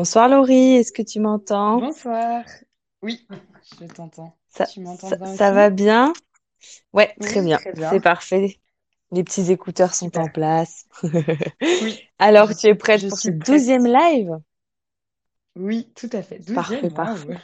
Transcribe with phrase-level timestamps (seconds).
[0.00, 1.78] Bonsoir Laurie, est-ce que tu m'entends?
[1.78, 2.42] Bonsoir.
[3.02, 3.26] Oui,
[3.82, 4.34] je t'entends.
[4.48, 6.14] Ça, Tu m'entends ça, bien ça va bien?
[6.94, 8.58] Ouais, très Oui, bien, très c'est parfait.
[9.12, 10.86] Les petits écouteurs sont en place.
[11.82, 14.38] Oui, Alors, tu es prête je pour ce douzième live?
[15.54, 16.38] Oui, tout à fait.
[16.54, 17.36] Parfait.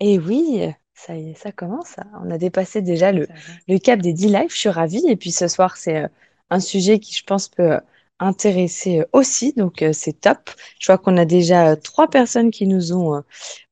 [0.00, 0.62] Et oui,
[0.94, 1.96] ça y est, ça commence.
[2.22, 3.60] On a dépassé déjà le, Ça avance.
[3.68, 5.06] le cap des 10 lives, je suis ravie.
[5.06, 6.08] Et puis ce soir, c'est euh,
[6.48, 7.78] un sujet qui, je pense, peut
[8.18, 9.52] intéresser euh, aussi.
[9.54, 10.50] Donc, euh, c'est top.
[10.80, 13.22] Je vois qu'on a déjà euh, trois personnes qui nous ont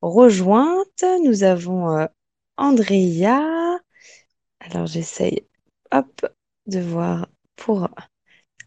[0.01, 1.05] rejointes.
[1.23, 2.07] Nous avons
[2.57, 3.79] Andrea.
[4.59, 5.47] Alors, j'essaye,
[5.91, 6.25] hop,
[6.67, 7.89] de voir pour...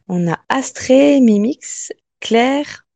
[0.09, 2.87] On a Astrée, Mimix, Claire.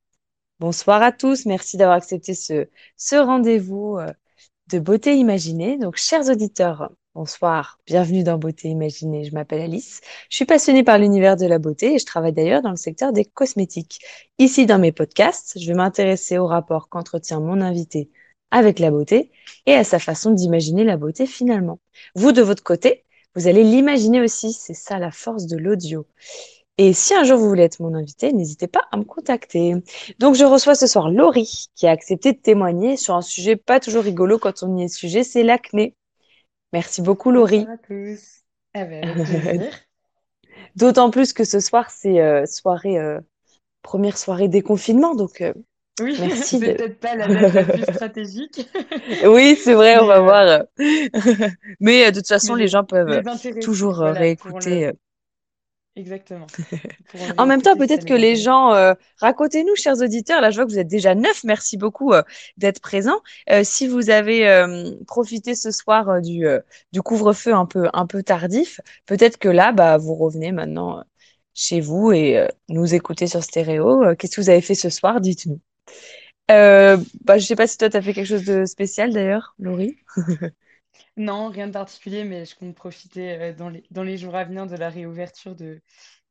[0.61, 1.47] Bonsoir à tous.
[1.47, 3.99] Merci d'avoir accepté ce, ce rendez-vous
[4.69, 5.77] de Beauté Imaginée.
[5.79, 7.79] Donc, chers auditeurs, bonsoir.
[7.87, 9.25] Bienvenue dans Beauté Imaginée.
[9.25, 10.01] Je m'appelle Alice.
[10.31, 13.13] Je suis passionnée par l'univers de la beauté et je travaille d'ailleurs dans le secteur
[13.13, 13.99] des cosmétiques.
[14.39, 18.11] Ici, dans mes podcasts, je vais m'intéresser au rapport qu'entretient mon invité
[18.51, 19.31] avec la beauté
[19.67, 21.79] et à sa façon d'imaginer la beauté finalement.
[22.15, 24.55] Vous, de votre côté, vous allez l'imaginer aussi.
[24.55, 26.07] C'est ça la force de l'audio.
[26.79, 29.75] Et si un jour vous voulez être mon invité, n'hésitez pas à me contacter.
[30.19, 33.79] Donc je reçois ce soir Laurie qui a accepté de témoigner sur un sujet pas
[33.79, 35.95] toujours rigolo quand on y est sujet, c'est l'acné.
[36.73, 37.67] Merci beaucoup Bonsoir Laurie.
[37.69, 38.43] à tous.
[38.75, 39.05] Ah ben.
[40.77, 43.21] D'autant plus que ce soir c'est euh, soirée euh,
[43.83, 45.53] première soirée déconfinement, donc euh,
[46.01, 46.73] Oui, merci c'est de.
[46.73, 48.69] peut-être pas la date la plus stratégique,
[49.27, 50.63] Oui, c'est vrai, on va voir.
[51.81, 53.23] Mais de toute façon, les gens peuvent
[53.61, 54.93] toujours voilà, réécouter.
[56.01, 56.47] Exactement.
[57.39, 60.71] En même temps, peut-être que les gens, euh, racontez-nous, chers auditeurs, là je vois que
[60.71, 62.23] vous êtes déjà neuf, merci beaucoup euh,
[62.57, 63.21] d'être présents.
[63.51, 64.41] Euh, si vous avez
[65.07, 66.47] profité ce soir du,
[66.93, 71.05] du couvre-feu un peu, un peu tardif, peut-être que là, bah, vous revenez maintenant
[71.53, 74.15] chez vous et nous écoutez sur stéréo.
[74.17, 75.21] Qu'est-ce que vous avez fait ce soir?
[75.21, 75.61] Dites-nous.
[76.49, 79.97] Bah, je sais pas si toi, tu as fait quelque chose de spécial d'ailleurs, Laurie.
[81.17, 84.45] Non, rien de particulier, mais je compte profiter euh, dans les, dans les jours à
[84.45, 85.81] venir de la réouverture de,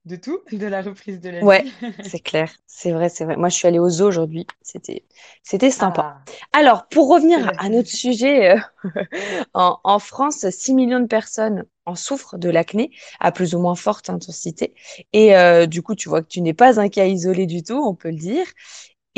[0.06, 1.66] de tout, de la reprise de la Ouais,
[2.02, 3.38] c'est clair, c'est vrai, c'est vrai.
[3.38, 5.06] Moi, je suis allée au zoo aujourd'hui, c'était,
[5.42, 6.04] c'était sympa.
[6.04, 8.60] Ah, Alors, pour revenir à notre sujet, euh,
[9.54, 12.92] en, en France, 6 millions de personnes en souffrent de l'acné
[13.22, 14.76] à plus ou moins forte intensité.
[15.14, 17.82] Et euh, du coup, tu vois que tu n'es pas un cas isolé du tout,
[17.86, 18.46] on peut le dire.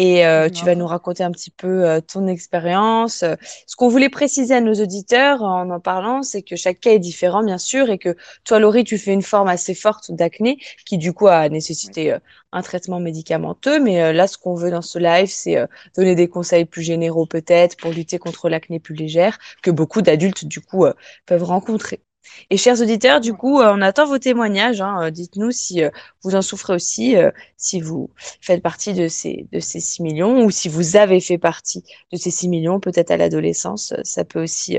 [0.03, 3.21] Et euh, tu vas nous raconter un petit peu euh, ton expérience.
[3.21, 3.35] Euh,
[3.67, 6.99] Ce qu'on voulait préciser à nos auditeurs en en parlant, c'est que chaque cas est
[6.99, 10.57] différent, bien sûr, et que toi, Laurie, tu fais une forme assez forte d'acné
[10.87, 12.19] qui, du coup, a nécessité euh,
[12.51, 13.79] un traitement médicamenteux.
[13.79, 16.81] Mais euh, là, ce qu'on veut dans ce live, c'est euh, donner des conseils plus
[16.83, 20.93] généraux, peut-être, pour lutter contre l'acné plus légère, que beaucoup d'adultes, du coup, euh,
[21.27, 22.01] peuvent rencontrer.
[22.49, 24.81] Et chers auditeurs, du coup, euh, on attend vos témoignages.
[24.81, 24.97] hein.
[25.03, 25.89] Euh, Dites-nous si euh,
[26.23, 27.15] vous en souffrez aussi,
[27.57, 28.09] si vous
[28.41, 32.17] faites partie de ces, de ces 6 millions ou si vous avez fait partie de
[32.17, 34.77] ces 6 millions, peut-être à l'adolescence, ça peut aussi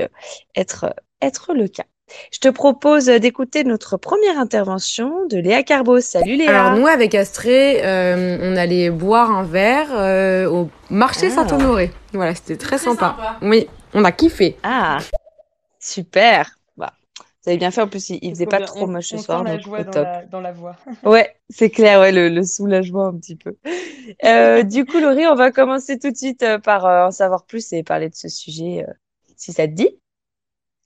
[0.55, 1.83] être, être le cas.
[2.31, 6.01] Je te propose d'écouter notre première intervention de Léa Carbos.
[6.01, 6.79] Salut Alors Léa.
[6.79, 11.91] nous, avec Astrée, euh, on allait boire un verre euh, au marché Ah, Saint-Honoré.
[12.13, 13.15] Voilà, c'était très Très sympa.
[13.17, 13.37] sympa.
[13.41, 14.57] Oui, on a kiffé.
[14.63, 14.99] ah,
[15.79, 16.51] super.
[17.43, 17.81] Vous avez bien fait.
[17.81, 18.71] En plus, il, il faisait pas bien.
[18.71, 19.97] trop On, moche ce on soir, la donc joie dans top.
[19.97, 20.77] la, dans la voix.
[21.05, 23.57] Ouais, c'est clair, ouais, le, le soulagement un petit peu.
[24.25, 27.45] Euh, du coup, Laurie, on va commencer tout de suite euh, par euh, en savoir
[27.45, 28.93] plus et parler de ce sujet, euh,
[29.37, 29.89] si ça te dit.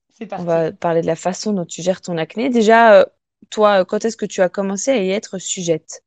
[0.09, 0.45] C'est On parti.
[0.45, 2.49] va parler de la façon dont tu gères ton acné.
[2.49, 3.05] Déjà,
[3.49, 6.01] toi, quand est-ce que tu as commencé à y être sujette?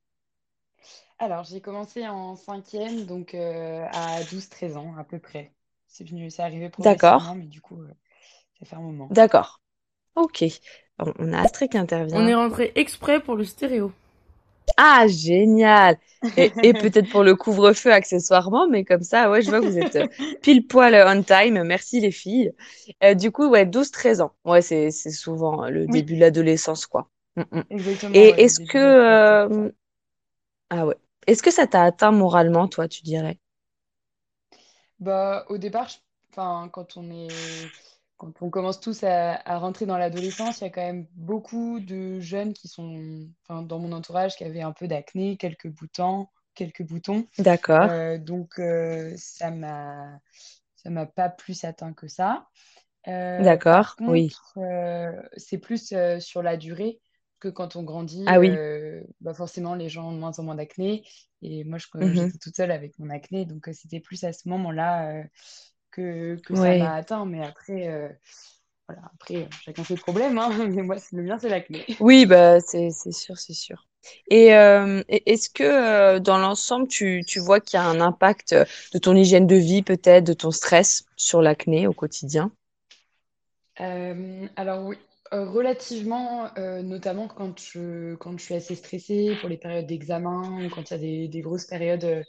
[1.21, 5.53] Alors, j'ai commencé en cinquième, donc à douze treize ans à peu près.
[5.87, 7.83] C'est venu, c'est arrivé D'accord, progressivement, mais du coup,
[8.61, 9.17] ça fait un moment.
[9.19, 9.61] d'accord.
[10.15, 10.45] Ok.
[11.01, 11.79] On on a Astrid qui
[12.13, 12.37] On est intervient.
[12.37, 13.91] rentré exprès pour le stéréo.
[14.77, 15.99] Ah, génial!
[16.37, 19.79] Et, et peut-être pour le couvre-feu accessoirement, mais comme ça, ouais, je vois que vous
[19.79, 20.05] êtes euh,
[20.43, 21.63] pile poil on time.
[21.65, 22.53] Merci les filles.
[23.05, 24.33] Euh, du coup, ouais, douze treize ans.
[24.45, 27.11] Ouais, c'est, c'est souvent euh, le Oui, début de l'adolescence, quoi.
[27.37, 27.63] Mm, mm.
[27.71, 29.71] exactement, Et est-ce que, euh,
[30.71, 30.97] ah ouais,
[31.29, 33.39] est-ce que ça t'a atteint moralement, toi, tu dirais?
[35.01, 35.97] Bah, au départ, je-
[36.31, 37.73] enfin, quand on est,
[38.21, 41.81] quand on commence tous à, à rentrer dans l'adolescence, il y a quand même beaucoup
[41.81, 46.29] de jeunes qui sont, enfin, dans mon entourage, qui avaient un peu d'acné, quelques boutons,
[46.55, 47.27] quelques boutons.
[47.39, 50.19] D'accord, Euh, donc, euh, ça m'a,
[50.77, 52.49] ça m'a pas plus atteint que ça.
[53.09, 54.31] Euh, d'accord, oui.
[54.57, 54.59] contre,
[55.37, 57.01] c'est plus sur la durée
[57.41, 58.63] que quand on grandit, Ah oui.
[59.21, 61.05] bah forcément, les gens ont de moins en moins d'acné.
[61.43, 65.25] Et moi, je- j'étais toute seule avec mon acné, donc c'était plus à ce moment-là
[66.01, 67.27] que, ça m'a atteint.
[67.27, 68.09] Mais après, euh,
[68.89, 71.85] voilà, après chacun ses problèmes, hein, mais moi, le mien, c'est l'acné.
[72.01, 73.87] Oui, bah, c'est, sûr, c'est sûr.
[74.29, 78.55] Et euh, est-ce que euh, dans l'ensemble, tu, tu vois qu'il y a un impact
[78.93, 82.51] de ton hygiène de vie, peut-être, de ton stress sur l'acné au quotidien?
[84.57, 84.97] Alors oui,
[85.33, 90.69] relativement, euh, notamment quand je, quand je suis assez stressée pour les périodes d'examen ou
[90.69, 92.25] quand il y a des, des grosses périodes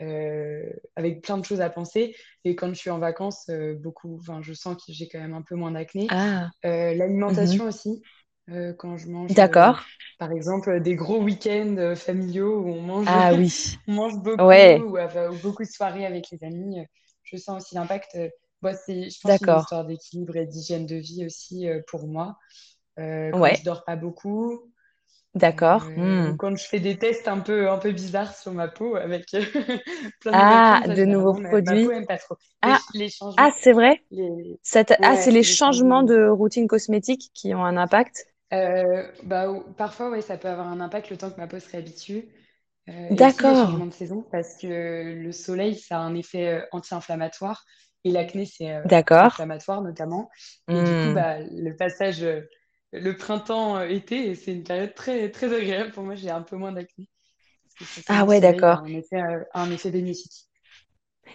[0.00, 2.14] euh, avec plein de choses à penser.
[2.44, 5.42] Et quand je suis en vacances, euh, beaucoup, je sens que j'ai quand même un
[5.42, 6.14] peu moins d'acné.
[6.14, 6.94] Ah, Euh,
[7.28, 7.62] mhm.
[7.64, 8.02] l'alimentation aussi,
[8.50, 9.80] euh, quand je mange, D'accord.
[10.18, 13.52] par exemple, des gros week-ends familiaux où on mange, Ah oui.
[13.88, 14.96] on mange beaucoup Ouais, ou,
[15.42, 16.86] beaucoup de soirées avec les amis,
[17.24, 18.16] je sens aussi l'impact.
[18.62, 22.36] bon, c'est, je pense, une histoire d'équilibre et d'hygiène de vie aussi pour moi.
[22.96, 24.71] Quand je Ouais, dors pas beaucoup,
[25.34, 25.92] d'accord.
[25.96, 26.36] euh, Hmm.
[26.38, 29.26] quand je fais des tests un peu, un peu bizarres sur ma peau avec
[30.20, 31.92] plein de Ah, de nouveaux ma peau produits.
[32.06, 32.36] pas trop.
[32.62, 34.04] Ah, les ah, changements, c'est vrai?
[34.10, 36.04] les, Ça t'a- ah, c'est les les changements changements.
[36.04, 38.26] de routine cosmétique qui ont un impact?
[38.52, 39.46] Euh, bah,
[39.78, 42.28] parfois, ouais, ça peut avoir un impact le temps que ma peau se réhabitue.
[42.88, 44.66] Euh, D'accord, de saison, parce que
[45.14, 47.64] le soleil, ça a un effet euh, anti-inflammatoire.
[48.04, 48.84] Et l'acné, c'est euh,
[49.20, 50.28] inflammatoire notamment.
[50.72, 51.12] Et du coup, Hmm.
[51.12, 52.42] bah, le passage, euh,
[52.92, 56.14] le printemps-été, c'est une période très, très agréable pour moi.
[56.14, 57.08] J'ai un peu moins d'acné.
[58.06, 58.78] Ah ouais, d'accord.
[58.84, 60.48] un effet, euh, un effet bénéfique.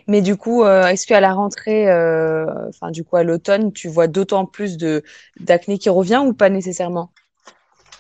[0.08, 3.88] Mais du coup, euh, est-ce qu'à la rentrée, euh, enfin du coup à l'automne, tu
[3.88, 5.04] vois d'autant plus de
[5.40, 7.12] d'acné qui revient ou pas nécessairement?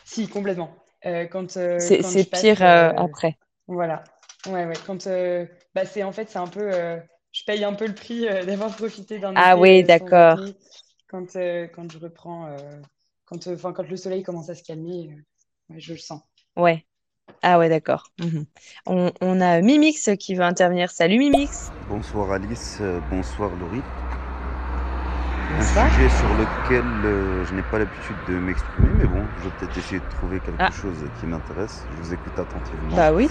[0.05, 0.71] Si, complètement.
[1.05, 3.37] Euh, quand, euh, C'est pire euh, euh, après.
[3.67, 4.03] Voilà.
[4.47, 4.73] Ouais, ouais.
[4.87, 5.45] Quand, euh,
[5.75, 6.99] bah, c'est en fait, c'est un peu, euh,
[7.33, 10.39] je paye un peu le prix euh, d'avoir profité d'un Ah oui, euh, d'accord.
[11.07, 12.57] quand, euh, quand je reprends, euh,
[13.27, 16.23] quand, euh, enfin, quand le soleil commence à se calmer, euh, ouais, je le sens.
[16.57, 16.85] Ouais.
[17.43, 18.11] Ah ouais, d'accord.
[18.19, 18.45] Mhm.
[18.87, 20.91] On, on a Mimix qui veut intervenir.
[20.91, 21.73] Salut Mimix.
[21.79, 23.87] Bonsoir Alice, euh, bonsoir Laurie.
[25.49, 29.51] Un sujet sur lequel euh, je n'ai pas l'habitude de m'exprimer, mais bon, je vais
[29.51, 31.85] peut-être essayer de trouver quelque Ah, chose qui m'intéresse.
[31.89, 33.05] Je vous écoute attentivement.
[33.05, 33.29] bah oui.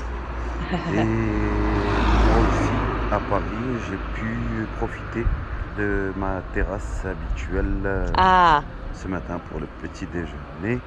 [0.88, 5.30] Et moi aussi, à Paris, j'ai pu profiter
[5.76, 10.80] de ma terrasse habituelle euh, Ah, ce matin pour le petit déjeuner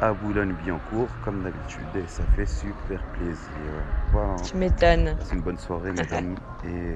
[0.00, 3.72] à Boulogne-Billancourt, comme d'habitude, et ça fait super plaisir.
[4.12, 4.36] Voilà.
[4.44, 5.18] tu m'étonnes.
[5.18, 6.94] Passez une bonne soirée, mesdames, et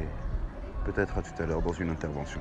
[0.84, 2.40] peut-être à tout à l'heure dans une intervention.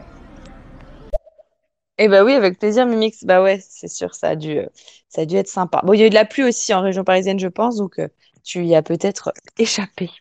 [1.97, 3.23] Eh ben oui, avec plaisir, Mimix.
[3.23, 4.67] Bah ouais, c'est sûr, ça a dû, euh,
[5.09, 5.81] ça a dû être sympa.
[5.83, 7.99] Bon, il y a eu de la pluie aussi en région parisienne, je pense, donc
[7.99, 8.07] euh,
[8.45, 10.11] tu y as peut-être échappé.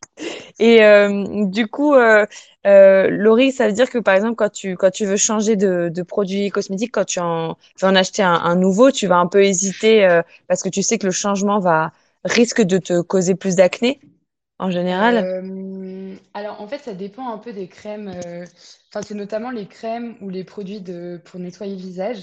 [0.59, 2.27] Et euh, du coup, euh,
[2.67, 5.91] euh, Laurie, ça veut dire que par exemple, quand tu, quand tu veux changer de,
[5.93, 9.27] de produit cosmétique, quand tu en, veux en acheter un, un nouveau, tu vas un
[9.27, 11.93] peu hésiter euh, parce que tu sais que le changement va
[12.25, 14.01] risque de te causer plus d'acné
[14.59, 15.27] en général.
[16.33, 18.09] Alors, en fait, ça dépend un peu des crèmes.
[18.89, 22.19] Enfin, c'est notamment les crèmes ou les produits de, pour nettoyer le visage.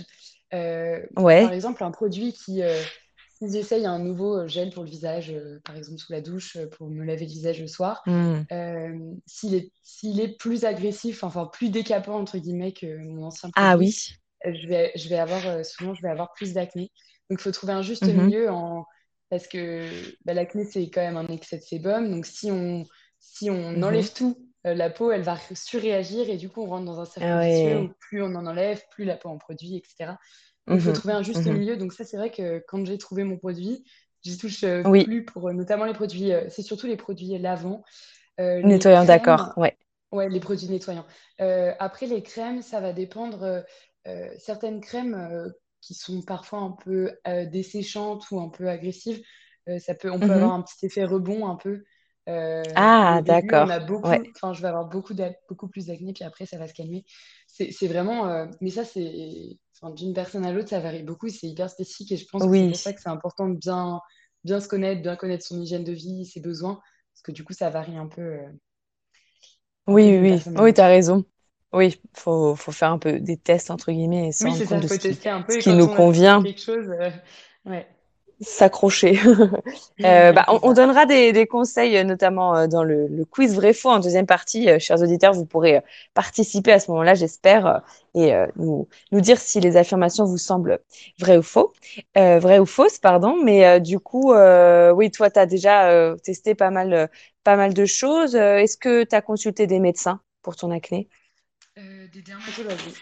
[0.53, 1.45] Euh, par Ouais.
[1.53, 2.61] exemple, un produit qui,
[3.41, 6.57] si j'essaye un nouveau euh, gel pour le visage, euh, par exemple sous la douche,
[6.57, 8.03] euh, pour me laver le visage le soir,
[8.51, 13.77] euh, s'il est, plus agressif, enfin plus décapant, entre guillemets, que mon ancien Ah produit,
[13.77, 14.09] oui.
[14.45, 16.91] je vais, je vais avoir, souvent, je vais avoir plus d'acné.
[17.29, 18.25] Donc, il faut trouver un juste Mhm.
[18.25, 18.85] milieu en
[19.29, 19.89] parce que
[20.25, 22.11] bah, l'acné, c'est quand même un excès de sébum.
[22.11, 22.85] Donc, si on,
[23.19, 23.83] si on Mhm.
[23.83, 24.37] enlève tout,
[24.67, 27.47] euh, la peau, elle va surréagir et du coup, on rentre dans un cercle Ah
[27.47, 30.13] vicieux où plus on en enlève, plus la peau en produit, etc.
[30.69, 30.93] Il faut Mhm.
[30.93, 31.53] trouver un juste Mhm.
[31.53, 31.77] milieu.
[31.77, 33.83] Donc, ça, c'est vrai que quand j'ai trouvé mon produit,
[34.23, 35.05] j'y touche euh, Oui.
[35.05, 37.83] plus pour euh, notamment les produits, euh, c'est surtout les produits lavants.
[38.39, 39.53] Euh, les Nettoyant, d'accord.
[39.57, 39.77] Ouais.
[40.11, 41.05] ouais, les produits nettoyants.
[41.39, 43.63] Après, les crèmes, ça va dépendre.
[44.37, 45.51] certaines crèmes
[45.81, 47.11] qui sont parfois un peu
[47.51, 49.21] desséchantes ou un peu agressives,
[49.79, 50.53] ça peut, on peut avoir Mhm.
[50.53, 51.83] un petit effet rebond un peu,
[52.29, 53.71] euh, Ah, d'accord.
[54.03, 54.21] Ouais.
[54.35, 55.13] enfin je vais avoir beaucoup,
[55.49, 57.05] beaucoup plus d'acné, puis après ça va se calmer.
[57.47, 61.47] C'est vraiment, euh, mais ça c'est, enfin, d'une personne à l'autre, ça varie beaucoup, c'est
[61.47, 63.99] hyper spécifique et je pense que c'est pour ça que c'est important de bien,
[64.43, 66.79] bien se connaître, bien connaître son hygiène de vie, ses besoins,
[67.13, 68.47] parce que du coup ça varie un peu, euh,
[69.87, 71.25] Oui, oui, oui, oui, t'as raison.
[71.73, 74.65] Oui, faut, faut faire un peu des tests, entre guillemets, et se Oui, rendre c'est
[74.65, 75.87] compte ça, de faut ce qui, tester un peu ce et qui quand nous on
[75.87, 76.87] convient, quelque chose,
[77.65, 77.87] ouais,
[78.41, 79.19] s'accrocher.
[80.03, 83.89] Euh, bah, on, donnera des, des conseils, euh, notamment euh, dans le, le quiz vrai-faux
[83.91, 84.67] en deuxième partie.
[84.79, 85.79] Chers auditeurs, vous pourrez
[86.15, 87.83] participer à ce moment-là, j'espère,
[88.15, 90.79] et euh, nous, nous dire si les affirmations vous semblent
[91.19, 91.71] vraies ou faux,
[92.17, 93.37] euh, vraies ou fausses, pardon.
[93.43, 97.11] Mais du coup, oui, toi, tu as déjà testé pas mal,
[97.43, 98.33] pas mal de choses.
[98.33, 101.09] Est-ce que tu as consulté des médecins pour ton acné?
[101.75, 102.95] Des dermatologues,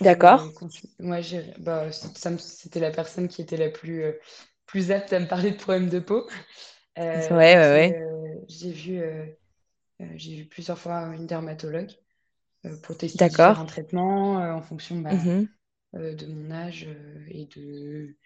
[0.00, 0.52] D'accord.
[1.22, 4.12] j'ai- bah, c'était la personne qui était la plus, euh,
[4.66, 6.28] plus apte à me parler de problèmes de peau.
[6.98, 9.00] Euh, Ouais, ouais, euh, j'ai vu,
[10.16, 11.90] j'ai vu plusieurs fois une dermatologue
[12.82, 15.48] pour tester différents traitements euh, en fonction bah, Mhm.
[15.94, 16.88] de mon âge
[17.28, 18.16] et de,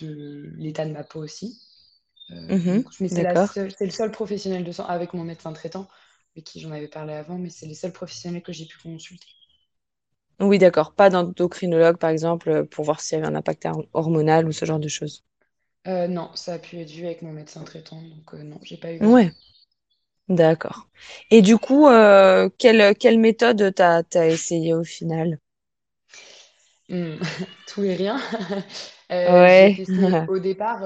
[0.00, 1.60] de l'état de ma peau aussi.
[2.48, 3.24] Mhm, mais c'est
[3.86, 5.88] le seul professionnel de santé, avec mon médecin traitant,
[6.34, 9.26] avec qui j'en avais parlé avant, mais c'est les seuls professionnels que j'ai pu consulter.
[10.40, 10.92] Oui, d'accord.
[10.94, 14.52] Pas d'endocrinologue, par exemple, euh, pour voir s'il y avait un impact hor- hormonal ou
[14.52, 15.22] ce genre de choses.
[15.86, 18.78] Euh, non, ça a pu être vu avec mon médecin traitant, donc euh, non, j'ai
[18.78, 19.00] pas eu.
[19.00, 19.32] Ouais,
[20.28, 20.88] d'accord.
[21.30, 25.38] Et du coup, euh, quelle, quelle méthode t'as, t'as essayé au final?
[26.88, 27.18] Hmm,
[27.66, 28.20] Tout et rien.
[29.48, 29.74] J'ai Ouais.
[29.74, 30.82] testé au départ,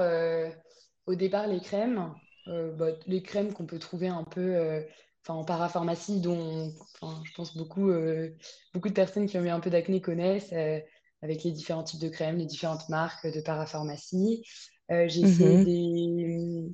[1.07, 2.13] au départ les crèmes,
[2.47, 4.83] bah, les crèmes qu'on peut trouver un peu
[5.25, 8.29] enfin, en parapharmacie, dont enfin, je pense beaucoup, euh,
[8.73, 10.79] beaucoup de personnes qui ont eu un peu d'acné connaissent, euh,
[11.21, 14.43] avec les différents types de crèmes, les différentes marques de parapharmacie.
[14.91, 15.59] Euh, j'ai essayé Mhm.
[15.59, 16.69] des,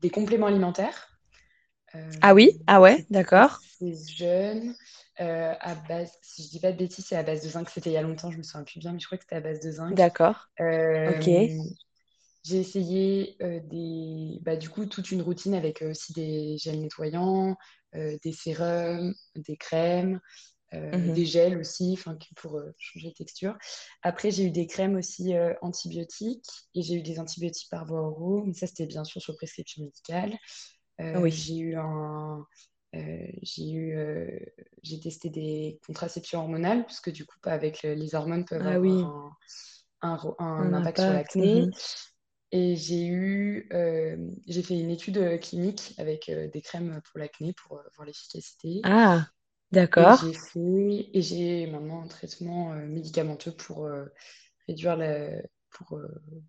[0.00, 1.08] des compléments alimentaires.
[1.94, 2.58] Euh, Ah oui?
[2.66, 3.62] Ah ouais, c'est d'accord.
[3.84, 4.74] assez jeune.
[5.20, 7.68] Euh, à base, si je dis pas de bêtises, c'est à base de zinc.
[7.70, 9.36] C'était il y a longtemps, je me souviens plus bien, mais je crois que c'était
[9.36, 10.00] à base de zinc.
[10.00, 10.48] D'accord.
[11.06, 11.28] Ok.
[12.44, 16.80] J'ai essayé euh, des, bah, du coup toute une routine avec euh, aussi des gels
[16.80, 17.56] nettoyants,
[17.94, 20.20] euh, des sérums, des crèmes,
[20.92, 21.22] Mhm.
[21.22, 21.98] des gels aussi,
[22.36, 23.56] pour changer de texture.
[24.02, 28.44] Après, j'ai eu des crèmes aussi antibiotiques et j'ai eu des antibiotiques par voie orale,
[28.46, 30.36] mais ça c'était bien sûr sur prescription médicale.
[31.00, 31.32] Euh, Oui.
[31.32, 32.46] j'ai eu un,
[32.94, 34.38] euh, j'ai eu, euh,
[34.82, 38.66] j'ai testé des contraceptions hormonales parce que du coup, avec le- les hormones peuvent Ah
[38.66, 39.12] avoir oui,
[40.02, 41.68] un, un, ro- un un impact sur l'acné.
[41.68, 41.72] mhm.
[42.52, 44.16] Et j'ai eu, euh,
[44.46, 48.06] j'ai fait une étude euh, clinique avec euh, des crèmes pour l'acné pour euh, voir
[48.06, 48.82] l'efficacité.
[48.84, 49.32] Ah,
[49.72, 50.20] d'accord.
[50.20, 53.88] j'ai fait, et j'ai maintenant un traitement médicamenteux pour
[54.68, 55.30] réduire la,
[55.70, 56.00] pour,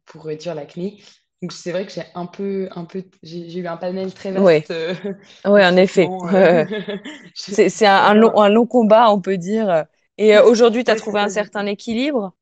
[0.05, 1.03] pour réduire l'acné.
[1.41, 4.69] Donc c'est vrai que j'ai un peu, un peu, j'ai eu un panel très vaste
[4.71, 4.95] de
[5.45, 6.15] ouais, en effet.
[7.33, 9.85] C'est, un, un long, un long combat, on peut dire.
[10.17, 12.33] Et aujourd'hui, tu as trouvé un certain équilibre?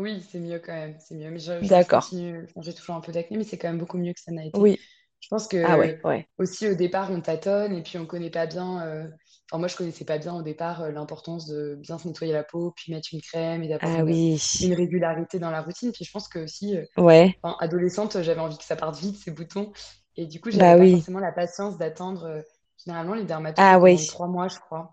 [0.00, 1.30] Oui, c'est mieux quand même, c'est mieux.
[1.30, 1.88] Mais je, je, je D'accord.
[1.88, 4.32] continue, enfin, j'ai toujours un peu d'acné, mais c'est quand même beaucoup mieux que ça
[4.32, 4.62] n'a été.
[4.62, 4.78] Oui.
[5.20, 6.28] Je pense Ah que ouais, ouais.
[6.38, 8.82] aussi au départ, on tâtonne et puis on connaît pas bien.
[8.86, 9.08] euh,
[9.50, 12.44] Enfin, moi, je connaissais pas bien au départ euh, l'importance de bien se nettoyer la
[12.44, 14.40] peau, puis mettre une crème et d'avoir Ah une, oui.
[14.60, 15.92] une régularité dans la routine.
[15.92, 17.36] Puis je pense que aussi, euh, Ouais.
[17.42, 19.72] enfin, adolescente, j'avais envie que ça parte vite, ces boutons.
[20.16, 21.04] Et du coup, j'avais Bah pas oui.
[21.04, 22.42] forcément la patience d'attendre.
[22.84, 24.08] Généralement, les dermatos, Ah oui.
[24.08, 24.92] trois mois, je crois,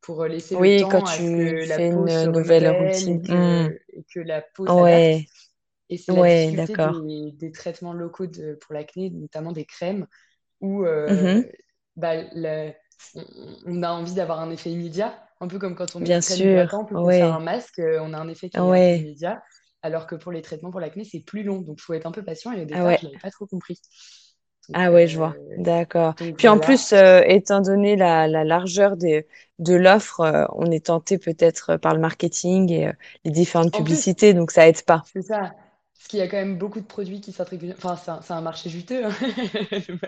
[0.00, 2.66] pour euh, laisser le quand temps à ce tu que la peau une se nouvelle
[2.66, 3.20] et routine.
[3.28, 3.68] Hmm.
[3.92, 4.68] et que la peau.
[4.68, 5.26] Ouais,
[5.90, 7.04] Et c'est la ouais, d'accord.
[7.06, 10.06] des, des traitements locaux de, pour l'acné, notamment des crèmes,
[10.60, 11.50] où euh, Mhm.
[11.96, 12.14] bah,
[13.14, 13.24] on,
[13.66, 16.20] on a envie d'avoir un effet immédiat, un peu comme quand on met Bien une
[16.20, 16.68] sûr.
[16.98, 19.42] qu'on fait un masque, euh, on a un effet qui est immédiat,
[19.82, 22.12] alors que pour les traitements pour l'acné, c'est plus long, donc il faut être un
[22.12, 22.98] peu patient, et au Ah départ, ouais.
[22.98, 23.80] je l'avais pas trop compris.
[24.72, 25.38] Ah ouais, je euh, vois.
[25.56, 26.14] D'accord.
[26.36, 29.26] Puis en plus, euh, étant donné la, la largeur des,
[29.58, 32.92] de l'offre, euh, on est tenté peut-être par le marketing et euh,
[33.24, 35.06] les différentes En plus, publicités, donc ça aide pas.
[35.14, 35.54] c'est ça.
[35.94, 37.80] Parce qu'il y a quand même beaucoup de produits qui sortent régulièrement.
[37.92, 39.12] Enfin, c'est un, un marché juteux, hein.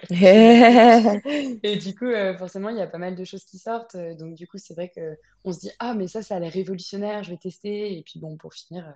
[1.62, 2.06] Et du coup,
[2.38, 3.96] forcément, il y a pas mal de choses qui sortent.
[4.18, 6.52] Donc, du coup, c'est vrai que on se dit, ah, mais ça, ça a l'air
[6.52, 7.96] révolutionnaire, je vais tester.
[7.98, 8.92] Et puis, bon, pour finir,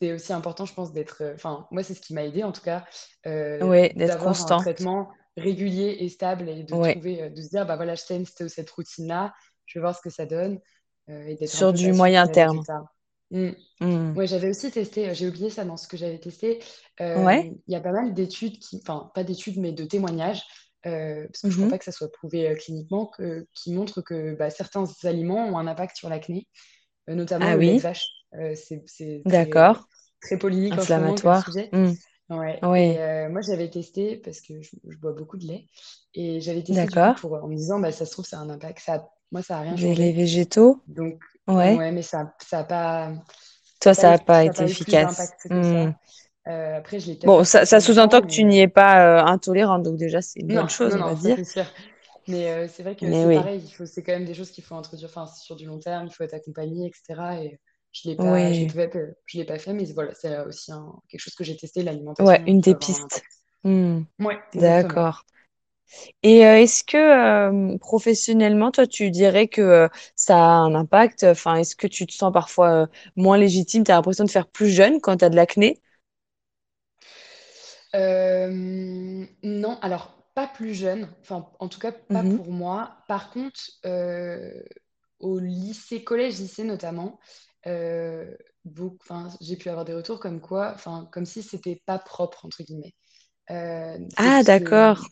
[0.00, 1.22] c'est aussi important, je pense, d'être.
[1.22, 2.84] euh, Enfin, moi, c'est ce qui m'a aidé, en tout cas,
[3.26, 4.58] euh, Ouais, d'être d'avoir un constant.
[4.58, 6.92] traitement régulier et stable et de Ouais.
[6.94, 9.34] trouver, euh, de se dire, bah voilà, je teste cette routine-là,
[9.66, 10.60] je vais voir ce que ça donne
[11.08, 12.62] et Sur du moyen terme.
[13.30, 13.50] Mm.
[13.80, 14.16] Hmm.
[14.16, 16.62] Ouais, j'avais aussi testé, j'ai oublié ça dans ce que j'avais testé.
[17.00, 17.52] Ouais.
[17.66, 20.42] Il y a pas mal d'études, qui, enfin, pas d'études, mais de témoignages,
[20.86, 21.70] euh, parce que je crois Mhm.
[21.70, 25.58] pas que ça soit prouvé euh, cliniquement, que- qui montrent que bah, certains aliments ont
[25.58, 26.46] un impact sur l'acné,
[27.08, 28.04] notamment Ah le lait de oui, vache.
[28.36, 29.88] Euh, c'est d'accord.
[30.20, 31.44] très polémique en ce moment comme Inflammatoire.
[31.44, 31.70] sujet.
[31.72, 31.92] Hmm.
[32.28, 32.66] Ouais.
[32.74, 35.68] Et Ouais, euh, moi, j'avais testé, parce que je, je bois beaucoup de lait,
[36.14, 38.80] et j'avais testé pour, en me disant, bah, ça se trouve, ça a un impact.
[38.80, 40.12] Ça, moi, ça n'a rien changé.
[40.12, 40.80] végétaux.
[40.88, 41.76] Donc, Ouais.
[41.76, 43.24] ouais, mais ça ça a pas, ça
[43.80, 45.16] Toi, a ça n'a pas ça a été efficace.
[45.62, 45.94] ça.
[46.48, 49.96] Euh, après, je Bon, ça, ça sous-entend que tu n'y es pas euh, intolérante, donc
[49.96, 51.36] déjà, c'est une bonne non, chose, non, on va non, ça dire.
[51.44, 51.64] sûr.
[52.28, 54.74] Mais euh, c'est vrai que c'est oui, pareil, c'est quand même des choses qu'il faut
[54.74, 57.42] introduire, enfin, c'est sur du long terme, il faut être accompagné, etc.
[57.44, 57.60] Et
[58.02, 61.20] je l'ai pas, je fait, je l'ai pas fait, mais voilà, c'est aussi un- quelque
[61.20, 61.82] chose que j'ai testé,
[62.18, 63.22] ouais, l'alimentation une peut des pistes.
[63.64, 64.02] Hmm.
[64.20, 64.38] Ouais.
[64.54, 65.24] D'accord.
[66.22, 71.24] Et euh, est-ce que euh, professionnellement, toi, tu dirais que euh, ça a un impact?
[71.24, 72.86] Enfin, est-ce que tu te sens parfois euh,
[73.16, 73.84] moins légitime?
[73.84, 75.80] Tu as l'impression de faire plus jeune quand tu as de l'acné?
[77.94, 82.24] Euh, non, alors pas plus jeune, enfin en tout cas pas Mhm.
[82.24, 82.98] pour moi.
[83.08, 84.52] Par contre, euh,
[85.20, 87.18] au lycée, collège, lycée notamment,
[87.66, 88.36] euh,
[89.40, 92.94] j'ai pu avoir des retours comme quoi, enfin comme si c'était pas propre entre guillemets.
[93.50, 95.06] Euh, Ah, d'accord.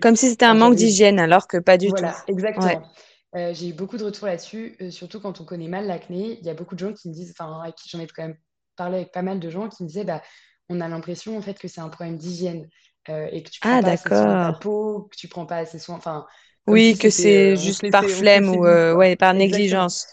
[0.00, 2.10] Comme si c'était un manque d'hygiène, alors que pas du tout.
[2.10, 2.24] voilà,
[2.56, 2.78] Ouais.
[2.78, 2.90] exactement.
[3.36, 6.38] Euh, j'ai eu beaucoup de retours là-dessus, euh, surtout quand on connaît mal l'acné.
[6.40, 8.38] Il y a beaucoup de gens qui me disent, enfin, j'en ai quand même
[8.76, 10.22] parlé avec pas mal de gens qui me disaient, bah
[10.68, 12.68] on a l'impression en fait que c'est un problème d'hygiène
[13.08, 15.58] et que tu prends Ah, pas assez soin de ta peau, que tu prends pas
[15.58, 16.26] assez soin, enfin,
[16.66, 18.62] Oui, si que c'est juste par flemme ou
[18.96, 20.06] ouais, par Exactement, négligence.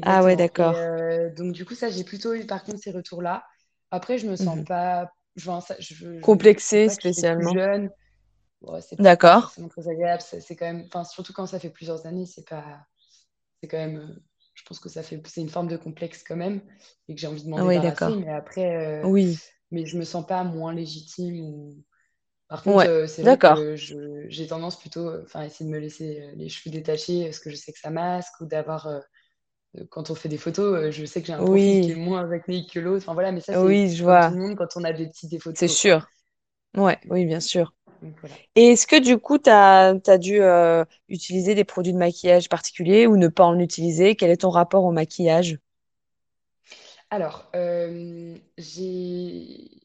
[0.00, 0.92] Ah ouais, d'accord.
[0.92, 3.44] euh, donc du coup, ça, j'ai plutôt eu par contre ces retours-là.
[3.90, 4.66] Après, je me sens Mhm.
[4.66, 7.60] pas, enfin, ça, je, je, je trouve Complexé pas que je fais plus spécialement.
[7.60, 7.90] jeune.
[8.80, 9.42] C'est D'accord.
[9.42, 10.22] forcément très agréable.
[10.22, 12.86] C'est c'est quand même, enfin, surtout quand ça fait plusieurs années, c'est pas,
[13.62, 14.22] c'est quand même, euh,
[14.54, 16.62] je pense que ça fait, c'est une forme de complexe quand même
[17.08, 17.80] et que j'ai envie de m'en Ah oui, débarrasser.
[17.80, 18.16] d'accord.
[18.16, 19.40] Mais après, euh, Oui.
[19.72, 21.40] mais je me sens pas moins légitime.
[21.42, 21.84] Ou...
[22.48, 23.76] Par contre, Ouais, euh, c'est vrai que
[24.28, 27.56] j'ai tendance plutôt, enfin, à essayer de me laisser les cheveux détachés parce que je
[27.56, 29.00] sais que ça masque ou d'avoir, euh,
[29.90, 32.30] quand on fait des photos, euh, je sais que j'ai un profil qui est moins
[32.30, 33.04] acnéique que l'autre.
[33.04, 34.30] Enfin voilà, mais ça c'est oui, je comme tout vois.
[34.30, 36.06] le monde quand on a des défauts de C'est sûr.
[36.76, 37.74] Ouais, oui, bien sûr.
[38.02, 38.36] Donc voilà.
[38.54, 43.06] Et est-ce que du coup, tu as, dû euh, utiliser des produits de maquillage particuliers
[43.06, 44.16] ou ne pas en utiliser?
[44.16, 45.58] Quel est ton rapport au maquillage?
[47.10, 49.81] Alors, euh, j'ai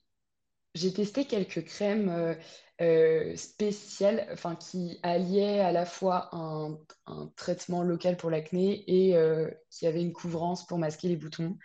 [0.78, 2.36] j'ai testé quelques crèmes euh,
[2.82, 9.16] euh, spéciales, enfin qui alliaient à la fois un, un traitement local pour l'acné et
[9.18, 11.58] euh, qui avaient une couvrance pour masquer les boutons.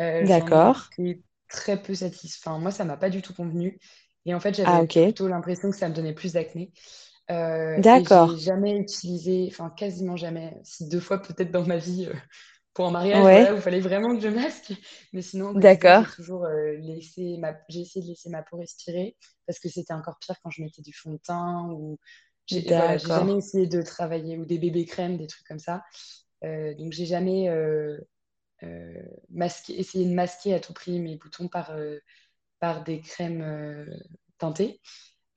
[0.00, 0.90] Euh, D'accord.
[1.48, 2.42] très peu satisfaite.
[2.46, 3.78] Enfin, moi, ça m'a pas du tout convenu.
[4.26, 4.98] Et en fait, Ah, j'avais ok.
[5.02, 6.72] plutôt l'impression que ça me donnait plus d'acné.
[7.76, 8.36] J'ai D'accord.
[8.38, 12.08] jamais utilisé, enfin quasiment jamais, si deux fois peut-être dans ma vie,
[12.74, 14.72] pour un mariage, voilà, il fallait vraiment que je masque.
[15.12, 16.06] Mais sinon, d'accord.
[16.06, 17.54] j'ai toujours euh, laissé ma...
[17.68, 19.16] j'ai essayé de laisser ma peau respirer
[19.46, 21.98] parce que c'était encore pire quand je mettais du fond de teint ou
[22.46, 22.72] j'ai...
[22.74, 23.12] voilà, j'ai D'accord.
[23.12, 25.84] jamais essayé de travailler ou des bébés crèmes, des trucs comme ça.
[26.44, 27.98] Euh, donc j'ai jamais euh,
[29.30, 29.78] masqué...
[29.78, 31.72] essayé de masquer à tout prix mes boutons par,
[32.60, 33.88] par des crèmes
[34.38, 34.80] teintées.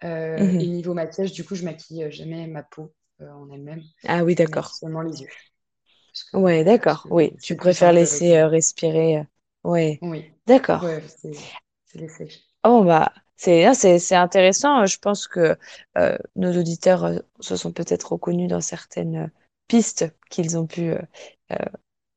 [0.03, 0.67] Euh, et Mhm.
[0.67, 3.83] niveau maquillage, du coup, je maquille jamais ma peau en elle-même.
[4.07, 4.81] Ah oui, d'accord.
[4.81, 5.29] seulement les yeux.
[6.17, 7.05] Parce que Ouais, parce d'accord.
[7.05, 9.17] que Oui, tu préfères laisser euh, respirer.
[9.19, 9.23] euh,
[9.63, 10.81] Ouais, Oui, d'accord.
[10.81, 11.37] ouais, c'est.
[12.63, 14.85] Oh bah c'est ah, intéressant.
[14.85, 15.57] Je pense que
[15.97, 19.27] euh, nos auditeurs euh, se sont peut-être reconnus dans certaines euh,
[19.67, 20.99] pistes qu'ils ont pu euh,
[21.51, 21.55] euh,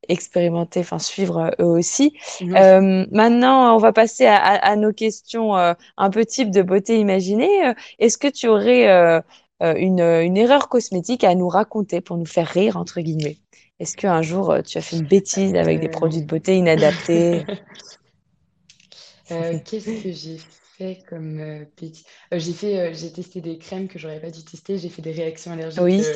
[0.09, 2.19] expérimenter, enfin suivre euh, eux aussi.
[2.57, 6.63] Euh, maintenant, on va passer à, à- à nos questions euh, un peu type de
[6.63, 7.69] beauté imaginée.
[7.69, 9.21] Euh, Est-ce que tu aurais euh,
[9.63, 13.39] euh, une, une erreur cosmétique à nous raconter pour nous faire rire, entre guillemets?
[13.81, 16.57] Est-ce qu'un jour euh, tu as fait une bêtise avec des produits Euh, de beauté
[16.57, 17.49] inadaptés?
[19.31, 21.37] euh, qu'est-ce que j'ai fait comme
[21.81, 22.05] bêtise?
[22.33, 24.79] J'ai fait, j'ai testé des crèmes que j'aurais pas dû tester.
[24.79, 26.07] J'ai fait des réactions allergiques Oui.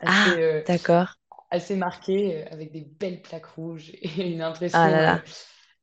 [0.00, 1.16] assez, Ah, d'accord.
[1.50, 4.42] assez marquées, avec des belles plaques rouges et une
[4.72, 5.22] Ah impression, là là.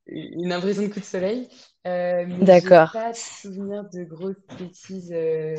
[0.08, 1.50] une impression de coup de soleil.
[1.88, 2.92] Euh, D'accord.
[2.92, 5.56] pas de souvenir de grosses bêtises euh,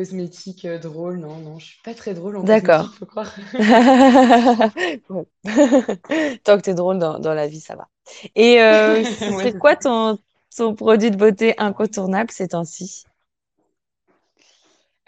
[0.00, 1.18] cosmétiques euh, drôles.
[1.18, 2.94] Non, non, je suis pas très drôle en cosmétique, D'accord.
[2.94, 3.34] faut croire.
[5.10, 5.26] Bon.
[6.44, 7.88] Tant que t'es drôle dans, dans la vie, ça va.
[8.34, 9.04] Et euh,
[9.42, 10.18] c'est quoi ton,
[10.56, 13.04] ton produit de beauté incontournable ces temps-ci?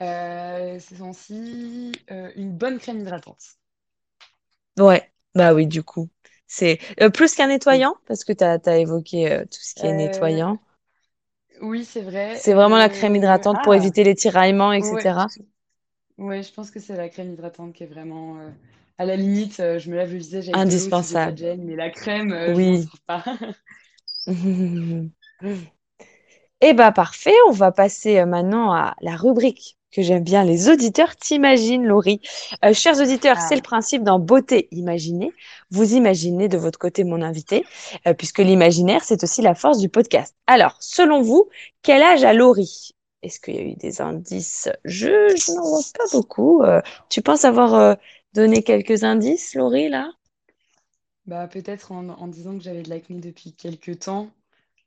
[0.02, 3.42] Euh, ces temps-ci, euh, une bonne crème hydratante.
[4.78, 6.10] Ouais, bah oui, du coup.
[6.46, 9.94] C'est euh, plus qu'un nettoyant, parce que tu as, évoqué euh, tout ce qui est
[9.94, 10.58] nettoyant.
[11.62, 12.44] Oui, c'est vrai.
[12.44, 15.30] C'est vraiment la crème hydratante pour ah, éviter les tiraillements, etc.
[16.18, 18.38] ouais, je pense que c'est la crème hydratante qui est vraiment.
[18.40, 18.50] euh,
[18.98, 21.36] à la limite, euh, je me lave le visage avec de de Indispensable.
[21.36, 22.86] gel, mais la crème, euh, je Oui.
[23.06, 23.24] pas.
[26.62, 31.16] Eh bah parfait, on va passer maintenant à la rubrique que j'aime bien, les auditeurs
[31.16, 32.20] t'imaginent, Laurie.
[32.64, 35.34] Euh, chers auditeurs, c'est le Ah, principe dans Beauté imaginée.
[35.70, 37.68] Vous imaginez de votre côté mon invité,
[38.06, 40.34] euh, puisque l'imaginaire, c'est aussi la force du podcast.
[40.46, 41.48] Alors, selon vous,
[41.82, 42.90] quel âge a Laurie?
[43.22, 44.68] Est-ce qu'il y a eu des indices?
[44.84, 46.62] Je, je n'en vois pas beaucoup.
[46.62, 47.96] Euh, tu penses avoir
[48.34, 50.10] donné quelques indices, Laurie, là?
[51.26, 54.30] bah peut-être en, en disant que j'avais de l'acné depuis quelques temps.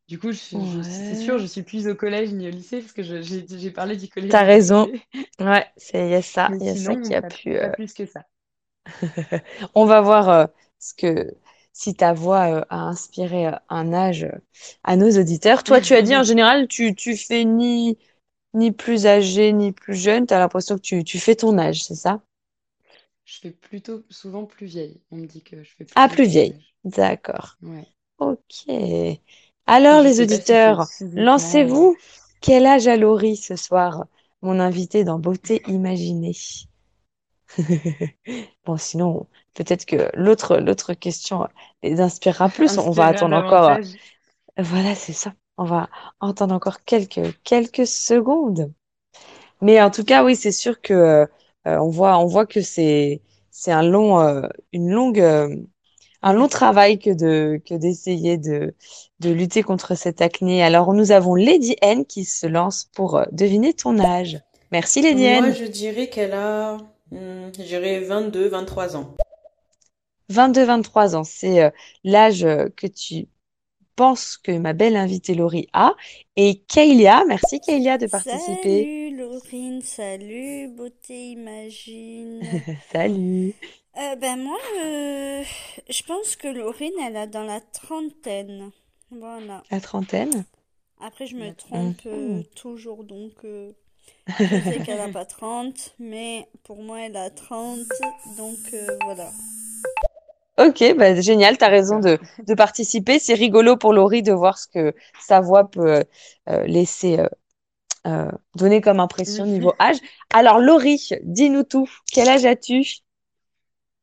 [0.08, 2.94] Du coup, je, je- c'est sûr, je suis plus au collège ni au lycée, parce
[2.94, 4.92] que j'ai parlé du collège T'as raison.
[5.40, 7.58] Ouais, c'est, il y a ça, il y a ça qui a pu.
[7.60, 8.26] pas euh, plus que ça.
[9.76, 10.46] On va voir euh,
[10.80, 11.34] ce que
[11.74, 14.32] si ta voix euh, a inspiré un âge euh,
[14.84, 15.64] à nos auditeurs.
[15.64, 17.98] Toi, tu as dit en général, tu, tu fais ni,
[18.54, 20.28] ni plus âgé ni plus jeune.
[20.28, 22.22] Tu as l'impression que tu, tu fais ton âge, c'est ça?
[23.26, 25.02] Je fais plutôt souvent plus vieille.
[25.12, 26.56] On me dit que je fais Ah, plus plus vieille.
[26.86, 27.58] D'accord.
[27.62, 27.88] Ouais.
[28.20, 28.68] Ok.
[29.68, 31.96] Alors, les auditeurs, lancez-vous.
[32.42, 34.06] Quel âge a Laurie ce soir?
[34.42, 36.36] Mon invité dans Beauté Imaginée?
[38.66, 41.48] Bon, sinon, peut-être que l'autre l'autre question
[41.84, 42.78] les inspirera plus.
[42.78, 43.78] On va attendre encore.
[44.58, 45.34] Voilà, c'est ça.
[45.58, 48.74] On va entendre encore quelques, quelques secondes.
[49.62, 51.28] Mais en tout cas, oui, c'est sûr que euh,
[51.66, 55.56] on voit, on voit que c'est, c'est un long, euh, une longue, euh,
[56.26, 58.74] un long travail que de que d'essayer de,
[59.20, 60.64] de lutter contre cette acné.
[60.64, 64.40] Alors, nous avons Lady N qui se lance pour euh, deviner ton âge.
[64.72, 65.56] Merci, Lady Moi, N.
[65.56, 66.78] je dirais qu'elle a,
[67.12, 69.16] hmm, je dirais 22, 23 ans.
[70.32, 71.70] 22-23 ans, c'est euh,
[72.04, 73.28] l'âge euh, que tu
[73.96, 75.94] penses que ma belle invitée Laurie a.
[76.36, 78.82] Et Kaylia, merci Kaylia de participer.
[78.82, 82.42] Salut Laurine, salut Beauté Imagine.
[82.92, 83.54] Salut.
[83.98, 85.44] Euh, ben moi, euh,
[85.90, 88.72] je pense que Laurine, elle a dans la trentaine.
[89.10, 89.64] Voilà.
[89.72, 90.44] La trentaine.
[91.00, 92.44] Après, je me trompe euh, Mhm.
[92.56, 93.72] toujours, donc euh,
[94.40, 97.80] je sais qu'elle a pas 30, mais pour moi, elle a 30,
[98.38, 99.32] donc euh, voilà.
[100.58, 103.20] Ok, bah, génial, tu as raison de, de participer.
[103.20, 106.04] C'est rigolo pour Laurie de voir ce que sa voix peut
[106.50, 107.28] euh, laisser euh,
[108.08, 109.52] euh, donner comme impression Oui.
[109.52, 109.98] niveau âge.
[110.34, 111.90] Alors Laurie, dis-nous tout.
[112.12, 112.84] Quel âge as-tu?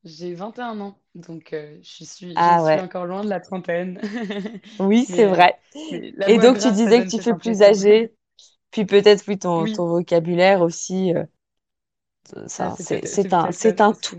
[0.05, 2.79] J'ai 21 ans, donc euh, je suis, Ah je ouais.
[2.79, 4.01] suis encore loin de la trentaine.
[4.81, 5.59] Oui, c'est euh, vrai.
[6.17, 8.15] la Et donc tu grave, disais que tu fais plus âgé,
[8.73, 11.15] puis peut-être oui ton, Oui, ton vocabulaire aussi.
[11.15, 11.25] euh,
[12.59, 13.53] ah, ça, c'est un
[13.85, 14.19] un tout.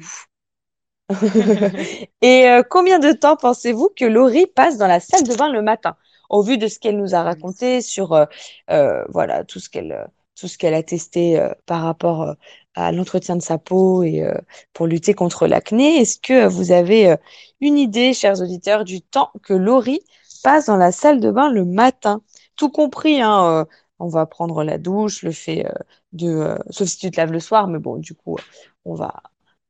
[2.21, 5.61] Et euh, combien de temps pensez-vous que Laurie passe dans la salle de bain le
[5.61, 5.95] matin?
[6.29, 8.25] Au vu de ce qu'elle nous a raconté sur euh,
[8.71, 12.33] euh, voilà tout ce qu'elle euh, tout ce qu'elle a testé euh, par rapport euh,
[12.75, 14.33] à l'entretien de sa peau et euh,
[14.73, 17.17] pour lutter contre l'acné, est-ce que vous avez euh,
[17.61, 20.01] une idée, chers auditeurs, du temps que Laurie
[20.43, 22.21] passe dans la salle de bain le matin?
[22.55, 23.65] Tout compris, hein, euh,
[23.99, 25.71] on va prendre la douche, le fait euh,
[26.13, 28.41] de euh, sauf si tu te laves le soir, mais bon, du coup, euh,
[28.85, 29.13] on va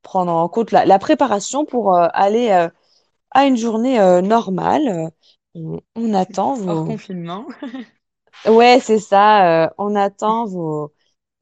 [0.02, 2.68] prendre en compte la, la préparation pour euh, aller euh,
[3.32, 4.88] à une journée euh, normale.
[4.88, 5.08] Euh,
[5.56, 6.84] On, on attend Hors vos...
[6.84, 7.46] confinement.
[8.46, 9.64] Ouais, c'est ça.
[9.66, 10.92] euh, on attend vos,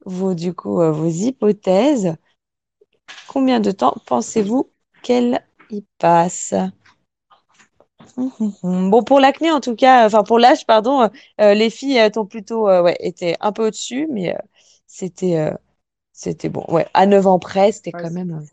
[0.05, 2.15] vos, du coup, euh, vos hypothèses.
[3.27, 6.53] Combien de temps pensez-vous qu'elle y passe?
[8.63, 11.09] Bon, pour l'acné, en tout cas, enfin pour l'âge, pardon,
[11.41, 14.37] euh, les filles ont plutôt euh, ouais, été un peu au-dessus, mais euh,
[14.87, 15.53] c'était euh,
[16.13, 16.65] c'était bon.
[16.69, 18.47] Ouais, à 9 ans près, c'était Ouais, quand même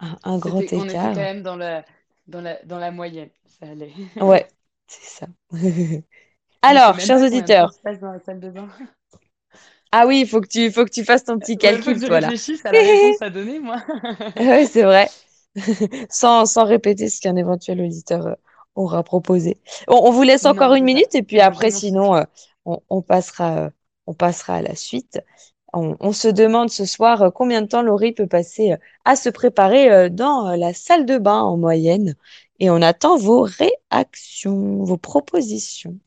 [0.00, 1.20] un, un grand c'était, on était quand écart.
[1.20, 1.84] même dans la,
[2.26, 3.92] dans la, dans la moyenne, ça allait.
[4.20, 4.46] Ouais,
[4.86, 5.26] c'est ça.
[6.62, 8.68] Alors, chers auditeurs, dans la salle de bain.
[9.92, 11.98] Ah oui, il faut que tu, faut que tu fasses ton petit Ouais, faut que
[11.98, 13.82] calcul, je réfléchisse à la réponse à donner, moi.
[14.38, 15.08] Oui, c'est vrai.
[16.10, 18.34] Sans, sans répéter ce qu'un éventuel auditeur euh,
[18.74, 19.58] aura proposé.
[19.88, 22.24] On, on vous laisse encore Non, une minute et puis après, sinon, euh,
[22.66, 23.70] on, on passera, euh,
[24.06, 25.18] on passera à la suite.
[25.72, 28.74] On, on se demande ce soir euh, combien de temps Laurie peut passer
[29.06, 32.14] à se préparer dans la salle de bain en moyenne.
[32.60, 35.98] Et on attend vos réactions, vos propositions,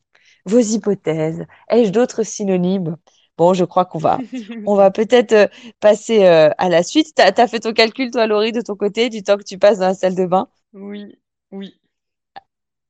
[0.46, 1.44] vos hypothèses.
[1.70, 2.96] Ai-je d'autres synonymes?
[3.40, 4.24] Bon, je crois qu'on va,
[4.66, 5.48] on va peut-être euh,
[5.80, 7.14] passer euh, à la suite.
[7.16, 9.78] T'as, t'as fait ton calcul, toi, Laurie, de ton côté, du temps que tu passes
[9.80, 10.48] dans la salle de bain?
[10.72, 11.16] Oui,
[11.52, 11.80] oui.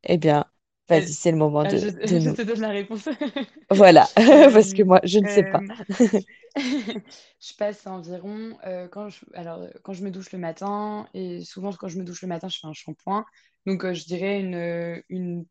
[0.02, 0.44] Eh bien,
[0.92, 2.36] Euh, vas-y, c'est le moment de, je, de je nous.
[2.36, 3.08] te donne la réponse.
[3.70, 5.64] Voilà, parce que Euh, moi, je ne sais pas.
[5.64, 7.00] euh,
[7.40, 11.42] je passe environ euh, quand je, alors, euh, quand je me douche le matin, et
[11.44, 13.24] souvent quand je me douche le matin, je fais un shampoing.
[13.66, 15.46] Donc, euh, je dirais une, euh, une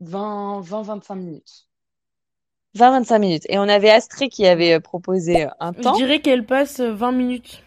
[0.00, 1.67] 20-25 minutes.
[2.74, 3.44] 20-25 minutes.
[3.48, 5.92] Et on avait Astrée qui avait euh, proposé euh, un Je temps.
[5.92, 7.64] dirais qu'elle passe 20 minutes.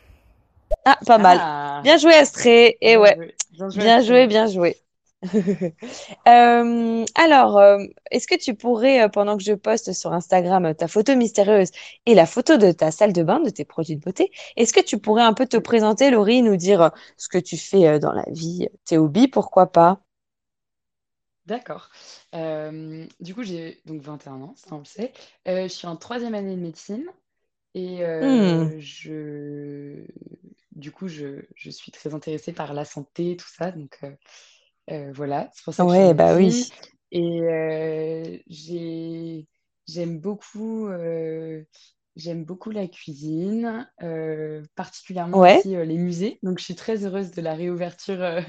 [0.86, 1.44] Ah, pas mal.
[1.44, 2.78] Ah, Bien joué, Astrée.
[2.82, 3.36] Et bien ouais, joué.
[3.52, 4.28] Bien joué, bien joué, Astrid.
[4.28, 4.78] bien joué.
[6.28, 7.80] Euh, alors, euh,
[8.12, 11.72] est-ce que tu pourrais, euh, pendant que je poste sur Instagram euh, ta photo mystérieuse
[12.06, 14.80] et la photo de ta salle de bain, de tes produits de beauté, est-ce que
[14.82, 18.00] tu pourrais un peu te présenter, Laurie, nous dire euh, ce que tu fais euh,
[18.00, 20.02] dans la vie, tes hobbies, pourquoi pas?
[21.46, 21.90] D'accord.
[22.36, 25.14] Euh, du coup, j'ai donc 21 ans, ça on le sait.
[25.48, 27.06] Euh, je suis en troisième année de médecine
[27.76, 30.06] et Hmm, euh, je,
[30.74, 33.72] du coup, je, je suis très intéressée par la santé, tout ça.
[33.72, 34.00] Donc
[35.14, 36.70] voilà, c'est pour ça que je suis bah oui.
[37.12, 39.48] Et j'ai,
[39.88, 40.90] j'aime beaucoup,
[42.16, 43.90] j'aime beaucoup la cuisine,
[44.76, 45.66] particulièrement Ouais.
[45.66, 46.40] aussi les musées.
[46.44, 48.42] Donc je suis très heureuse de la réouverture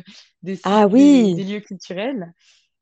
[0.42, 1.45] des, Ah sites- des, des oui.
[1.45, 2.33] lieux culturels.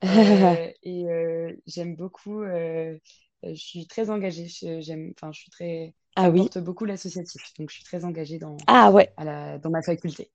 [0.09, 2.97] Euh, et euh, j'aime beaucoup, euh,
[3.43, 4.47] je suis très engagée,
[4.81, 6.55] j'aime, enfin, je suis très, Ah oui?
[6.57, 9.15] beaucoup l'associatif, donc je suis très engagée dans, Ah ouais.
[9.17, 10.31] à la, dans ma faculté.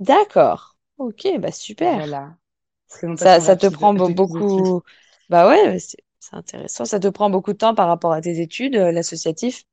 [0.00, 0.76] D'accord.
[0.96, 2.02] Ok, bah super.
[2.02, 2.38] Voilà,
[3.16, 4.82] Ça, ça te prend de beaucoup.
[5.28, 5.98] Bah ouais, c'est
[6.32, 6.84] intéressant.
[6.84, 9.64] Ça te prend beaucoup de temps par rapport à tes études, l'associatif?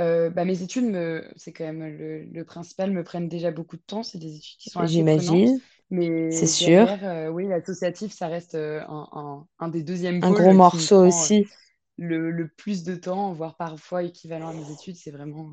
[0.00, 3.76] Euh, bah, mes études, me, c'est quand même le, le principal, me prennent déjà beaucoup
[3.76, 4.02] de temps.
[4.02, 5.54] C'est des études qui sont assez prenantes.
[5.90, 6.88] J'imagine, c'est Mais sûr.
[7.04, 11.26] euh, oui, l'associatif, ça reste euh, un, un, un des deuxièmes Un gros morceau prend
[11.26, 11.50] euh, aussi.
[11.98, 14.96] le, le plus de temps, voire parfois équivalent à mes études.
[14.96, 15.52] C'est vraiment,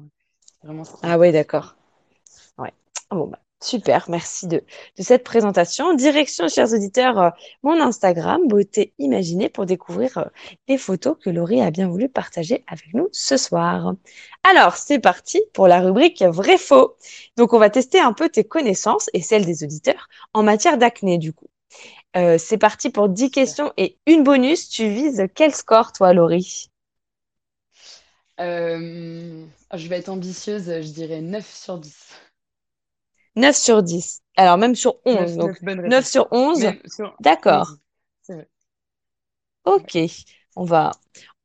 [0.64, 1.32] vraiment ce qui Ah m'intéresse.
[1.32, 1.78] d'accord.
[2.58, 2.74] Ouais.
[3.12, 4.58] Bon, bah, Super, merci de,
[4.98, 5.94] de cette présentation.
[5.94, 7.30] Direction, chers auditeurs, euh,
[7.64, 10.26] mon Instagram, Beauté Imaginée, pour découvrir euh,
[10.68, 13.94] les photos que Laurie a bien voulu partager avec nous ce soir.
[14.44, 16.98] Alors, c'est parti pour la rubrique vrai-faux.
[17.38, 21.18] Donc, on va tester un peu tes connaissances et celles des auditeurs en matière d'acné,
[21.18, 21.48] du coup.
[22.18, 24.68] Euh, c'est parti pour 10 questions et une bonus.
[24.68, 26.70] Tu vises quel score, toi, Laurie?
[29.74, 32.14] Je vais être ambitieuse, je dirais 9 sur 10.
[33.36, 34.22] 9 sur 10.
[34.38, 35.38] Alors, même sur 11.
[35.38, 36.10] 9, Donc, 9 bonnes 9 réponses.
[36.10, 36.60] sur 11.
[36.64, 37.68] Même sur D'accord.
[37.72, 37.80] 11.
[38.22, 38.50] C'est vrai.
[39.66, 39.98] Ok,
[40.56, 40.92] on va,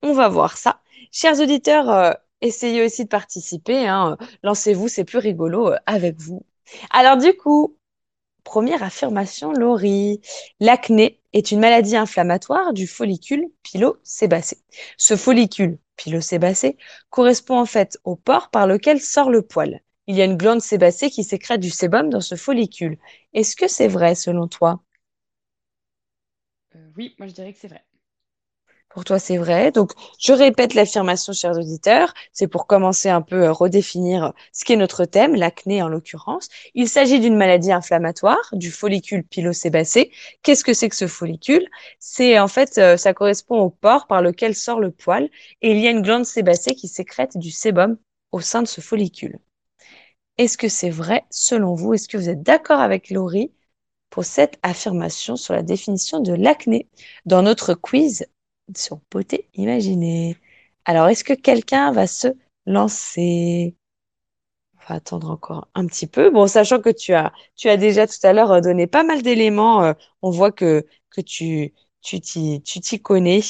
[0.02, 0.80] on va voir ça.
[1.12, 3.86] Chers auditeurs, euh, essayez aussi de participer.
[3.88, 4.16] hein.
[4.42, 6.44] Lancez-vous, c'est plus rigolo euh, avec vous.
[6.90, 7.76] Alors du coup,
[8.44, 10.20] première affirmation, Laurie.
[10.60, 14.58] L'acné est une maladie inflammatoire du follicule pilosébacé.
[14.96, 16.76] Ce follicule pilosébacé
[17.10, 19.80] correspond en fait au pore par lequel sort le poil.
[20.08, 22.98] Il y a une glande sébacée qui sécrète du sébum dans ce follicule.
[23.32, 24.82] Est-ce que c'est vrai selon toi?
[26.74, 27.84] Euh, oui, moi je dirais que c'est vrai.
[28.88, 29.70] Pour toi, c'est vrai.
[29.70, 32.14] Donc, je répète l'affirmation, chers auditeurs.
[32.32, 36.48] C'est pour commencer un peu à redéfinir ce qu'est notre thème, l'acné en l'occurrence.
[36.74, 40.10] Il s'agit d'une maladie inflammatoire du follicule pilosébacé.
[40.42, 41.68] Qu'est-ce que c'est que ce follicule?
[41.98, 45.28] C'est en fait, euh, ça correspond au pore par lequel sort le poil
[45.60, 47.98] et il y a une glande sébacée qui sécrète du sébum
[48.32, 49.38] au sein de ce follicule.
[50.38, 51.94] Est-ce que c'est vrai selon vous?
[51.94, 53.52] Est-ce que vous êtes d'accord avec Laurie
[54.10, 56.88] pour cette affirmation sur la définition de l'acné?
[57.26, 58.26] Dans notre quiz
[58.76, 60.36] sur beauté imaginée.
[60.84, 62.28] Alors, est-ce que quelqu'un va se
[62.66, 63.74] lancer?
[64.74, 66.30] On va attendre encore un petit peu.
[66.30, 67.32] Bon, sachant que tu as,
[67.76, 70.86] déjà tout à l'heure euh, donné pas mal d'éléments, euh, on voit que,
[71.26, 71.72] tu
[72.02, 73.40] t'y connais.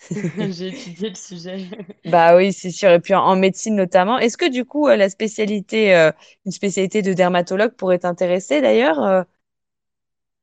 [0.50, 1.68] J'ai étudié le sujet.
[2.04, 2.90] Bah oui, c'est sûr.
[2.90, 4.18] Et puis en, en médecine notamment.
[4.18, 6.12] Est-ce que du coup, euh, la spécialité, euh,
[6.44, 9.22] une spécialité de dermatologue pourrait t'intéresser d'ailleurs, euh,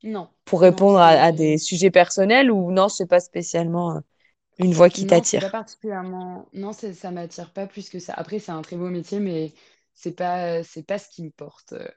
[0.03, 3.99] Non, pour non, répondre à, à des sujets personnels ou non, c'est pas spécialement euh,
[4.59, 5.51] une voie qui Non, c'est pas t'attire?
[5.51, 6.47] particulièrement...
[6.53, 8.13] Non, c'est- ça m'attire pas plus que ça.
[8.13, 9.53] Après, c'est un très beau métier, mais
[9.93, 11.73] c'est pas, c'est pas ce qui me porte.
[11.73, 11.87] euh,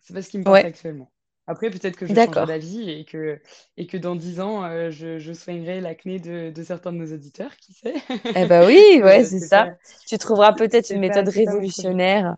[0.00, 1.12] C'est pas ce qui me porte Ouais, actuellement.
[1.46, 2.46] Après, peut-être que je changerai d'accord.
[2.46, 3.40] d'avis et que,
[3.76, 7.12] et que dans dix ans, euh, je, je soignerai l'acné de, de certains de nos
[7.14, 7.94] auditeurs, qui sait?
[8.34, 9.70] Eh ben oui, ouais, c'est ça.
[9.70, 12.36] pas, Tu trouveras peut-être une méthode révolutionnaire.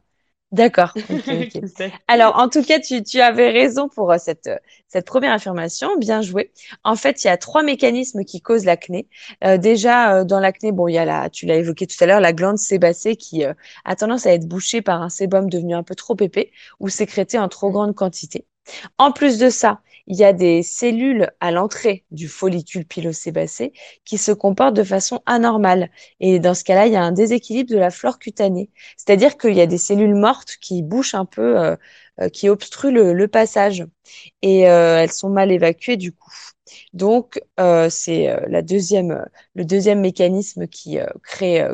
[0.53, 0.99] D'accord?
[2.09, 4.57] Alors, en tout cas, tu, tu avais raison pour euh, cette, euh,
[4.89, 5.97] cette première affirmation.
[5.99, 6.53] Bien joué.
[6.85, 9.09] En fait, il y a trois mécanismes qui causent l'acné.
[9.45, 12.21] Euh, déjà, dans l'acné, bon, il y a la, tu l'as évoqué tout à l'heure,
[12.21, 15.95] la glande sébacée qui a tendance à être bouchée par un sébum devenu un peu
[15.95, 18.47] trop épais ou sécrété en trop grande quantité.
[18.99, 23.73] En plus de ça, il y a des cellules à l'entrée du follicule pilosébacé
[24.05, 25.91] qui se comportent de façon anormale.
[26.19, 28.71] Et dans ce cas-là, il y a un déséquilibre de la flore cutanée.
[28.97, 31.77] C'est-à-dire qu'il y a des cellules mortes qui bouchent un peu, euh,
[32.21, 33.87] euh, qui obstruent le, passage.
[34.41, 36.33] Et euh, elles sont mal évacuées du coup.
[36.95, 37.41] Donc,
[37.91, 41.67] c'est la deuxième, le deuxième mécanisme qui crée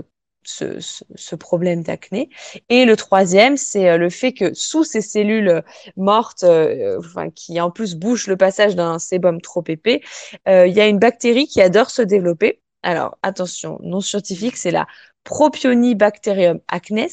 [0.45, 2.31] ce, ce- ce problème d'acné.
[2.69, 5.61] Et le troisième, c'est euh, le fait que sous ces cellules euh,
[5.97, 10.01] mortes, euh, enfin, qui en plus bouchent le passage d'un sébum trop épais,
[10.49, 12.61] euh, il y a une bactérie qui adore se développer.
[12.83, 14.87] Alors, attention, non scientifique, c'est la
[15.25, 17.09] Propionibacterium acnes.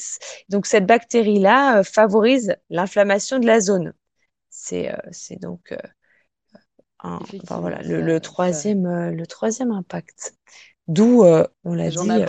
[0.50, 3.94] Donc, cette bactérie-là euh, favorise l'inflammation de la zone.
[5.12, 5.74] C'est donc
[7.04, 10.36] un- enfin, voilà, le, troisième, le troisième impact.
[10.88, 12.24] D'où, euh, on l'a dit,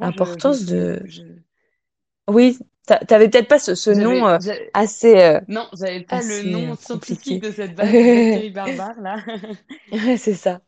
[0.00, 1.02] l'importance de...
[1.04, 1.22] je...
[2.28, 4.38] Oui, t'a- t'avais peut-être pas ce, ce nom euh,
[4.74, 7.74] assez, euh, non, j'avais pas le nom euh, scientifique de cette
[8.54, 9.16] barbare là.
[9.90, 10.60] Ouais, C'est ça.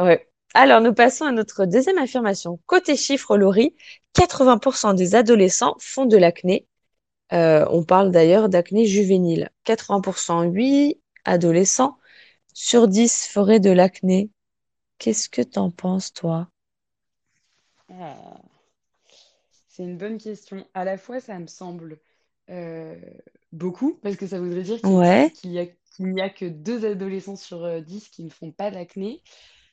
[0.00, 0.28] Ouais.
[0.54, 2.60] Alors, nous passons à notre deuxième affirmation.
[2.66, 3.76] Côté chiffres, Laurie,
[4.14, 6.66] 80% des adolescents font de l'acné.
[7.32, 9.50] Euh, on parle d'ailleurs d'acné juvénile.
[9.64, 11.98] 80%, oui, adolescents
[12.54, 14.30] sur 10 feraient de l'acné.
[15.00, 16.48] Qu'est-ce que t'en penses, toi?
[17.88, 18.40] Ah,
[19.68, 20.66] c'est une bonne question.
[20.74, 21.98] À la fois, ça me semble
[22.50, 22.96] euh,
[23.52, 25.32] beaucoup, parce que ça voudrait dire qu'il Ouais.
[25.58, 25.64] a,
[26.00, 29.22] n'y a que deux adolescents sur euh, 10 qui ne font pas d'acné.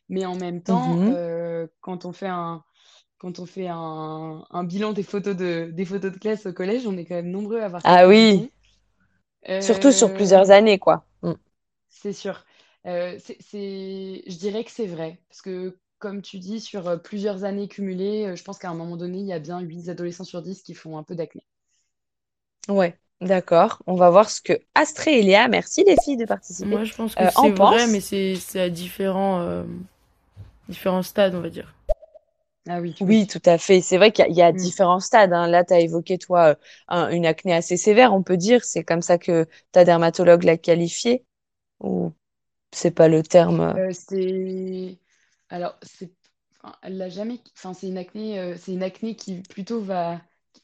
[0.10, 1.08] Mais en même temps, Mhm.
[1.08, 2.64] euh, quand on fait un,
[3.20, 6.88] quand on fait un, un bilan des photos de, des photos de classe au collège,
[6.88, 8.52] on est quand même nombreux à avoir Ah oui,
[9.60, 11.06] surtout sur plusieurs années, quoi.
[11.22, 11.34] Mm.
[11.90, 12.46] C'est sûr.
[12.86, 15.20] Euh, c'est, c'est- Je dirais que c'est vrai.
[15.30, 18.76] Parce que, comme tu dis, sur euh, plusieurs années cumulées, euh, je pense qu'à un
[18.76, 21.46] moment donné, il y a bien 8 adolescents sur 10 qui font un peu d'acné.
[22.70, 23.82] Ouais, d'accord.
[23.88, 26.94] On va voir ce que Astrée et Léa, merci les filles de participer, Moi, je
[26.94, 29.64] pense que euh, c'est vrai, mais c'est c'est à différents, euh,
[30.70, 31.74] différents stades, on va dire.
[32.70, 33.28] Ah oui, Oui, oui.
[33.28, 33.82] tout à fait.
[33.82, 34.52] C'est vrai qu'il y a, il y a Mm.
[34.52, 35.48] différents stades, hein.
[35.48, 36.56] Là, tu as évoqué, toi,
[36.88, 38.66] un- une acné assez sévère, on peut dire.
[38.66, 41.24] C'est comme ça que ta dermatologue l'a qualifiée,
[41.82, 42.14] ou
[42.72, 45.00] c'est pas le terme euh, Euh, c'est
[45.50, 46.12] alors c'est
[46.64, 50.22] enfin, elle l'a jamais enfin c'est une acné euh, c'est une acné qui plutôt va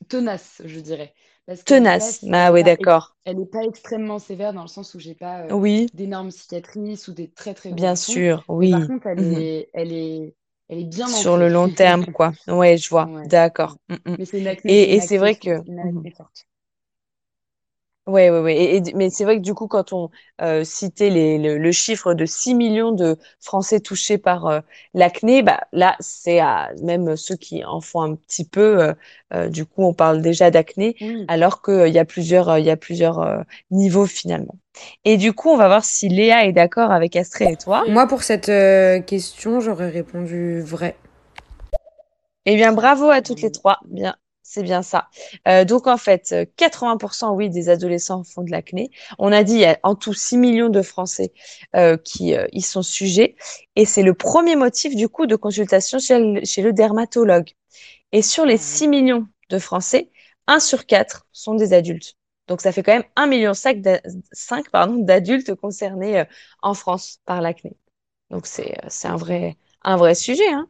[0.10, 1.14] tenace je dirais
[1.46, 2.26] parce tenace.
[2.32, 3.18] Ah oui, d'accord.
[3.26, 7.08] elle est pas extrêmement sévère dans le sens où j'ai pas euh, Oui, d'énormes cicatrices
[7.08, 8.88] ou des très très bien sûr, mais par oui.
[8.88, 9.34] contre elle Mhm.
[9.34, 10.36] est elle est
[10.70, 12.34] elle est bien Sur le long terme, quoi.
[12.48, 13.12] Ouais, je vois.
[13.24, 13.78] ouais D'accord.
[13.90, 14.18] Mm, mm.
[14.18, 15.62] mais c'est une acné Et, et c'est vrai que...
[15.68, 16.06] une Mhm.
[16.06, 16.48] acné forte
[18.18, 20.10] Et, et du- mais c'est vrai que du coup, quand on
[20.42, 24.60] euh, citait les, le, le chiffre de 6 millions de Français touchés par euh,
[24.94, 28.94] l'acné, bah, là, c'est à même ceux qui en font un petit peu,
[29.34, 32.70] euh, du coup, on parle déjà d'acné, oui alors qu'il y a plusieurs, il y
[32.72, 34.58] a plusieurs niveaux finalement.
[35.06, 37.84] Et du coup, on va voir si Léa est d'accord avec Astrée et toi.
[37.88, 38.52] Moi, pour cette
[39.06, 40.96] question, j'aurais répondu vrai.
[42.46, 43.80] Eh bien, bravo à toutes les trois.
[43.86, 45.08] Bien, c'est bien ça.
[45.48, 48.92] Euh, donc, en fait, euh, 80%, oui, des adolescents font de l'acné.
[49.20, 51.34] On a dit, il y a en tout 6 millions de Français
[51.76, 53.36] euh, qui euh, y sont sujets.
[53.76, 57.50] Et c'est le premier motif, du coup, de consultation chez le, chez le dermatologue.
[58.12, 60.12] Et sur les ah 6 oui millions de Français,
[60.48, 62.16] un sur 4 sont des adultes.
[62.48, 64.02] Donc, ça fait quand même 1,5 million d'a-
[64.34, 66.26] cinq, pardon, d'adultes concernés euh,
[66.62, 67.78] en France par l'acné.
[68.32, 70.68] Donc, c'est euh, c'est un vrai, un vrai sujet, hein.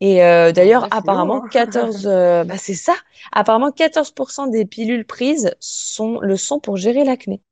[0.00, 2.94] Et euh, d'ailleurs, apparemment, hein 14, euh, bah c'est ça,
[3.32, 7.42] apparemment 14% des pilules prises sont, le sont pour gérer l'acné.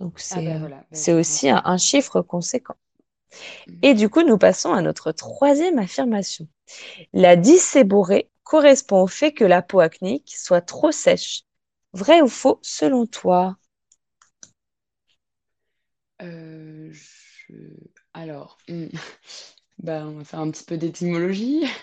[0.00, 2.76] Donc ah c'est bah voilà bah, aussi un, chiffre conséquent.
[3.66, 3.72] Mm.
[3.82, 6.48] Et du coup, nous passons à notre troisième affirmation.
[7.12, 11.42] La dyséborrhée correspond au fait que la peau acnéique soit trop sèche.
[11.92, 13.56] Vrai ou faux selon toi?
[16.22, 17.54] Euh, je-
[18.14, 18.86] Alors, hmm,
[19.78, 21.64] bah, on va faire un petit peu d'étymologie.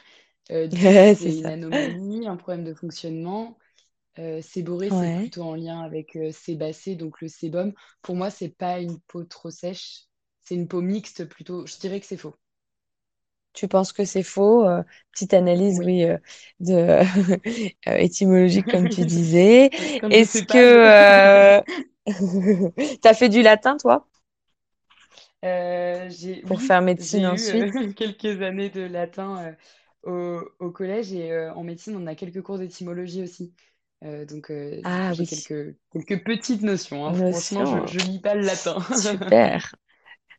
[0.51, 0.69] Euh,
[1.13, 3.57] C'est une anomalie, un problème de fonctionnement.
[4.19, 7.73] Euh, séborrhée, c'est plutôt en lien avec euh, sébacé, donc le sébum.
[8.01, 10.03] Pour moi, c'est pas une peau trop sèche,
[10.41, 11.65] c'est une peau mixte plutôt.
[11.67, 12.35] Je dirais que c'est faux.
[13.53, 14.65] Tu penses que c'est faux?
[14.67, 15.85] Euh, petite analyse, Oui.
[15.85, 16.17] oui, euh,
[16.59, 16.99] de
[17.85, 19.69] étymologique, comme tu disais.
[20.09, 21.61] Est-ce que euh...
[23.01, 24.07] t'as fait du latin, toi,
[25.43, 27.67] Euh, j'ai, pour oui, faire médecine j'ai eu ensuite?
[27.85, 29.55] euh, quelques années de latin
[30.05, 33.53] euh, au, au collège et euh, en médecine, on a quelques cours d'étymologie aussi.
[34.03, 37.05] Euh, donc, euh, Ah j'ai oui, quelques, quelques petites notions.
[37.07, 37.13] hein.
[37.13, 38.77] Franchement, je, je lis pas le latin.
[38.91, 39.75] Super.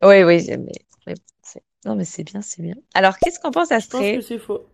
[0.02, 0.72] Oui, oui, mais,
[1.06, 2.76] mais c'est- non, mais c'est bien, c'est bien.
[2.94, 4.66] Alors, qu'est-ce qu'en pense Je pense que c'est faux.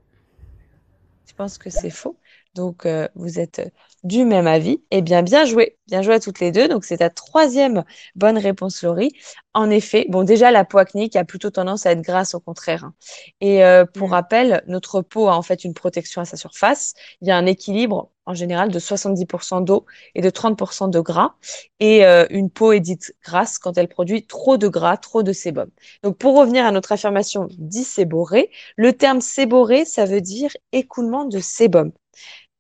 [1.27, 2.21] Je pense que c'est faux?
[2.55, 4.83] Donc, euh, vous êtes du même avis.
[4.91, 5.79] Eh bien, bien joué.
[5.89, 6.69] Bien joué à toutes les deux.
[6.69, 7.85] Donc, c'est ta troisième
[8.17, 9.13] bonne réponse, Laurie.
[9.55, 12.85] En effet, bon, déjà, la peau acnéique a plutôt tendance à être grasse, au contraire.
[12.85, 12.95] hein.
[13.41, 16.95] Et euh, pour Hmm, rappel, notre peau a en fait une protection à sa surface.
[17.21, 21.35] Il y a un équilibre, en général, de 70% d'eau et de 30% de gras.
[21.81, 25.33] Et euh, une peau est dite grasse quand elle produit trop de gras, trop de
[25.33, 25.71] sébum.
[26.03, 31.39] Donc, pour revenir à notre affirmation disséborée, le terme séborrhée, ça veut dire écoulement de
[31.41, 31.93] sébum.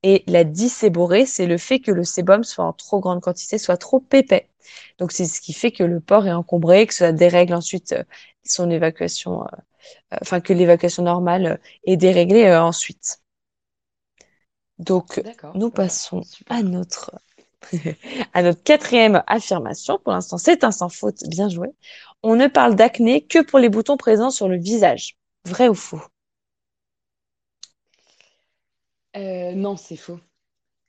[0.02, 3.76] Et la dyséborrhée, c'est le fait que le sébum soit en trop grande quantité, soit
[3.76, 4.48] trop épais.
[4.98, 8.04] Donc, c'est ce qui fait que le porc est encombré, que ça dérègle ensuite euh,
[8.44, 9.46] son évacuation, euh,
[10.14, 13.20] euh, enfin, que l'évacuation normale est déréglée euh, ensuite.
[14.78, 15.22] Donc,
[15.54, 17.12] nous passons à notre,
[18.34, 19.98] à notre quatrième affirmation.
[20.02, 21.68] Pour l'instant, c'est un sans faute, bien joué.
[22.22, 25.16] On ne parle d'acné que pour les boutons présents sur le visage.
[25.46, 26.00] Vrai ou faux?
[29.16, 30.20] Euh, non, c'est faux.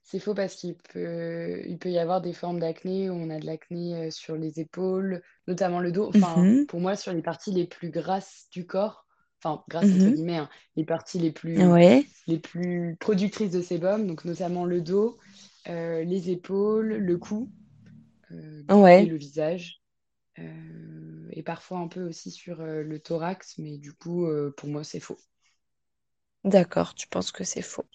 [0.03, 3.39] C'est faux parce qu'il peut, il peut y avoir des formes d'acné où on a
[3.39, 6.07] de l'acné euh, sur les épaules, notamment le dos.
[6.09, 9.05] Enfin, Mhm, pour moi, sur les parties les plus grasses du corps,
[9.43, 10.11] enfin, grasses entre mhm.
[10.11, 14.81] guillemets, hein, les parties les plus, Ouais, les plus productrices de sébum, donc notamment le
[14.81, 15.17] dos,
[15.69, 17.51] euh, les épaules, le cou
[18.31, 18.63] euh,
[18.97, 19.81] et le visage.
[21.31, 25.17] et parfois un peu aussi sur le thorax, mais du coup, pour moi, c'est faux.
[26.43, 27.85] D'accord, tu penses que c'est faux.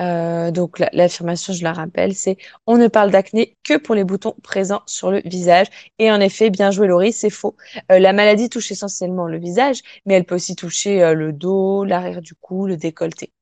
[0.00, 4.04] Euh, donc la- l'affirmation, je la rappelle, c'est on ne parle d'acné que pour les
[4.04, 5.68] boutons présents sur le visage.
[5.98, 7.56] Et en effet, bien joué Laurie, c'est faux.
[7.92, 11.84] Euh, la maladie touche essentiellement le visage, mais elle peut aussi toucher euh, le dos,
[11.84, 13.32] l'arrière du cou, le décolleté.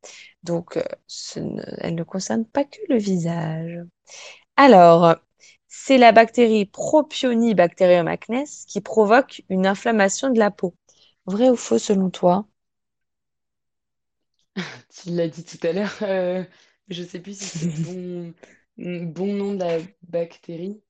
[0.45, 0.79] Donc
[1.81, 3.81] elle ne concerne pas que le visage.
[4.57, 5.17] Alors,
[5.69, 10.75] c'est la bactérie Propionibacterium acnes qui provoque une inflammation de la peau.
[11.27, 12.47] Vrai ou faux selon toi?
[14.89, 16.45] Tu l'as dit tout à l'heure, euh,
[16.89, 18.35] je sais plus si c'est le bon,
[18.79, 20.83] bon nom de la bactérie.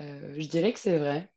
[0.00, 1.30] Euh, je dirais que c'est vrai.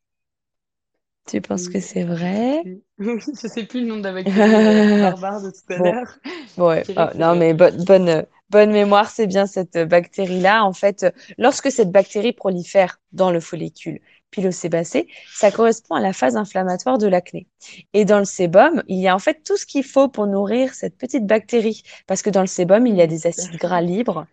[1.27, 2.65] Tu penses que Oui, c'est vrai?
[2.99, 4.61] Je sais plus le nom de la bactérie
[4.99, 6.19] barbare de tout à Bon, l'heure.
[6.57, 6.87] ouais.
[6.87, 7.37] Je dirais Ah, que c'est non, vrai.
[7.37, 10.63] mais bonne, bonne, euh, bonne mémoire, c'est bien cette euh, bactérie-là.
[10.65, 13.99] En fait, euh, lorsque cette bactérie prolifère dans le follicule
[14.35, 17.47] pilosébacé, ça correspond à la phase inflammatoire de l'acné.
[17.93, 20.73] Et dans le sébum, il y a en fait tout ce qu'il faut pour nourrir
[20.73, 21.83] cette petite bactérie.
[22.05, 24.27] Parce que dans le sébum, il y a des acides gras libres,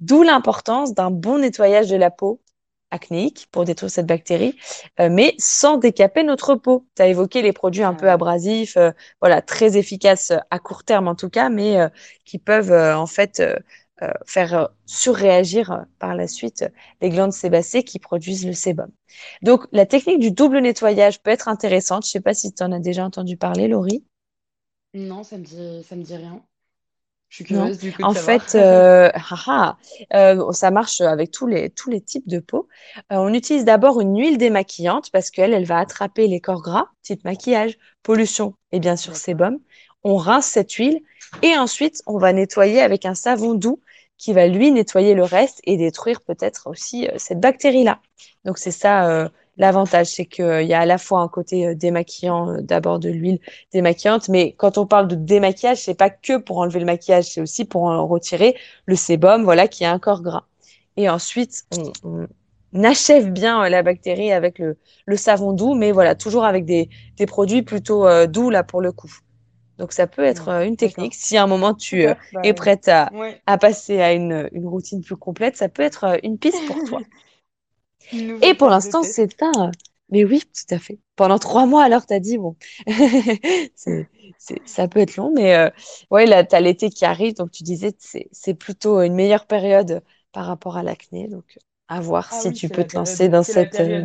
[0.00, 2.40] d'où l'importance d'un bon nettoyage de la peau
[2.90, 4.56] acnéique pour détruire cette bactérie,
[5.00, 6.86] euh, mais sans décaper notre peau.
[6.96, 10.84] Tu as évoqué les produits un Ah peu abrasifs, euh, voilà, très efficaces à court
[10.84, 11.88] terme en tout cas, mais euh,
[12.24, 13.42] qui peuvent en fait
[14.02, 16.64] euh, faire euh, surréagir euh, par la suite
[17.00, 18.90] les glandes sébacées qui produisent le sébum.
[19.42, 22.04] Donc la technique du double nettoyage peut être intéressante.
[22.04, 24.04] Je sais pas si tu en as déjà entendu parler, Laurie.
[24.94, 26.42] Non, ça me dit, ça me dit rien.
[27.28, 29.76] Je suis Non, curieuse du coup en fait, euh, haha,
[30.14, 32.68] euh, ça marche avec tous les, tous les types de peau.
[33.12, 36.86] Euh, on utilise d'abord une huile démaquillante parce qu'elle, elle va attraper les corps gras,
[37.02, 39.58] type maquillage, pollution et bien sûr sébum.
[40.04, 41.00] On rince cette huile
[41.42, 43.80] et ensuite on va nettoyer avec un savon doux
[44.18, 48.00] qui va lui nettoyer le reste et détruire peut-être aussi euh, cette bactérie-là.
[48.44, 51.74] Donc c'est ça euh, l'avantage, c'est qu'il y a à la fois un côté euh,
[51.74, 53.40] démaquillant, euh, d'abord de l'huile
[53.72, 57.40] démaquillante, mais quand on parle de démaquillage, c'est pas que pour enlever le maquillage, c'est
[57.40, 58.56] aussi pour en retirer
[58.86, 60.44] le sébum, voilà, qui a un corps gras.
[60.96, 61.64] Et ensuite,
[62.04, 62.26] on,
[62.72, 66.64] on achève bien euh, la bactérie avec le, le savon doux, mais voilà, toujours avec
[66.64, 69.10] des, des produits plutôt euh, doux là pour le coup.
[69.78, 71.14] Donc ça peut être Ouais, euh, une technique.
[71.14, 72.14] Si à un moment tu euh.
[72.32, 75.82] Bah, es prête à, ouais, à passer à une, une routine plus complète, ça peut
[75.82, 77.00] être euh, une piste pour toi.
[78.42, 79.70] Et pour l'instant, c'est un.
[80.10, 81.00] Mais oui, tout à fait.
[81.16, 82.56] Pendant trois mois, alors, t'as dit, bon,
[83.74, 84.08] c'est,
[84.64, 85.70] ça peut être long, mais euh,
[86.10, 89.46] ouais, là, t'as l'été qui arrive, donc tu disais que c'est, c'est plutôt une meilleure
[89.46, 90.02] période
[90.32, 91.26] par rapport à l'acné.
[91.28, 91.58] Donc,
[91.88, 93.80] à voir Ah si oui, tu peux la te lancer dans la cette.
[93.80, 94.04] euh.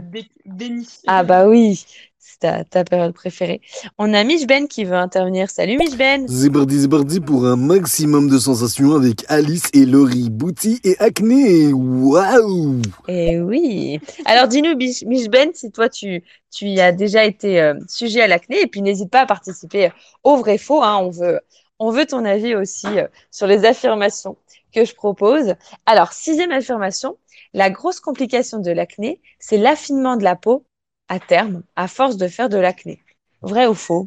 [1.08, 1.84] Ah, bah oui,
[2.20, 3.62] c'est ta, ta période préférée.
[3.98, 5.50] On a Mich Ben qui veut intervenir.
[5.50, 6.28] Salut, Mich Ben.
[6.28, 11.74] C'est parti pour un maximum de sensations avec Alice et Laurie, Bouti et Acné.
[11.74, 14.00] Waouh Eh oui.
[14.26, 18.28] Alors, dis-nous, Mich Ben, si toi, tu, tu y as déjà été euh, sujet à
[18.28, 19.92] l'acné, et puis n'hésite pas à participer
[20.24, 20.84] au vrai-faux.
[20.84, 21.40] Hein, on veut,
[21.80, 24.38] on veut ton avis aussi euh, sur les affirmations
[24.74, 25.56] que je propose.
[25.86, 27.18] Alors, sixième affirmation,
[27.54, 30.66] la grosse complication de l'acné, c'est l'affinement de la peau
[31.10, 33.04] à terme, à force de faire de l'acné.
[33.42, 34.06] Vrai ou faux?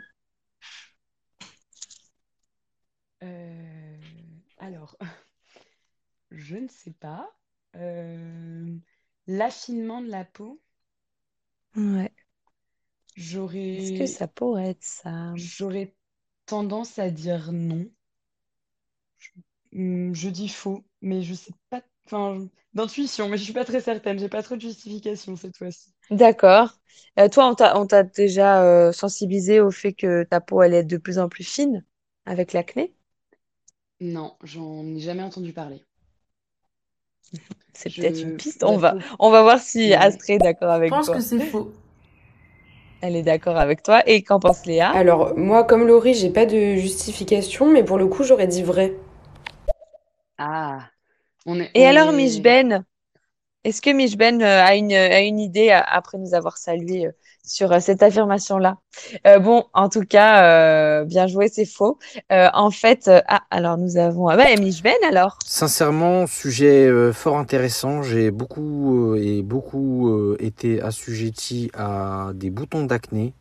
[3.23, 3.97] Euh,
[4.59, 4.97] alors,
[6.31, 7.31] je ne sais pas.
[7.77, 8.77] Euh,
[9.27, 10.61] l'affinement de la peau,
[11.77, 12.13] Ouais.
[13.77, 15.35] Est-ce que j'aurais, ça pourrait être ça?
[15.35, 15.95] j'aurais
[16.47, 17.91] tendance à dire non.
[19.19, 19.31] Je,
[20.13, 21.83] je dis faux, mais je sais pas.
[22.07, 24.19] Enfin, d'intuition, mais je suis pas très certaine.
[24.19, 25.93] J'ai pas trop de justification cette fois-ci.
[26.11, 26.79] D'accord.
[27.19, 30.97] Euh, toi, on t'a, déjà euh, sensibilisé au fait que ta peau allait être de
[30.97, 31.85] plus en plus fine
[32.27, 32.95] avec l'acné?
[34.01, 35.83] Non, j'en ai jamais entendu parler.
[37.73, 38.63] C'est peut-être une Je, piste.
[38.65, 39.95] On va, on va voir si.
[39.95, 41.17] Astrid est d'accord Je avec pense toi.
[41.17, 41.73] que c'est faux.
[43.01, 44.03] Elle est d'accord avec toi.
[44.07, 44.91] Et qu'en pense Léa?
[44.91, 48.95] Alors, moi, comme Laurie, j'ai pas de justification, mais pour le coup, j'aurais dit vrai.
[50.39, 50.94] Ah,
[51.47, 52.41] on est, Et on alors, Mich est.
[52.41, 52.85] Ben,
[53.65, 57.13] est-ce que Mich Ben euh, a une, a une idée après nous avoir salué euh,
[57.45, 58.79] sur euh, cette affirmation-là?
[59.27, 60.45] Euh, bon, en tout cas,
[61.01, 61.99] euh, bien joué, c'est faux.
[62.33, 64.29] Euh, en fait, euh, ah, alors nous avons.
[64.29, 65.39] Ah, bah, Mich Ben alors?
[65.45, 68.03] Sincèrement, sujet euh, fort intéressant.
[68.03, 73.35] J'ai beaucoup euh, et beaucoup euh, été assujetti à des boutons d'acné.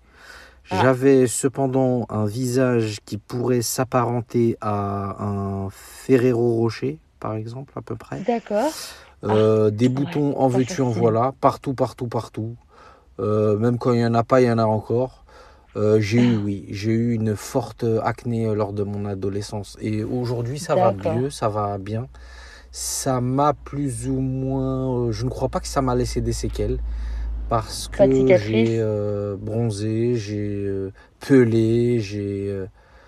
[0.70, 0.82] Ah.
[0.82, 7.96] J'avais cependant un visage qui pourrait s'apparenter à un Ferrero Rocher, par exemple, à peu
[7.96, 8.20] près.
[8.28, 8.70] D'accord.
[9.24, 12.58] Euh, des Ouais, boutons en veux-tu, en voilà, partout, partout, partout.
[13.22, 15.24] Euh, même quand il n'y en a pas, il y en a encore.
[15.78, 19.78] Euh, j'ai eu, oui, j'ai eu une forte acné lors de mon adolescence.
[19.80, 22.08] Et aujourd'hui, ça va mieux, ça va bien.
[22.72, 25.10] Ça m'a plus ou moins.
[25.12, 26.80] je ne crois pas que ça m'a laissé des séquelles.
[27.48, 28.84] Parce que j'ai
[29.40, 30.90] bronzé, j'ai
[31.22, 32.66] pelé, j'ai.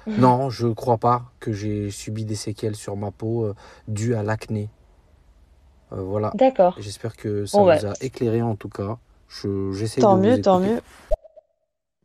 [0.07, 3.55] Non, je ne crois pas que j'ai subi des séquelles sur ma peau euh,
[3.87, 4.69] dues à l'acné.
[5.93, 6.33] Euh, voilà.
[6.33, 6.75] D'accord.
[6.77, 8.97] J'espère que ça Bon, bah, vous a éclairé en tout cas.
[9.27, 10.69] Je, j'essaie tant de vous mieux, tant écouter.
[10.75, 10.81] mieux.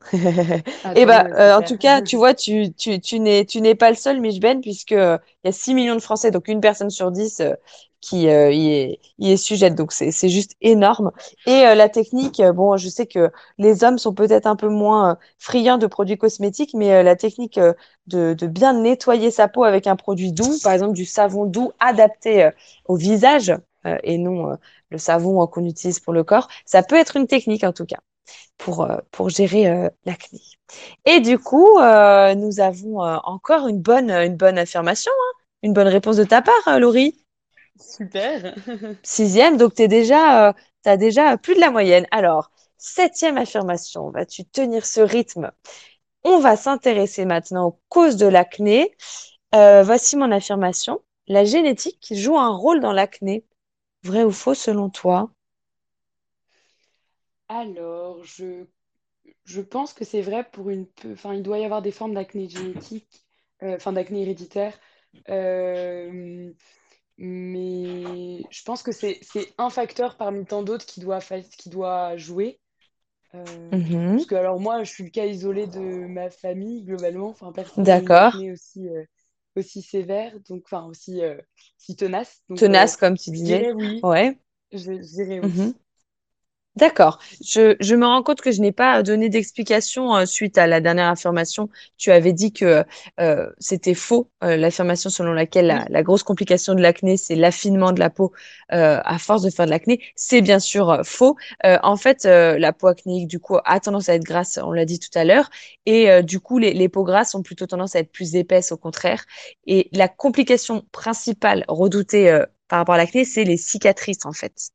[0.83, 3.61] Ah, Eh ben, mieux, euh, en tout cas, tu vois, tu, tu, tu n'es, tu
[3.61, 6.49] n'es pas le seul, Mich Ben, puisque il y a 6 millions de Français, donc
[6.49, 7.55] une personne sur 10 euh,
[8.01, 9.75] qui euh, y est, sujette.
[9.75, 11.13] Donc, c'est, juste énorme.
[11.47, 14.69] Et euh, la technique, euh, bon, je sais que les hommes sont peut-être un peu
[14.69, 17.61] moins friands de produits cosmétiques, mais la technique
[18.07, 22.51] de, bien nettoyer sa peau avec un produit doux, par exemple du savon doux adapté
[22.87, 23.53] au visage
[24.03, 24.57] et non
[24.91, 27.99] le savon qu'on utilise pour le corps, ça peut être une technique en tout cas.
[28.59, 30.41] pour, pour gérer euh, l'acné.
[31.05, 36.17] Et du coup, nous avons encore une bonne, une bonne affirmation, hein, une bonne réponse
[36.17, 37.15] de ta part, Laurie.
[37.81, 38.55] Super.
[39.03, 40.55] Sixième, donc tu déjà,
[40.85, 42.07] as déjà plus de la moyenne.
[42.11, 45.51] Alors, septième affirmation, vas-tu tenir ce rythme?
[46.25, 48.97] On va s'intéresser maintenant aux causes de l'acné.
[49.55, 51.03] Euh, voici mon affirmation.
[51.29, 53.45] La génétique joue un rôle dans l'acné.
[54.05, 55.31] Vrai ou faux selon toi?
[57.49, 58.65] Alors, je,
[59.45, 60.87] je pense que c'est vrai pour une...
[60.89, 63.27] peu- Enfin, il doit y avoir des formes d'acné génétique,
[63.63, 64.79] euh, enfin d'acné héréditaire.
[67.21, 69.21] Mais je pense que c'est
[69.59, 72.61] un facteur parmi tant d'autres qui doit, qui doit jouer.
[73.35, 74.17] Euh, Mhm.
[74.17, 77.29] parce que alors moi, je suis le cas isolé de ma famille, globalement.
[77.31, 77.89] Enfin, personne
[78.53, 79.05] aussi, euh,
[79.57, 81.37] aussi sévère, donc enfin aussi, euh,
[81.79, 82.43] aussi tenace.
[82.49, 83.45] Donc euh, Tenace, comme tu je disais.
[83.45, 84.05] dirais oui.
[84.05, 84.39] Ouais.
[84.73, 85.53] Je, je dirais oui.
[85.53, 85.75] Mhm.
[86.81, 87.19] D'accord.
[87.45, 90.81] Je, je me rends compte que je n'ai pas donné d'explication euh, suite à la
[90.81, 91.69] dernière affirmation.
[91.99, 92.85] Tu avais dit que
[93.21, 98.01] euh, c'était faux, euh, l'affirmation selon laquelle la, grosse complication de l'acné, c'est l'affinement de
[98.01, 98.33] la peau
[98.71, 100.01] à force de faire de l'acné.
[100.17, 101.37] C'est bien sûr faux.
[101.65, 104.99] En fait, la peau acnéique, du coup, a tendance à être grasse, on l'a dit
[104.99, 105.51] tout à l'heure.
[105.87, 108.77] Et du coup, les, les peaux grasses ont plutôt tendance à être plus épaisses, au
[108.79, 109.25] contraire.
[109.67, 114.71] Et la complication principale redoutée par rapport à l'acné, c'est les cicatrices, en fait.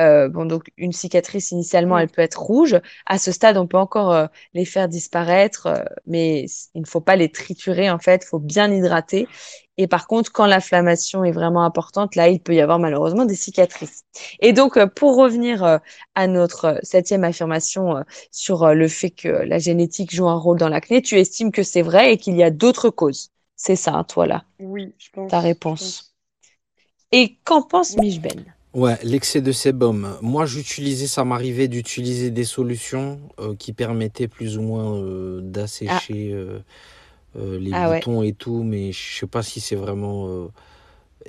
[0.00, 2.80] Euh, bon, donc une cicatrice initialement, elle peut être rouge.
[3.06, 7.00] À ce stade, on peut encore euh, les faire disparaître, euh, mais il ne faut
[7.02, 8.22] pas les triturer en fait.
[8.24, 9.28] Il faut bien hydrater.
[9.76, 13.34] Et par contre, quand l'inflammation est vraiment importante, là, il peut y avoir malheureusement des
[13.34, 14.04] cicatrices.
[14.40, 15.80] Et donc, euh, pour revenir
[16.14, 21.02] à notre septième affirmation sur le fait que la génétique joue un rôle dans l'acné,
[21.02, 23.30] tu estimes que c'est vrai et qu'il y a d'autres causes.
[23.56, 25.80] C'est ça, hein, toi là, oui, je ta pense, je réponse.
[25.80, 26.14] pense.
[27.12, 28.20] Et qu'en pense Oui.
[28.72, 30.16] Ouais, l'excès de sébum.
[30.22, 35.42] Moi, j'utilisais, ça m'arrivait d'utiliser des solutions euh, qui permettaient plus ou moins euh, Ah,
[35.42, 36.60] d'assécher euh,
[37.36, 37.98] euh, les ah ouais.
[37.98, 40.46] boutons et tout, mais je sais pas si c'est vraiment euh,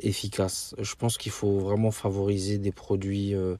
[0.03, 0.75] efficace.
[0.79, 3.55] Je pense qu'il faut vraiment favoriser des produits euh,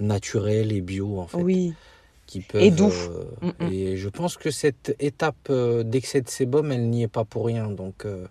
[0.00, 1.74] naturels et bio, en fait, Oui.
[2.26, 2.74] qui Et peuvent...
[2.74, 2.92] doux.
[3.42, 3.72] Mm, mm.
[3.72, 7.44] et je pense que cette étape euh, d'excès de sébum, elle n'y est pas pour
[7.44, 7.68] rien.
[7.70, 8.26] Donc, euh,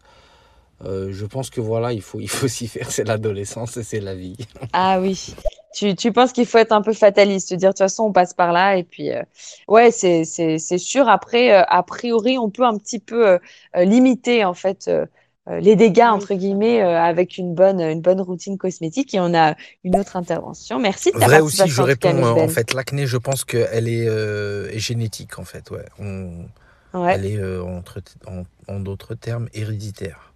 [0.84, 2.92] euh, je pense que voilà, il faut, il faut s'y faire.
[2.92, 4.36] C'est l'adolescence et c'est la vie.
[4.74, 5.34] Ah oui,
[5.74, 8.12] tu, tu penses qu'il faut être un peu fataliste, te dire de toute façon on
[8.12, 9.22] passe par là et puis euh,
[9.68, 11.08] ouais c'est c'est c'est sûr.
[11.10, 13.40] Après euh, a priori on peut un petit peu euh,
[13.86, 15.06] limiter en fait euh,
[15.48, 19.34] euh, les dégâts entre guillemets euh, avec une bonne une bonne routine cosmétique et on
[19.34, 20.80] a une autre intervention.
[20.80, 22.10] Merci de ta Vrai aussi, je réponds.
[22.10, 25.70] euh, Miss en fait, l'acné, je pense qu'elle est, euh, est génétique, en fait.
[25.72, 25.86] Ouais.
[26.00, 26.46] On,
[26.94, 30.34] Ouais, elle est, euh, entre, en, en d'autres termes, héréditaire.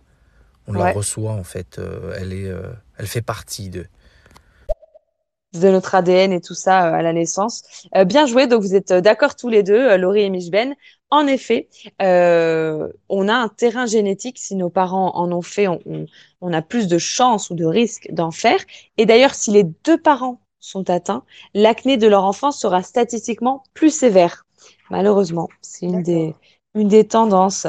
[0.69, 1.79] On la reçoit, en fait.
[1.79, 3.87] euh, elle, est, euh, elle fait partie de.
[5.53, 7.63] de notre ADN et tout ça euh, à la naissance.
[7.95, 10.75] Euh, bien joué, donc vous êtes euh, d'accord tous les deux, Laurie et Michben.
[11.09, 11.69] En effet,
[12.03, 16.05] euh, on a un terrain génétique, si nos parents en ont fait, on, on,
[16.41, 18.59] on a plus de chances ou de risques d'en faire.
[18.97, 21.23] Et d'ailleurs, si les deux parents sont atteints,
[21.55, 24.45] l'acné de leur enfant sera statistiquement plus sévère.
[24.91, 26.35] Malheureusement, c'est une des,
[26.75, 27.65] une des tendances.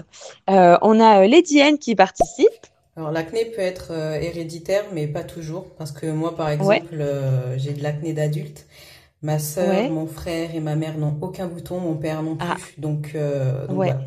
[0.50, 2.66] Euh, on a Lady Anne qui participe.
[3.00, 6.94] Alors l'acné peut être euh, héréditaire, mais pas toujours, parce que moi, par Ouais, exemple,
[7.00, 8.66] euh, j'ai de l'acné d'adulte.
[9.22, 9.88] Ma sœur, ouais.
[9.88, 12.74] mon frère et ma mère n'ont aucun bouton, mon père non Ah, plus.
[12.78, 13.84] Donc, euh, donc ouais.
[13.84, 14.02] voilà.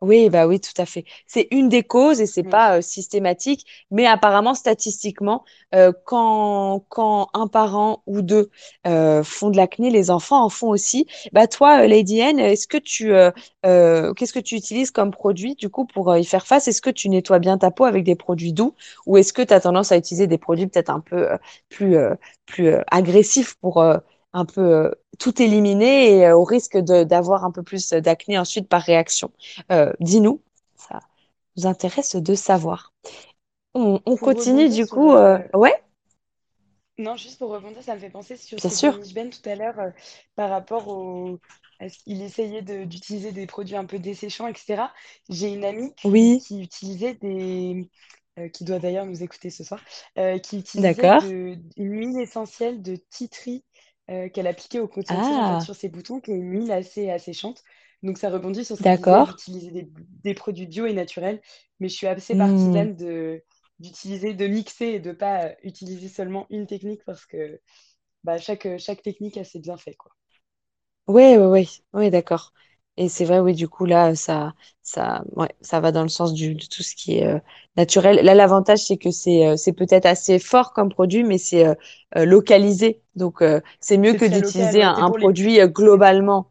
[0.00, 1.04] Oui, bah oui, tout à fait.
[1.26, 2.44] C'est une des causes et c'est Oui.
[2.44, 5.44] pas euh, systématique, mais apparemment statistiquement,
[5.74, 8.48] euh, quand quand un parent ou deux
[8.86, 11.06] euh, font de l'acné, les enfants en font aussi.
[11.32, 13.06] Bah toi, Lady Anne, est-ce que tu
[13.62, 16.68] qu'est-ce que tu utilises comme produit du coup pour y faire face?
[16.68, 18.74] Est-ce que tu nettoies bien ta peau avec des produits doux
[19.06, 21.28] ou est-ce que tu as tendance à utiliser des produits peut-être un peu
[21.68, 22.14] plus euh,
[22.46, 23.98] plus agressifs pour euh,
[24.32, 28.38] un peu euh, tout éliminer et euh, au risque de d'avoir un peu plus d'acné
[28.38, 29.30] ensuite par réaction?
[29.72, 30.40] Euh, dis-nous,
[30.76, 31.00] ça
[31.56, 32.92] nous intéresse de savoir.
[33.74, 35.12] On, continue du coup.
[35.12, 35.82] Ouais,
[36.98, 39.54] Non, juste pour rebondir, ça me fait penser sur bien ce que Ben tout à
[39.54, 39.90] l'heure euh,
[40.34, 41.38] par rapport au...
[42.04, 44.92] qu'il essayait de- d'utiliser des produits un peu desséchants, etc.
[45.28, 47.88] J'ai une amie qui, Oui, qui utilisait des...
[48.40, 49.80] euh, qui doit d'ailleurs nous écouter ce soir,
[50.18, 52.96] euh, qui utilisait de, une huile essentielle de
[53.30, 53.64] tree
[54.10, 54.88] euh, qu'elle appliquait au
[55.36, 57.62] en fait Ah, sur ses boutons, qui est une huile assez asséchante.
[58.02, 59.28] Donc ça rebondit sur ce qu'il disait d'accord.
[59.28, 59.88] d'utiliser des,
[60.24, 61.40] des produits bio et naturels,
[61.80, 62.36] mais je suis assez Hmm.
[62.36, 63.42] partisane de
[63.80, 67.60] d'utiliser, de mixer et de pas euh, utiliser seulement une technique parce que
[68.24, 70.12] bah, chaque, chaque technique a ses bienfaits, quoi.
[71.08, 72.52] Ouais, ouais, ouais, ouais, d'accord.
[73.00, 76.34] Et c'est vrai, oui, du coup, là, ça, ça, ouais, ça va dans le sens
[76.34, 77.38] du, de tout ce qui est euh,
[77.76, 78.24] naturel.
[78.24, 81.74] Là, l'avantage, c'est que c'est euh, c'est peut-être assez fort comme produit, mais c'est euh,
[82.26, 83.02] localisé.
[83.16, 86.50] Donc, euh, c'est mieux que local, d'utiliser un, un les produit globalement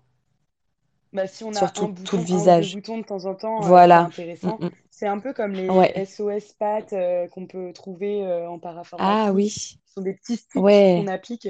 [1.13, 2.23] Bah, si on sur a un tout, tout bouton, le
[2.57, 2.67] un visage.
[2.67, 4.01] boutons de temps en temps, euh, c'est Voilà.
[4.01, 4.59] intéressant.
[4.59, 5.71] Mm, C'est un peu comme mm.
[5.71, 5.93] les Ouais.
[5.95, 6.93] SOS pâtes
[7.31, 8.59] qu'on peut trouver en
[8.97, 9.33] Ah parapharmacie.
[9.33, 9.79] oui.
[9.85, 11.47] Ce sont des petits sticks qu'on applique.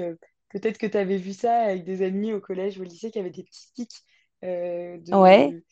[0.50, 3.18] peut-être que tu avais vu ça avec des amis au collège ou au lycée qui
[3.18, 4.04] avaient des petits sticks
[4.44, 5.54] euh, Ouais.
[5.56, 5.62] de...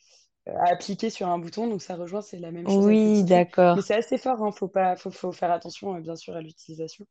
[0.47, 1.67] à appliquer sur un bouton.
[1.69, 3.35] Donc ça rejoint, c'est la même chose Oui, truc.
[3.75, 3.81] Mais d'accord.
[3.81, 4.51] c'est assez fort, hein.
[4.51, 7.05] Faut pas, faut, faut faire attention, euh, bien sûr, à l'utilisation.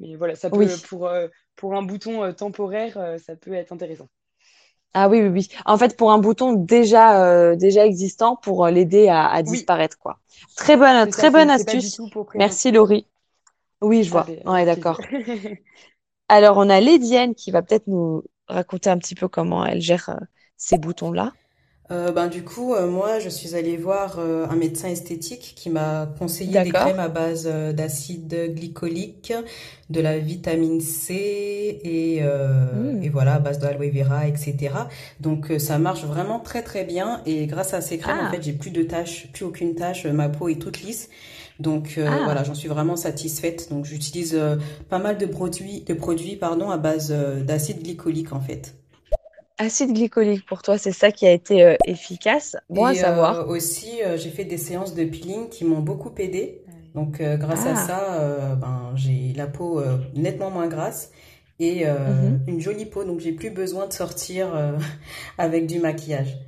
[0.00, 0.86] Mais voilà, ça peut, Oui.
[0.88, 4.08] pour, euh, pour un bouton euh, temporaire, euh, ça peut être intéressant.
[4.94, 5.48] Ah oui, oui, oui.
[5.66, 9.66] En fait, pour un bouton déjà, euh, déjà existant pour euh, l'aider à, à Oui,
[9.66, 10.18] disparaître, quoi.
[10.56, 12.00] Très bonne, c'est ça, très bonne astuce.
[12.34, 12.70] Merci.
[12.72, 13.06] Laurie.
[13.82, 14.26] Oui, je Ah vois.
[14.26, 15.02] ben, Ouais, d'accord.
[16.28, 20.08] Alors, on a Lédienne qui va peut-être nous raconter un petit peu comment elle gère
[20.10, 20.16] euh,
[20.56, 21.32] ces boutons-là.
[21.92, 25.70] Euh, ben, du coup, euh, moi, je suis allée voir euh, un médecin esthétique qui
[25.70, 29.32] m'a conseillé des crèmes à base euh, d'acide glycolique,
[29.88, 31.14] de la vitamine C
[31.84, 33.08] et, euh, et Hmm.
[33.08, 34.88] voilà, à base d'aloe vera, etc.
[35.20, 37.22] Donc, euh, ça marche vraiment très très bien.
[37.24, 40.06] Et grâce à ces crèmes, en Ah, fait, j'ai plus de taches, plus aucune tache.
[40.06, 41.08] Ma peau est toute lisse.
[41.60, 43.68] Donc, euh, ah, voilà, j'en suis vraiment satisfaite.
[43.70, 44.36] Donc, j'utilise
[44.88, 48.74] pas mal de produits, de produits, pardon, à base d'acide glycolique, en fait.
[49.58, 52.56] Acide glycolique pour toi, c'est ça qui a été euh, efficace?
[52.68, 53.48] Bon à euh, savoir.
[53.48, 56.62] aussi, euh, j'ai fait des séances de peeling qui m'ont beaucoup aidé.
[56.94, 59.82] Donc, grâce à Ah, ça, ben, j'ai la peau
[60.14, 61.10] nettement moins grasse
[61.58, 61.96] et euh,
[62.30, 62.40] mhm.
[62.48, 63.04] une jolie peau.
[63.04, 64.78] Donc, j'ai plus besoin de sortir euh,
[65.38, 66.38] avec du maquillage.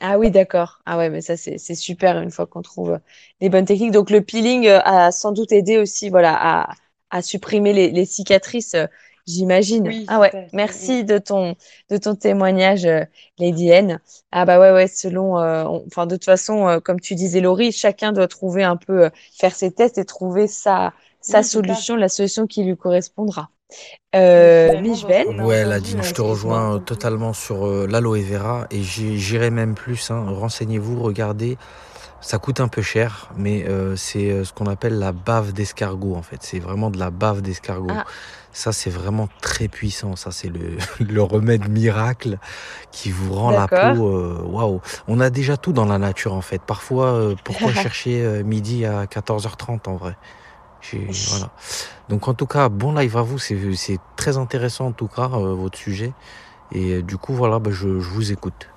[0.00, 0.80] Ah oui, d'accord.
[0.86, 3.00] Ah ouais, mais ça, c'est, super une fois qu'on trouve
[3.40, 3.90] les bonnes techniques.
[3.90, 6.70] Donc, le peeling a sans doute aidé aussi, voilà, à,
[7.10, 8.76] à supprimer les, les cicatrices,
[9.28, 9.86] j'imagine.
[9.88, 11.54] Oui, Ah ouais, merci de ton,
[11.90, 13.04] de ton témoignage, euh,
[13.38, 14.00] Lady N.
[14.32, 17.40] Ah bah ouais, ouais, selon, euh, on- enfin, de toute façon, euh, comme tu disais,
[17.40, 21.44] Laurie, chacun doit trouver un peu, euh, faire ses tests et trouver sa, sa Oui,
[21.44, 23.50] solution, la solution qui lui correspondra.
[24.16, 24.70] Euh,
[25.24, 29.74] qu'on a Ouais, Ladine, je te rejoins totalement sur euh, l'aloe vera et j'irai même
[29.74, 30.10] plus.
[30.10, 30.24] hein.
[30.28, 31.58] Renseignez-vous, regardez.
[32.20, 36.16] Ça coûte un peu cher, mais euh, c'est euh, ce qu'on appelle la bave d'escargot
[36.16, 36.38] en fait.
[36.42, 37.86] C'est vraiment de la bave d'escargot.
[37.90, 38.04] Ah,
[38.52, 40.16] Ça, c'est vraiment très puissant.
[40.16, 42.38] Ça, c'est le, le remède miracle
[42.90, 44.08] qui vous rend la peau.
[44.08, 44.80] euh, Waouh!
[45.06, 46.60] On a déjà tout dans la nature en fait.
[46.60, 50.16] Parfois, euh, pourquoi chercher euh, midi à 14h30 en vrai?
[51.30, 51.50] Voilà.
[52.08, 55.28] Donc en tout cas, bon live à vous, c'est c'est très intéressant en tout cas,
[55.34, 56.12] euh, votre sujet.
[56.72, 58.68] Et du coup, voilà, bah, je, je vous écoute.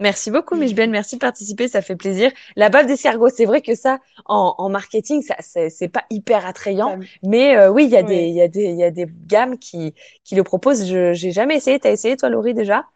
[0.00, 0.88] Merci beaucoup, Michel.
[0.90, 2.32] Merci de participer, ça fait plaisir.
[2.56, 5.36] La bave d'escargot, c'est vrai que ça, en, en marketing, ça,
[5.68, 6.96] c'est pas hyper attrayant.
[7.22, 8.28] Mais euh, oui, il y a des, Ouais.
[8.28, 8.38] il y
[8.78, 9.94] y a des gammes qui,
[10.24, 10.86] qui le proposent.
[10.86, 11.78] Je, j'ai jamais essayé.
[11.78, 12.86] T'as essayé, toi, Laurie, déjà?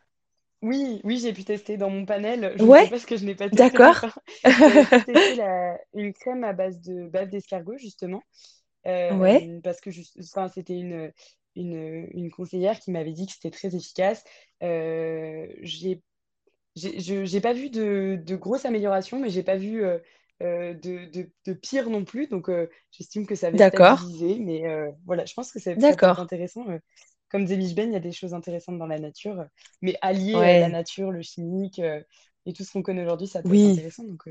[0.63, 2.55] Oui, oui, j'ai pu tester dans mon panel.
[2.59, 4.07] Je ne sais Ouais, pas ce que je n'ai pas testé d'accord.
[4.89, 8.23] pu tester la- une crème à base de bave d'escargot, justement.
[9.09, 11.13] Ouais, Euh, parce que c'était une,
[11.57, 14.25] une, une conseillère qui m'avait dit que c'était très efficace.
[14.63, 16.03] Euh, j'ai
[16.77, 19.99] j'ai je- j'ai pas vu de, de grosses améliorations, mais j'ai pas vu euh,
[20.43, 22.27] euh, de, de, de pire non plus.
[22.29, 24.39] Donc, euh, j'estime que ça avait d'accord, stabilisé.
[24.41, 26.19] Mais euh, voilà, je pense que être d'accord.
[26.19, 26.67] intéressant.
[27.31, 29.45] Comme disait Ben, il y a des choses intéressantes dans la nature.
[29.83, 31.81] Mais allier euh, la Ouais, nature, le chimique
[32.47, 33.67] et tout ce qu'on connaît aujourd'hui, ça peut être oui.
[33.67, 34.05] intéressant.
[34.05, 34.29] Donc,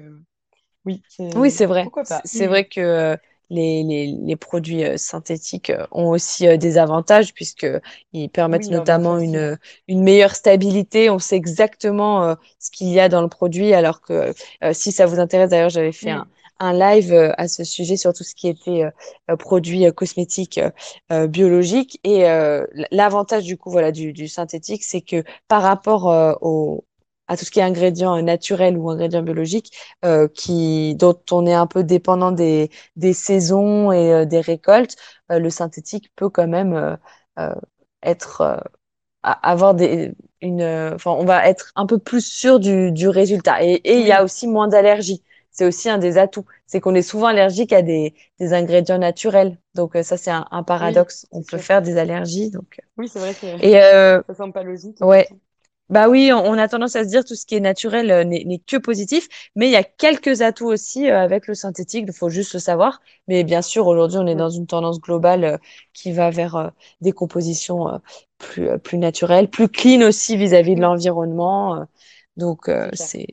[0.85, 1.03] oui,
[1.35, 1.91] Oui, c'est c'est vrai.
[1.91, 2.25] pourquoi C'est pas.
[2.25, 3.17] c'est vrai que
[3.53, 8.71] les, les, les produits euh, synthétiques euh, ont aussi euh, des avantages puisqu'ils permettent Oui,
[8.71, 11.09] notamment une, une meilleure stabilité.
[11.09, 13.73] On sait exactement ce qu'il y a dans le produit.
[13.73, 14.33] Alors que
[14.71, 16.27] si ça vous intéresse, d'ailleurs, j'avais fait un,
[16.59, 18.85] un live euh, à ce sujet sur tout ce qui était
[19.29, 20.59] euh, produits euh, cosmétiques
[21.27, 21.99] biologiques.
[22.03, 22.23] Et
[22.91, 26.05] l'avantage du coup voilà, du, du synthétique, c'est que par rapport
[26.41, 26.85] au,
[27.27, 29.71] à tout ce qui est ingrédients naturels ou ingrédients biologiques,
[30.05, 34.95] euh, qui, dont on est un peu dépendant des, des saisons et euh, des récoltes,
[35.31, 36.97] euh, le synthétique peut quand même
[38.01, 38.61] être,
[39.23, 40.11] avoir des,
[40.41, 40.63] une,
[40.93, 43.63] enfin, on va être un peu plus sûr du, du résultat.
[43.63, 45.23] Et, et il y a aussi moins d'allergies.
[45.51, 46.45] C'est aussi un des atouts.
[46.65, 49.59] C'est qu'on est souvent allergique à des, des ingrédients naturels.
[49.75, 51.27] Donc ça, c'est un, un oui, paradoxe.
[51.31, 51.61] On peut sûr.
[51.61, 52.49] faire des allergies.
[52.49, 52.81] Donc.
[52.97, 53.73] Oui, c'est vrai que Et
[54.27, 55.29] ça semble pas logique, ouais.
[55.89, 58.23] Bah oui, on on a tendance à se dire tout ce qui est naturel euh,
[58.23, 62.05] n'est n'est que positif, mais il y a quelques atouts aussi euh, avec le synthétique,
[62.07, 63.01] il faut juste le savoir.
[63.27, 65.57] Mais bien sûr, aujourd'hui, on est dans une tendance globale euh,
[65.93, 66.71] qui va vers
[67.01, 68.01] des compositions
[68.37, 71.85] plus, plus naturelles, plus clean aussi vis-à-vis de l'environnement.
[72.37, 73.27] donc, c'est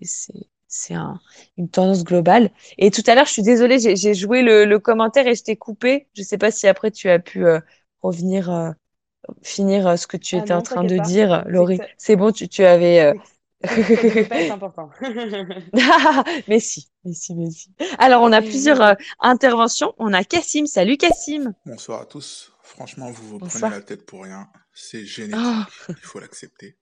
[0.68, 1.20] c'est, un-
[1.58, 2.50] une tendance globale.
[2.78, 5.56] Et tout à l'heure, je suis désolée, j'ai joué le, le commentaire et je t'ai
[5.56, 6.08] coupé.
[6.14, 7.58] Je sais pas si après tu as pu euh,
[8.02, 8.50] revenir.
[8.50, 8.70] euh,
[9.42, 11.02] finir euh, ce que tu Ah étais en train de pas.
[11.04, 11.80] dire, Laurie.
[11.98, 13.14] C'est bon, tu, tu avais, euh,
[13.66, 14.90] c'est important.
[16.48, 17.74] mais si, mais si, mais si.
[17.98, 19.94] Alors, on a plusieurs euh, interventions.
[19.98, 20.66] On a Cassim.
[20.66, 21.52] Salut Cassim.
[21.66, 22.52] Bonsoir à tous.
[22.62, 23.70] Franchement, vous vous Bonsoir.
[23.70, 24.48] prenez la tête pour rien.
[24.72, 25.36] C'est génétique.
[25.88, 25.92] Oh.
[25.98, 26.76] Il faut l'accepter.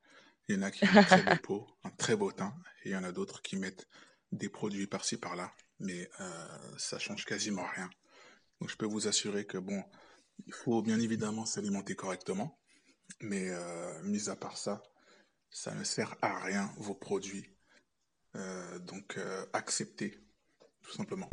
[0.48, 2.90] Il y en a qui ont une très belle peau, un très beau teint, et
[2.90, 3.88] il y en a d'autres qui mettent
[4.32, 7.88] des produits par-ci par-là, mais euh, ça change quasiment rien.
[8.60, 9.82] Donc je peux vous assurer que bon,
[10.46, 12.58] il faut bien évidemment s'alimenter correctement,
[13.20, 14.82] mais euh, mis à part ça,
[15.50, 17.44] ça ne sert à rien vos produits.
[18.36, 20.18] Euh, donc euh, acceptez,
[20.82, 21.28] tout simplement.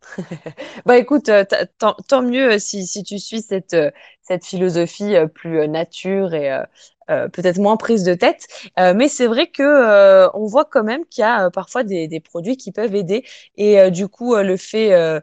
[0.86, 1.30] Bah écoute,
[1.78, 3.76] tant, mieux si, tu suis cette,
[4.22, 6.62] cette philosophie plus nature et
[7.06, 8.46] peut-être moins prise de tête.
[8.76, 12.56] Mais c'est vrai que euh, on voit quand même qu'il y a parfois des, produits
[12.56, 13.24] qui peuvent aider.
[13.56, 15.20] Et du coup, le fait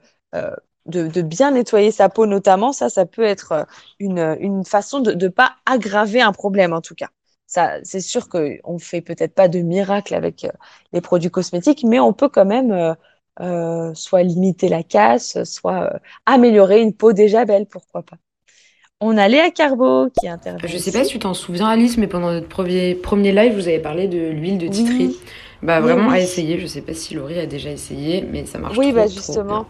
[0.85, 3.63] de, de bien nettoyer sa peau notamment, ça, ça peut être euh,
[3.99, 7.09] une, une façon de ne pas aggraver un problème en tout cas.
[7.47, 10.49] Ça, c'est sûr qu'on ne fait peut-être pas de miracle avec euh,
[10.93, 12.95] les produits cosmétiques, mais on peut quand même
[13.41, 18.17] euh, soit limiter la casse, soit euh, améliorer une peau déjà belle, pourquoi pas.
[19.01, 20.61] On a Léa Carbo qui intervient.
[20.63, 23.67] Je sais pas si tu t'en souviens, Alice, mais pendant notre premier, premier live, vous
[23.67, 25.11] avez parlé de l'huile de titri.
[25.11, 25.21] Oui.
[25.61, 26.11] Bah, Oui, vraiment oui.
[26.11, 26.59] à essayer.
[26.59, 29.39] Je sais pas si Laurie a déjà essayé, mais ça marche Oui, trop, bah trop
[29.39, 29.39] justement.
[29.39, 29.67] bien.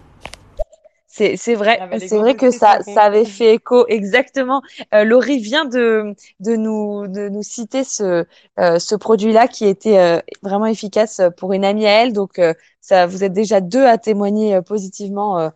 [1.18, 4.62] C'est, c'est vrai, c'est vrai que ça, ça avait fait écho exactement.
[4.94, 8.26] Euh, Laurie vient de, de nous, de nous citer ce,
[8.60, 12.12] euh, ce produit-là qui était euh, vraiment efficace pour une amie à elle.
[12.12, 15.50] Donc, euh, ça, vous êtes déjà deux à témoigner euh, positivement euh,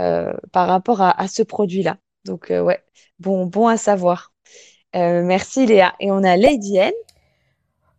[0.00, 1.96] euh, par rapport à, à ce produit-là.
[2.24, 2.82] Donc, euh, ouais,
[3.20, 4.32] bon, bon à savoir.
[4.96, 5.94] Euh, merci Léa.
[6.00, 6.92] Et on a Lady N.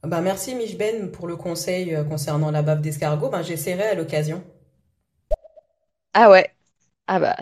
[0.04, 3.30] Bah, merci Mich Ben pour le conseil concernant la bave d'escargot.
[3.30, 4.42] Ben, j'essaierai à l'occasion.
[6.14, 6.55] Ah ouais.
[7.08, 7.38] Ah bah,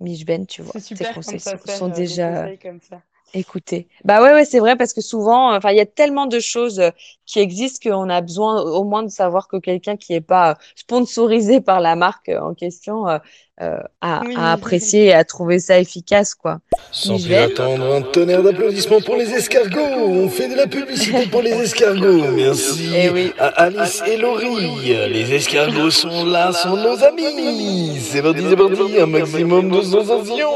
[0.00, 2.80] Mich Ben, tu vois, C'est tes super conseils ça sont, euh, des déjà conseils comme
[2.80, 3.02] ça.
[3.34, 3.88] Écoutés.
[4.04, 6.80] Bah ouais, ouais, c'est vrai parce que souvent, enfin, il y a tellement de choses
[6.80, 6.90] euh,
[7.26, 10.54] qui existent qu'on a besoin au moins de savoir que quelqu'un qui est pas euh,
[10.74, 13.18] sponsorisé par la marque euh, en question euh,
[13.62, 14.34] euh, a, Oui.
[14.36, 16.60] a apprécié et a trouvé ça efficace, quoi.
[16.92, 19.80] Sans plus attendre, un tonnerre d'applaudissements pour les escargots.
[19.80, 22.30] On fait de la publicité pour les escargots.
[22.32, 23.32] Merci Eh oui.
[23.38, 24.94] à Alice et Laurie.
[25.10, 27.98] Les escargots sont là, sont nos amis.
[28.00, 30.46] C'est parti, c'est parti, un maximum de sensations.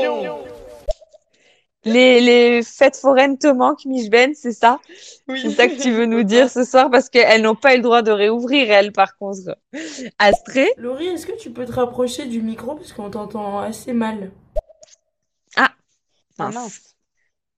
[1.84, 4.80] Les, les fêtes foraines te manquent, Mich Ben, c'est ça?
[5.28, 5.40] Oui.
[5.42, 7.82] C'est ça que tu veux nous dire ce soir parce qu'elles n'ont pas eu le
[7.82, 9.56] droit de réouvrir, elles, par contre.
[10.18, 10.68] Astrée?
[10.78, 14.30] Laurie, est-ce que tu peux te rapprocher du micro parce qu'on t'entend assez mal?
[15.56, 15.70] Ah,
[16.38, 16.54] Ah mince.
[16.54, 16.80] mince.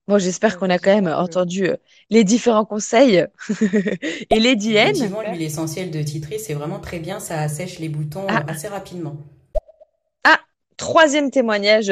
[0.07, 1.75] Bon, j'espère qu'on a quand même entendu euh,
[2.09, 3.25] les différents conseils.
[4.29, 7.19] Et Lady N, Effectivement, l'huile essentielle de titri, c'est vraiment très bien.
[7.19, 8.43] Ça assèche les boutons Ah.
[8.47, 9.17] assez rapidement.
[10.77, 11.91] troisième témoignage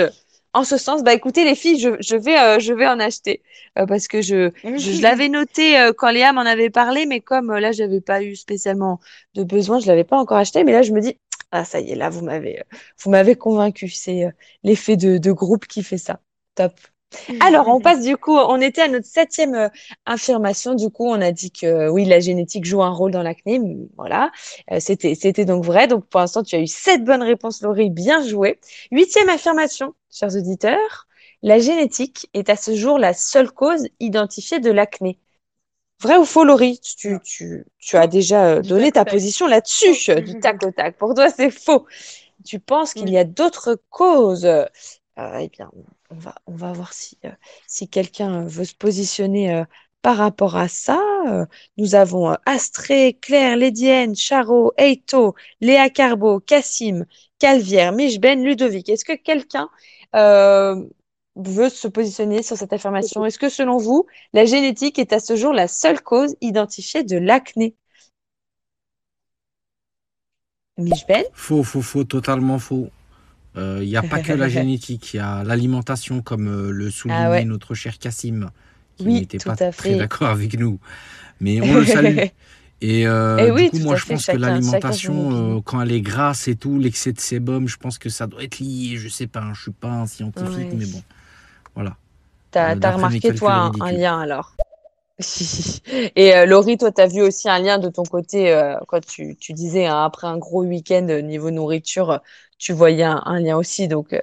[0.56, 1.04] en ce sens.
[1.04, 3.44] Bah écoutez les filles, je, je vais, euh, je vais en acheter
[3.78, 7.22] euh, parce que je, je, je l'avais noté euh, quand Léa m'en avait parlé, mais
[7.22, 9.00] comme là j'avais pas eu spécialement
[9.36, 10.64] de besoin, je l'avais pas encore acheté.
[10.64, 11.18] Mais là je me dis
[11.52, 12.64] ah ça y est là vous m'avez,
[13.04, 13.90] vous m'avez convaincu.
[13.90, 14.32] C'est euh,
[14.64, 16.22] l'effet de, de groupe qui fait ça.
[16.56, 16.74] Top.
[17.40, 19.70] Alors, on passe du coup, on était à notre septième euh,
[20.06, 20.76] affirmation.
[20.76, 23.60] Du coup, on a dit que oui, la génétique joue un rôle dans l'acné.
[23.98, 24.32] Voilà,
[24.72, 25.88] Euh, c'était, c'était donc vrai.
[25.88, 27.90] Donc, pour l'instant, tu as eu sept bonnes réponses, Laurie.
[27.90, 28.60] Bien joué.
[28.92, 31.08] Huitième affirmation, chers auditeurs.
[31.42, 35.20] La génétique est à ce jour la seule cause identifiée de l'acné.
[36.02, 36.80] Vrai ou faux, Laurie?
[36.98, 40.98] Tu, tu, tu as déjà euh, donné ta position là-dessus, du tac au tac.
[40.98, 41.86] Pour toi, c'est faux.
[42.46, 44.46] Tu penses qu'il y a d'autres causes?
[44.46, 44.66] Euh,
[45.18, 45.72] eh bien,
[46.12, 49.64] on va, voir si, euh, quelqu'un euh, veut se positionner euh,
[50.02, 51.02] par rapport à ça.
[51.78, 57.06] Nous avons Astrée, Claire, Lédienne, Charo, Eito, Léa Carbo, Cassim,
[57.40, 58.88] Calvière, Michben, Ludovic.
[58.88, 59.68] Est-ce que quelqu'un
[60.14, 63.26] veut se positionner sur cette affirmation?
[63.26, 67.18] Est-ce que selon vous, la génétique est à ce jour la seule cause identifiée de
[67.18, 67.76] l'acné?
[70.78, 71.24] Michben?
[71.34, 72.90] Faux, faux, faux, totalement faux.
[73.58, 77.16] Il n'y a pas que la génétique, il y a l'alimentation, comme euh, le soulignait
[77.16, 77.46] Ah ouais.
[77.46, 78.50] notre cher Cassim,
[78.98, 80.80] qui Oui, n'était pas très d'accord avec nous.
[81.42, 82.22] Mais on le salue.
[82.82, 85.82] Et, euh, Eh du oui, coup, moi, je fait, pense que chacun- l'alimentation, euh, quand
[85.82, 88.98] elle est grasse et tout, l'excès de sébum, je pense que ça doit être lié.
[88.98, 91.04] Je sais pas, hein, je suis pas un scientifique, mais bon,
[91.76, 91.98] voilà.
[92.52, 94.54] T'as, Euh, mes remarqué, toi, un, lien alors?
[96.16, 99.38] Et euh, Laurie, toi, t'as vu aussi un lien de ton côté euh, quand tu,
[99.38, 102.18] tu disais hein, après un gros week-end euh, niveau nourriture, euh,
[102.58, 103.88] tu voyais un, un lien aussi.
[103.88, 104.20] Donc, euh,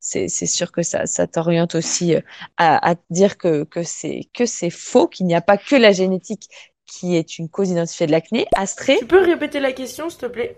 [0.00, 2.20] c'est, sûr que ça, ça t'oriente aussi euh,
[2.56, 6.48] à, dire que, que c'est, faux, qu'il n'y a pas que la génétique
[6.86, 8.46] qui est une cause identifiée de l'acné.
[8.56, 10.56] Astrée, Tu peux répéter la question, s'il te plaît?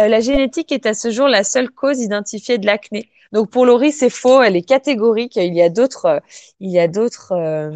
[0.00, 3.10] euh, la génétique est à ce jour la seule cause identifiée de l'acné.
[3.32, 5.36] Donc pour Laurie, c'est faux, elle est catégorique.
[5.36, 6.20] Il y a d'autres, euh,
[6.60, 7.70] il y a d'autres, euh,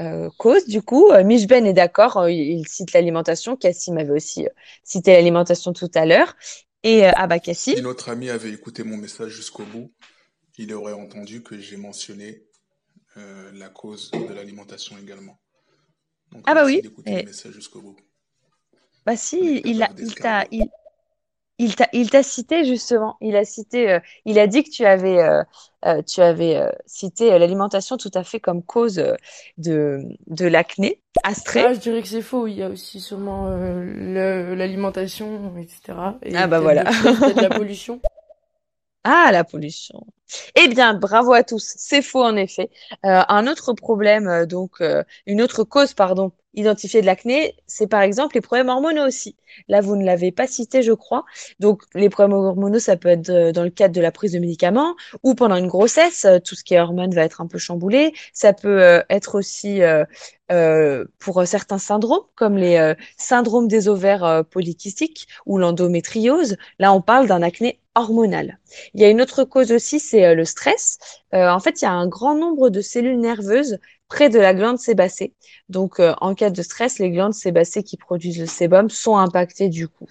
[0.00, 1.10] euh, causes, du coup.
[1.10, 3.56] Euh, Michben est d'accord, il, il cite l'alimentation.
[3.56, 4.46] Cassim avait aussi
[4.84, 6.34] cité l'alimentation tout à l'heure.
[6.84, 9.92] Et euh, ah bah Cassim, Si notre ami avait écouté mon message jusqu'au bout,
[10.58, 12.44] il aurait entendu que j'ai mentionné
[13.16, 15.40] euh, la cause de l'alimentation également.
[16.32, 17.96] Donc ah bah oui, et- le message jusqu'au bout.
[19.06, 20.46] bah si, il a, il t'a,
[21.62, 23.16] il, t'a, il t'a cité justement.
[23.20, 25.42] Il a cité, euh, il a dit que tu avais, euh,
[25.86, 29.02] euh, tu avais cité l'alimentation tout à fait comme cause
[29.58, 31.00] de, de l'acné.
[31.24, 31.62] Astrée.
[31.64, 32.46] Ah, je dirais que c'est faux.
[32.46, 35.98] Il y a aussi sûrement l'alimentation, etc.
[36.22, 36.90] Et Ah bah voilà.
[36.90, 38.00] choses, la pollution.
[39.04, 40.06] Ah, la pollution.
[40.54, 41.74] Eh bien, bravo à tous.
[41.76, 42.70] C'est faux en effet.
[43.04, 47.88] Euh, un autre problème, euh, donc euh, une autre cause, pardon, identifiée de l'acné, c'est
[47.88, 49.36] par exemple les problèmes hormonaux aussi.
[49.68, 51.24] Là, vous ne l'avez pas cité, je crois.
[51.58, 54.94] Donc, les problèmes hormonaux, ça peut être dans le cadre de la prise de médicaments
[55.24, 56.26] ou pendant une grossesse.
[56.44, 58.12] tout ce qui est hormones va être un peu chamboulé.
[58.32, 59.80] Ça peut être aussi
[61.18, 66.56] pour certains syndromes, comme les syndromes des ovaires polykystiques ou l'endométriose.
[66.78, 68.58] Là, on parle d'un acné hormonal.
[68.94, 70.98] Il y a une autre cause aussi, c'est euh, le stress.
[71.34, 73.78] Euh, en fait, il y a un grand nombre de cellules nerveuses
[74.08, 75.34] près de la glande sébacée.
[75.68, 79.68] Donc, euh, en cas de stress, les glandes sébacées qui produisent le sébum sont impactées
[79.68, 80.06] du coup.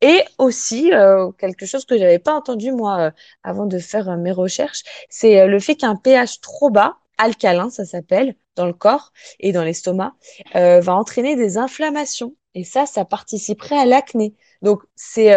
[0.00, 3.10] Et aussi, euh, quelque chose que j'avais pas entendu moi euh,
[3.42, 7.86] avant de faire euh, mes recherches, c'est le fait qu'un pH trop bas, alcalin ça
[7.86, 10.14] s'appelle, dans le corps et dans l'estomac,
[10.54, 12.34] va entraîner des inflammations.
[12.54, 14.34] Et ça, ça participerait à l'acné.
[14.62, 15.34] Donc, c'est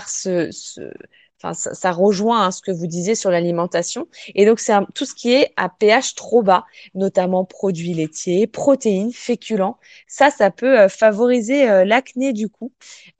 [0.00, 4.08] ça, rejoint hein, ce que vous disiez sur l'alimentation.
[4.34, 6.64] Et donc, c'est tout ce qui est à pH trop bas,
[6.94, 9.78] notamment produits laitiers, protéines, féculents.
[10.06, 12.72] Ça, ça peut euh, favoriser euh, l'acné du coup.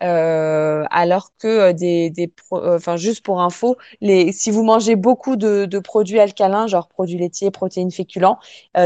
[0.03, 2.12] Euh, alors que des,
[2.97, 7.91] juste pour info, si vous mangez beaucoup de, de produits alcalins, genre produits laitiers, protéines,
[7.91, 8.39] féculents,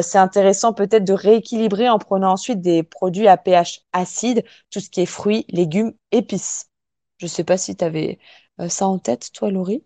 [0.02, 4.90] c'est intéressant peut-être de rééquilibrer en prenant ensuite des produits à pH acide, tout ce
[4.90, 6.68] qui est fruits, légumes, épices.
[7.18, 8.18] Je sais pas si tu avais
[8.68, 9.84] ça en tête, toi, Laurie.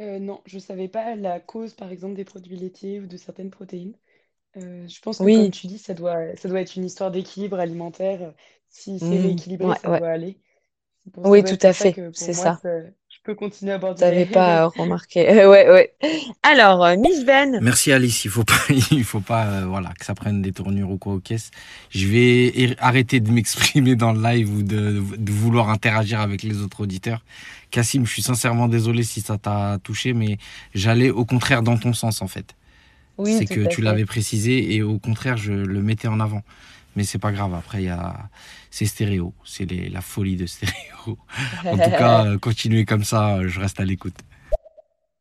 [0.00, 3.50] Euh, non, je savais pas la cause, par exemple, des produits laitiers ou de certaines
[3.50, 3.96] protéines.
[4.56, 7.10] Euh, je pense que, comme Oui, tu dis, ça doit, ça doit être une histoire
[7.12, 8.34] d'équilibre alimentaire.
[8.70, 10.00] Si c'est Mmh, rééquilibré, ouais, ça ouais.
[10.00, 10.40] doit aller.
[11.12, 12.62] Pour- Oui, tout à fait, c'est ça.
[13.24, 15.28] Peux continuer à du T'avais pas remarqué.
[15.28, 15.92] Euh, ouais, ouais.
[16.42, 17.58] Alors, euh, Miss Ben.
[17.62, 18.60] Merci Alice, il faut pas,
[18.90, 21.50] il faut pas, euh, voilà, que ça prenne des tournures ou quoi aux caisses.
[21.90, 26.42] Je vais er- arrêter de m'exprimer dans le live ou de, de vouloir interagir avec
[26.42, 27.24] les autres auditeurs.
[27.70, 30.36] Cassim, je suis sincèrement désolé si ça t'a touché, mais
[30.74, 32.54] j'allais au contraire dans ton sens en fait.
[33.16, 36.42] Oui, C'est que tu l'avais précisé et au contraire je le mettais en avant.
[36.96, 37.54] Mais c'est pas grave.
[37.54, 38.28] Après il y a,
[38.70, 41.18] c'est stéréo, c'est les- la folie de stéréo.
[41.70, 44.14] En tout cas, euh, continuez comme ça, euh, je reste à l'écoute.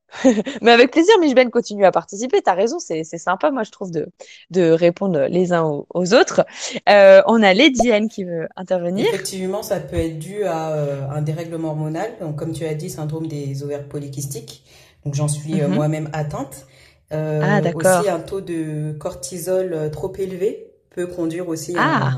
[0.61, 2.41] Mais avec plaisir, Miss Ben continue à participer.
[2.41, 4.07] T'as raison, c'est sympa, moi, je trouve, de,
[4.51, 6.45] de répondre les uns aux, aux autres.
[6.87, 9.07] Euh, on a Lady Anne qui veut intervenir.
[9.07, 12.11] Effectivement, ça peut être dû à euh, un dérèglement hormonal.
[12.21, 14.63] Donc, comme tu as dit, syndrome des ovaires polykystiques.
[15.03, 15.73] Donc, j'en suis euh, Mhm.
[15.75, 16.67] moi-même atteinte.
[17.11, 17.99] Euh, Ah, d'accord.
[17.99, 22.13] aussi, un taux de cortisol euh, trop élevé peut conduire aussi Ah.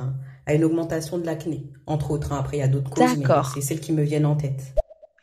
[0.46, 2.32] à, à une augmentation de l'acné, entre autres.
[2.34, 2.40] hein.
[2.40, 3.52] Après, il y a d'autres causes, mais D'accord.
[3.54, 4.62] c'est celles qui me viennent en tête.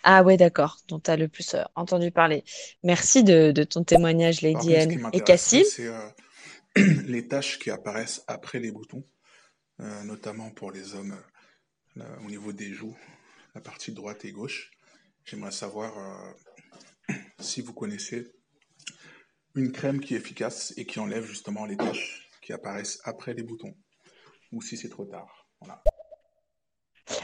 [0.04, 2.42] Ah ouais, d'accord, dont tu as le plus euh, entendu parler.
[2.82, 5.08] Merci de, de ton témoignage, Lady Anne.
[5.12, 5.62] Et Cassim?
[5.64, 6.08] c'est euh,
[7.06, 9.04] les taches qui apparaissent après les boutons,
[9.80, 12.96] euh, notamment pour les hommes euh, là, au niveau des joues,
[13.54, 14.72] la partie droite et gauche.
[15.24, 15.92] J'aimerais savoir
[17.10, 18.32] euh, si vous connaissez
[19.54, 23.74] une crème qui est efficace et qui enlève justement les taches apparaissent après les boutons,
[24.52, 25.42] ou si c'est trop tard.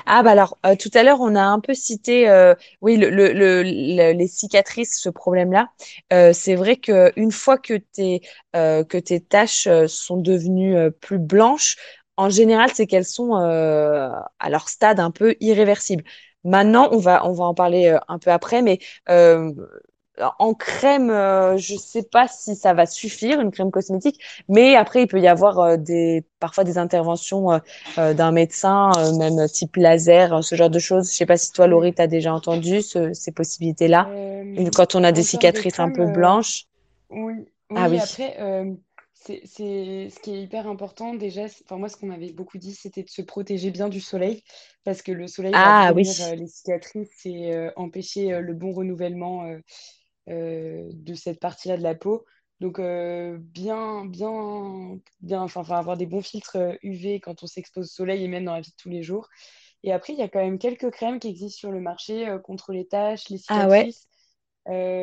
[0.07, 4.99] Ah bah alors euh, tout à l'heure on a un peu cité euh, les cicatrices
[5.01, 5.71] ce problème-là.
[6.13, 8.23] Euh, c'est vrai que une fois que tes
[8.53, 11.77] que taches sont devenues plus blanches
[12.17, 16.05] en général c'est qu'elles sont à leur stade un peu irréversible
[16.45, 18.79] maintenant on va on va en parler un peu après mais
[20.39, 25.03] en crème euh, je sais pas si ça va suffire une crème cosmétique mais après
[25.03, 27.59] il peut y avoir euh, des parfois des interventions euh,
[27.99, 31.11] euh, d'un médecin, euh, même type laser, euh, ce genre de choses.
[31.11, 34.11] Je sais pas si toi, Laurie, tu as déjà entendu ce- ces possibilités-là.
[34.59, 36.65] Euh, Quand on a des de cicatrices un peu euh, blanches.
[37.11, 37.35] Oui,
[37.75, 38.01] Ah oui, oui.
[38.01, 38.75] après, euh,
[39.15, 42.75] c'est, c'est, ce qui est hyper important déjà, enfin, moi, ce qu'on m'avait beaucoup dit,
[42.75, 44.43] c'était de se protéger bien du soleil,
[44.85, 46.05] parce que le soleil va Ah oui.
[46.05, 49.61] prévenir euh, les cicatrices et euh, empêcher euh, le bon renouvellement euh, euh,
[50.29, 52.25] de cette partie-là de la peau.
[52.61, 57.47] Donc, euh, bien, bien, bien, enfin, enfin, avoir des bons filtres euh, UV quand on
[57.47, 59.29] s'expose au soleil et même dans la vie de tous les jours.
[59.85, 62.39] Et après, il y a quand même quelques crèmes qui existent sur le marché euh,
[62.39, 63.89] contre les taches, les Ah ouais.
[63.89, 64.09] cicatrices.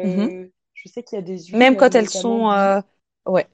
[0.04, 0.32] Mhm.
[0.32, 2.52] Euh, je sais qu'il y a des Même huiles, quand elles sont...
[2.52, 2.82] euh,
[3.26, 3.48] Ouais.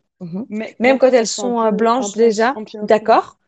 [0.50, 2.58] Mais Même quand elles sont euh, peu blanches déjà?
[2.82, 3.40] D'accord.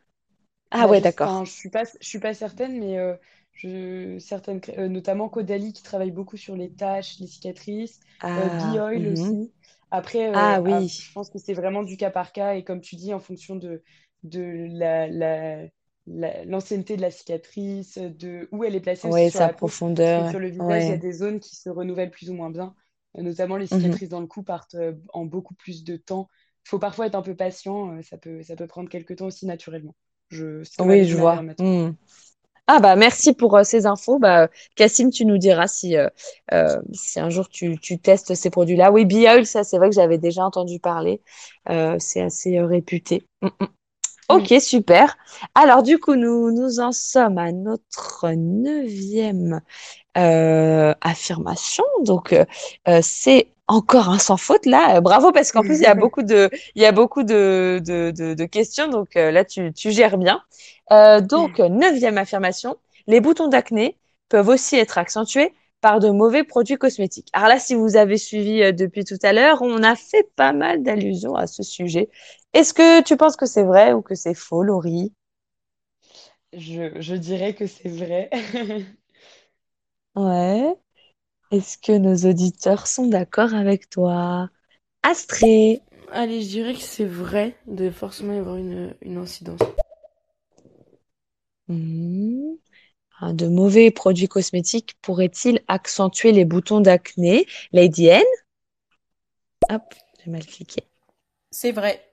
[0.70, 1.38] Ah ouais, d'accord.
[1.44, 1.68] je
[2.00, 3.14] je suis pas certaine, mais euh,
[3.54, 8.00] je, certaines, euh, notamment Caudalie qui travaille beaucoup sur les taches, les cicatrices,
[8.36, 9.08] euh, Ah, Oil mhm.
[9.08, 9.52] aussi.
[9.90, 10.92] Après, euh, Ah ah, oui.
[10.98, 13.56] je pense que c'est vraiment du cas par cas et comme tu dis, en fonction
[13.56, 13.82] de,
[14.24, 15.64] de la, la,
[16.06, 19.70] la- l'ancienneté de la cicatrice, de où elle est placée Ouais, sur sa la peau.
[19.70, 20.26] Profondeur.
[20.26, 22.74] sur le visage, il y a des zones qui se renouvellent plus ou moins bien.
[23.16, 23.98] Notamment les Mhm.
[23.98, 24.76] cicatrices dans le cou partent
[25.12, 26.28] en beaucoup plus de temps.
[26.66, 29.46] Il faut parfois être un peu patient, ça peut, ça peut prendre quelques temps aussi
[29.46, 29.94] naturellement.
[30.30, 31.44] Je, Oui, je vois.
[32.66, 34.18] Ah bah merci pour euh, ces infos.
[34.18, 36.08] Bah, Cassim, tu nous diras si, euh,
[36.52, 38.90] euh, si un jour tu, tu testes ces produits-là.
[38.90, 41.20] Oui, Bee Oil, ça c'est vrai que j'avais déjà entendu parler.
[41.98, 43.26] C'est assez réputé.
[43.42, 43.66] Mm, mm.
[44.30, 45.16] Ok, super.
[45.54, 49.60] Alors du coup, nous, nous en sommes à notre neuvième
[50.14, 51.84] affirmation.
[52.02, 52.44] Donc, euh,
[52.88, 54.96] euh, c'est encore un sans faute là.
[54.96, 57.80] Euh, bravo parce qu'en plus, il y a beaucoup de, il y a beaucoup de,
[57.84, 58.88] de, de, de questions.
[58.88, 60.42] Donc euh, là, tu, tu gères bien.
[60.92, 63.96] Euh, donc, neuvième affirmation, les boutons d'acné
[64.28, 67.28] peuvent aussi être accentués par de mauvais produits cosmétiques.
[67.32, 70.52] Alors là, si vous avez suivi euh, depuis tout à l'heure, on a fait pas
[70.52, 72.08] mal d'allusions à ce sujet.
[72.54, 75.12] Est-ce que tu penses que c'est vrai ou que c'est faux, Laurie?
[76.52, 78.30] Je, je dirais que c'est vrai.
[80.16, 80.74] Ouais.
[81.52, 84.50] Est-ce que nos auditeurs sont d'accord avec toi?
[85.02, 85.82] Astrée.
[86.12, 89.60] Allez, je dirais que c'est vrai de forcément y avoir une, une incidence.
[91.68, 92.54] Hmm.
[93.20, 97.46] Ah, De mauvais produits cosmétiques pourraient-ils accentuer les boutons d'acné?
[97.72, 98.22] Lady N?
[99.68, 99.94] Hop,
[100.24, 100.88] j'ai mal cliqué.
[101.50, 102.04] C'est vrai.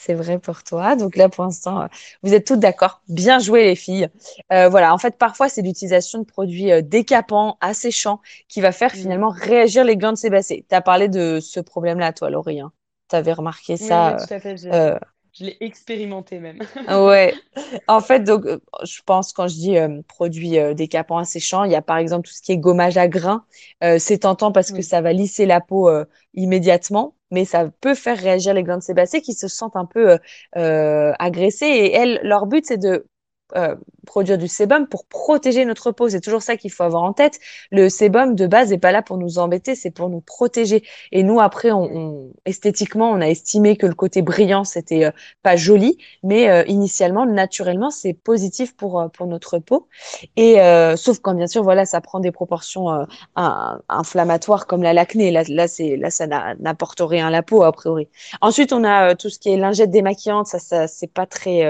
[0.00, 0.94] C'est vrai pour toi.
[0.96, 1.86] Donc là, pour l'instant, euh,
[2.22, 3.02] vous êtes toutes d'accord.
[3.08, 4.08] Bien joué, les filles.
[4.52, 8.94] Euh, voilà, en fait, parfois, c'est l'utilisation de produits euh, décapants, asséchants, qui va faire
[8.94, 8.96] Mm.
[8.96, 10.64] finalement réagir les glandes sébacées.
[10.68, 12.60] Tu as parlé de ce problème-là, toi, Laurie.
[12.60, 12.72] Hein.
[13.08, 14.16] Tu avais remarqué Oui, ça.
[14.16, 14.56] oui, tout à fait.
[15.38, 16.58] Je, euh, l'ai expérimenté même.
[16.88, 17.34] Ouais,
[17.86, 21.72] en fait, donc, euh, je pense quand je dis euh, produits euh, décapants asséchants, il
[21.72, 23.44] y a par exemple tout ce qui est gommage à grains.
[23.84, 27.94] Euh, c'est tentant parce que ça va lisser la peau euh, immédiatement, mais ça peut
[27.94, 30.18] faire réagir les glandes sébacées qui se sentent un peu euh,
[30.56, 31.66] euh, agressées.
[31.66, 33.06] Et elles, leur but, c'est de
[33.56, 33.76] euh,
[34.06, 36.08] produire du sébum pour protéger notre peau.
[36.08, 37.38] C'est toujours ça qu'il faut avoir en tête.
[37.70, 40.82] Le sébum, de base, n'est pas là pour nous embêter, c'est pour nous protéger.
[41.12, 45.10] Et nous, après, on, on- esthétiquement, on a estimé que le côté brillant, c'était euh,
[45.42, 49.88] pas joli, mais euh, initialement, naturellement, c'est positif pour, euh, pour notre peau.
[50.36, 52.88] Et euh, sauf quand, bien sûr, voilà, ça prend des proportions
[53.36, 55.30] in- inflammatoires comme la l'acné.
[55.30, 58.08] Là, là, c'est, là, ça n'a- n'apporte rien à la peau, a priori.
[58.40, 60.46] Ensuite, on a tout ce qui est lingette démaquillante.
[60.46, 61.64] Ça, ça c'est pas très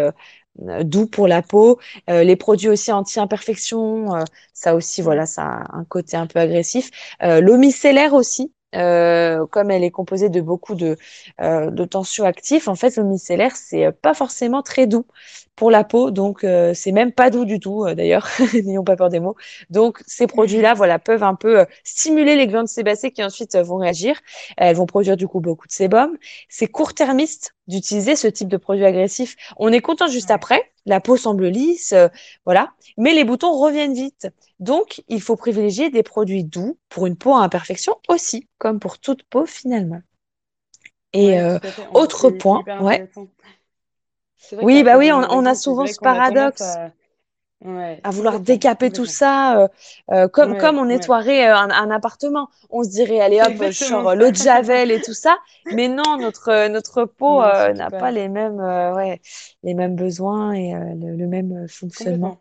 [0.84, 1.78] doux pour la peau.
[2.10, 6.38] Euh, les produits aussi anti-imperfection, euh, ça aussi, voilà, ça a un côté un peu
[6.40, 6.90] agressif.
[7.22, 7.40] Euh,
[8.14, 8.52] aussi.
[8.74, 10.98] euh, comme elle est composée de beaucoup de,
[11.40, 13.04] euh, de tensioactifs, en fait, l'eau
[13.56, 15.06] c'est euh, pas forcément très doux
[15.58, 18.94] pour la peau, donc euh, c'est même pas doux du tout, euh, d'ailleurs, n'ayons pas
[18.94, 19.34] peur des mots.
[19.70, 23.64] Donc, ces produits-là, voilà, peuvent un peu euh, stimuler les glandes sébacées qui ensuite euh,
[23.64, 24.20] vont réagir.
[24.56, 26.16] Elles vont produire du coup beaucoup de sébum.
[26.48, 29.34] C'est court-termiste d'utiliser ce type de produit agressif.
[29.56, 31.92] On est content juste après, la peau semble lisse,
[32.44, 34.28] voilà, mais les boutons reviennent vite.
[34.60, 39.00] Donc, il faut privilégier des produits doux pour une peau à imperfection aussi, comme pour
[39.00, 40.00] toute peau finalement.
[41.12, 41.58] Et Ouais, euh,
[41.94, 43.08] autre point, ouais.
[44.52, 46.90] Vrai Oui, bah oui, on, a souvent ce paradoxe à...
[47.64, 49.68] Ouais, à vouloir décaper tout ça, euh,
[50.12, 52.48] euh, comme, Ouais, comme on nettoierait euh, un, un appartement.
[52.70, 55.36] On se dirait, allez hop, je sors l'eau de Javel et tout ça.
[55.72, 59.20] Mais non, notre, notre peau euh, n'a pas les mêmes, ouais,
[59.64, 62.38] les mêmes besoins et le, le même fonctionnement.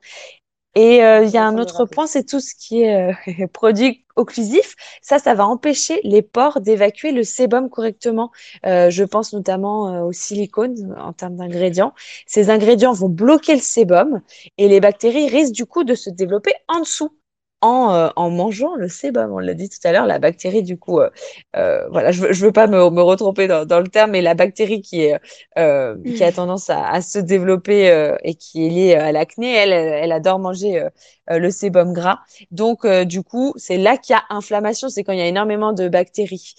[0.78, 4.06] Et euh, il y a un autre point, c'est tout ce qui est euh, produit
[4.16, 4.76] occlusif.
[5.02, 8.32] Ça, ça va empêcher les pores d'évacuer le sébum correctement.
[8.64, 11.96] Euh, je pense notamment au silicone en termes d'ingrédients.
[12.28, 14.22] Ces ingrédients vont bloquer le sébum
[14.60, 17.17] et les bactéries risquent du coup de se développer en dessous.
[17.62, 20.78] En, euh, en mangeant le sébum, on l'a dit tout à l'heure, la bactérie du
[20.78, 21.10] coup, euh,
[21.56, 24.22] euh, voilà, je veux, je veux pas me, me retromper dans, dans le terme, mais
[24.22, 25.20] la bactérie qui est
[25.58, 29.56] euh, qui a tendance à, à se développer euh, et qui est liée à l'acné,
[29.56, 30.88] elle, elle, adore manger
[31.30, 32.20] le sébum gras.
[32.52, 35.28] Donc, euh, du coup, c'est là qu'il y a inflammation, c'est quand il y a
[35.28, 36.54] énormément de bactéries.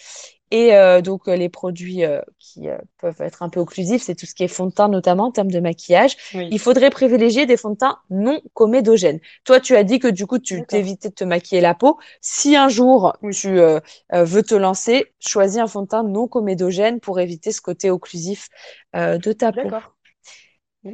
[0.51, 4.15] Et euh, donc, euh, les produits euh, qui euh, peuvent être un peu occlusifs, c'est
[4.15, 6.17] tout ce qui est fond de teint, notamment en termes de maquillage.
[6.35, 9.21] Oui, Il faudrait privilégier des fonds de teint non comédogènes.
[9.45, 11.99] Toi, tu as dit que du coup, tu t'évitais de te maquiller la peau.
[12.21, 13.81] Si un jour Oui, tu euh,
[14.15, 17.91] euh, veux te lancer, choisis un fond de teint non comédogène pour éviter ce côté
[17.91, 18.49] occlusif
[18.97, 19.69] euh, de ta peau.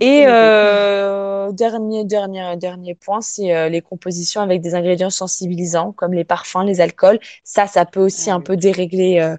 [0.00, 6.14] Et euh, dernier, dernier, dernier point, c'est euh, les compositions avec des ingrédients sensibilisants comme
[6.14, 7.20] les parfums, les alcools.
[7.44, 9.36] Ça, ça peut aussi un peu dérégler euh,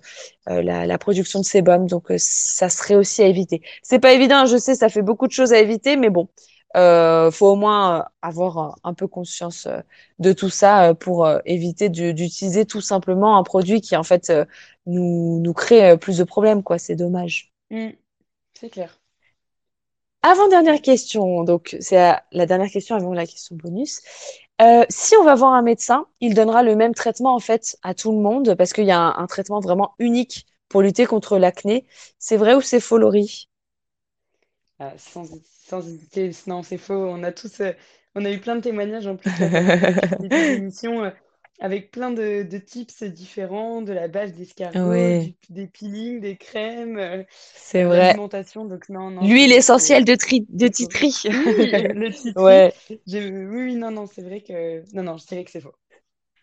[0.49, 1.87] euh, la, la production de sébum.
[1.87, 3.61] Donc, euh, ça serait aussi à éviter.
[3.83, 6.29] C'est pas évident, je sais, ça fait beaucoup de choses à éviter, mais bon,
[6.75, 9.79] euh, faut au moins euh, avoir un, peu conscience euh,
[10.19, 14.29] de tout ça euh, pour euh, éviter d'utiliser tout simplement un produit qui en fait
[14.29, 14.45] euh,
[14.85, 16.77] nous, nous crée euh, plus de problèmes, quoi.
[16.77, 17.53] C'est dommage.
[17.71, 17.91] Mm.
[18.53, 18.99] C'est clair.
[20.27, 21.97] Avant-dernière question, donc c'est
[22.31, 24.01] la, dernière question avant la question bonus.
[24.59, 27.93] Euh, si on va voir un médecin, il donnera le même traitement en fait à
[27.93, 31.37] tout le monde parce qu'il y a un, un traitement vraiment unique pour lutter contre
[31.37, 31.85] l'acné.
[32.17, 33.49] C'est vrai ou c'est faux, Laurie?
[34.79, 35.25] Ah, sans,
[35.67, 36.95] sans hésiter, non, c'est faux.
[36.95, 37.73] On a tous, euh,
[38.15, 39.49] on a eu plein de témoignages en plus là,
[40.17, 41.11] pendant
[41.59, 46.97] avec plein de, de tips différents, de la base d'escargot, du- des peelings, des crèmes,
[46.97, 48.15] euh, c'est vrai.
[48.15, 48.65] l'alimentation.
[48.65, 50.67] Donc non, non, L'huile essentielle de, tri de.
[50.69, 51.23] Titri.
[51.31, 52.63] Oui, le titri.
[52.63, 52.73] Ouais,
[53.07, 55.75] J'ai- Oui, non, non, c'est vrai que, non, non, je dirais que c'est faux.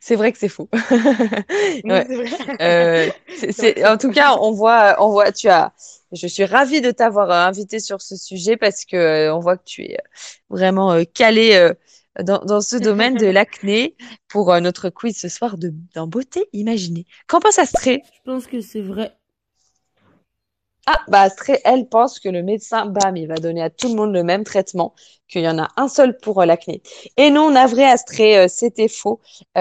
[0.01, 0.69] c'est vrai que c'est faux.
[1.85, 2.07] Non, Ouais.
[2.07, 2.29] c'est vrai.
[2.61, 5.73] Euh, c'est, C'est vrai que c'est- en tout cas, on voit, on voit, tu as,
[6.13, 9.57] je suis ravie de t'avoir euh, invité sur ce sujet parce que euh, on voit
[9.57, 9.99] que tu es
[10.51, 11.55] vraiment euh, calé
[12.21, 13.97] dans, dans ce domaine de l'acné
[14.29, 17.07] pour euh, notre quiz ce soir de, dans beauté imaginée.
[17.27, 18.03] Qu'en pense Astrée?
[18.15, 19.17] Je pense que c'est vrai.
[20.87, 23.95] Ah, bah Astrée, elle pense que le médecin, bam, il va donner à tout le
[23.95, 24.95] monde le même traitement,
[25.29, 26.83] qu'il y en a un seul pour euh, l'acné.
[27.17, 29.21] Et non, navré Astrée, euh, c'était faux.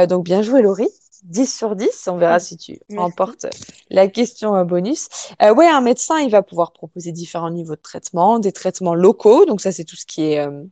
[0.10, 0.90] Donc bien joué Laurie.
[1.24, 3.46] 10 sur 10, on verra si tu remportes
[3.90, 5.08] la question bonus.
[5.42, 9.46] Euh, ouais, un médecin, il va pouvoir proposer différents niveaux de traitement, des traitements locaux,
[9.46, 10.64] donc ça c'est tout ce qui est euh,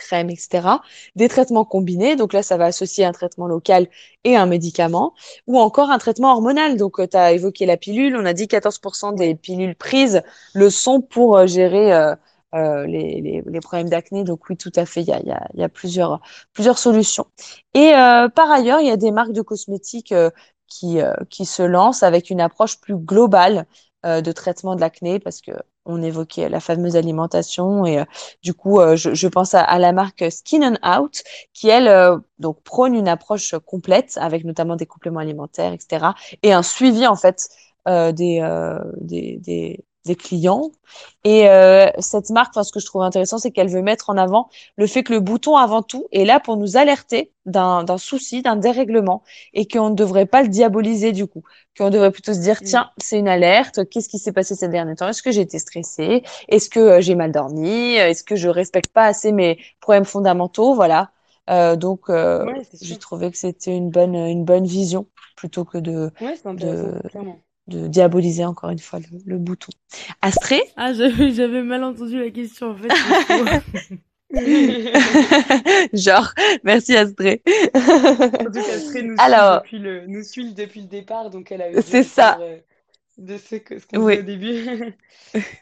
[0.00, 0.80] crème, etc.
[1.16, 3.86] Des traitements combinés, donc là ça va associer un traitement local
[4.24, 5.14] et un médicament,
[5.46, 6.76] ou encore un traitement hormonal.
[6.76, 10.22] Donc tu as évoqué la pilule, on a dit 14% des pilules prises
[10.54, 12.14] le sont pour euh, gérer euh,
[12.54, 14.24] euh, les, problèmes d'acné.
[14.24, 16.20] Donc oui, tout à fait, il y a, y a, plusieurs,
[16.52, 17.26] plusieurs solutions.
[17.74, 20.30] Et euh, par ailleurs, il y a des marques de cosmétiques euh,
[20.66, 23.64] qui, euh, qui se lancent avec une approche plus globale euh,
[24.04, 25.52] de traitement de l'acné parce que
[25.86, 28.04] on évoquait la fameuse alimentation et euh,
[28.42, 31.22] du coup, euh, je, je pense à, à la marque Skin and Out
[31.52, 36.14] qui, elle, euh, donc prône une approche complète avec notamment des compléments alimentaires, etc.
[36.42, 37.48] et un suivi en fait
[37.88, 40.70] euh, des, euh, des, des, des clients.
[41.24, 44.16] Et euh, cette marque, enfin, ce que je trouve intéressant, c'est qu'elle veut mettre en
[44.16, 48.42] avant le fait que le bouton avant tout est là pour nous alerter d'un souci,
[48.42, 49.22] d'un dérèglement,
[49.54, 51.42] et qu'on ne devrait pas le diaboliser du coup.
[51.76, 52.64] Qu'on devrait plutôt se dire, Mm.
[52.64, 55.08] tiens, c'est une alerte, qu'est-ce qui s'est passé ces derniers temps?
[55.08, 56.22] Est-ce que j'ai été stressée?
[56.48, 57.94] Est-ce que euh, j'ai mal dormi?
[57.94, 60.74] Est-ce que je respecte pas assez mes problèmes fondamentaux?
[60.74, 61.10] Voilà.
[61.48, 66.10] Euh, donc, Ouais, j'ai trouvé que c'était une bonne, une bonne vision plutôt que de,
[66.20, 66.36] Ouais.
[67.70, 69.72] De diaboliser encore une fois le, le bouton.
[70.22, 70.62] Astrée?
[70.76, 72.94] Ah, j'avais j'avais mal entendu la question en fait.
[75.92, 76.32] Genre,
[76.64, 77.42] merci Astrée.
[79.02, 82.04] Nous suit Alors, depuis le, nous suit depuis le départ, donc elle a osé c'est
[82.04, 82.38] ça.
[82.40, 82.58] euh,
[83.18, 84.18] de ce que, ce qu'on dit Oui.
[84.18, 84.94] au début.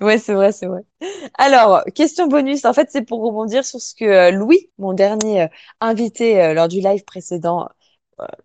[0.00, 0.82] Ouais, c'est vrai, c'est vrai.
[1.38, 2.64] Alors, question bonus.
[2.64, 5.48] En fait, c'est pour rebondir sur ce que euh, Louis, mon dernier euh,
[5.80, 7.68] invité lors du live précédent, euh,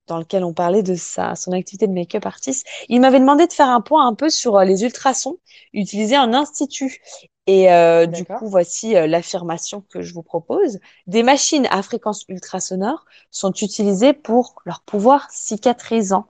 [0.07, 3.53] dans lequel on parlait de sa, son activité de make-up artiste, il m'avait demandé de
[3.53, 5.37] faire un point un peu sur euh, les ultrasons
[5.73, 7.01] utilisés en institut.
[7.45, 10.79] Et euh, du coup, voici euh, l'affirmation que je vous propose.
[11.07, 16.27] Des machines à fréquence ultrasonore sont utilisées pour leur pouvoir cicatrisant.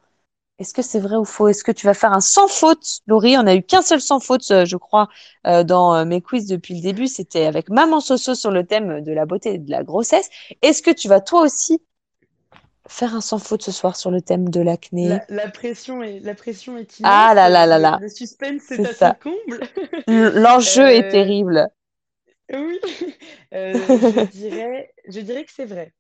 [0.59, 1.47] Est-ce que c'est vrai ou faux?
[1.47, 3.37] Est-ce que tu vas faire un sans faute, Laurie?
[3.37, 5.09] On a eu qu'un seul sans faute, euh, je crois,
[5.47, 7.07] euh, dans euh, mes quiz depuis le début.
[7.07, 10.29] C'était avec Maman Soso sur le thème de la beauté et de la grossesse.
[10.61, 11.81] Est-ce que tu vas toi aussi
[12.87, 15.09] faire un sans faute ce soir sur le thème de l'acné?
[15.09, 18.85] La, la pression est, la pression est Ah là là là là, le suspense est
[18.85, 19.13] c'est à ça.
[19.13, 19.61] son comble.
[20.07, 21.69] L'enjeu est Euh, terrible.
[22.51, 22.79] oui.
[23.53, 25.93] Euh, je dirais, je dirais que c'est vrai.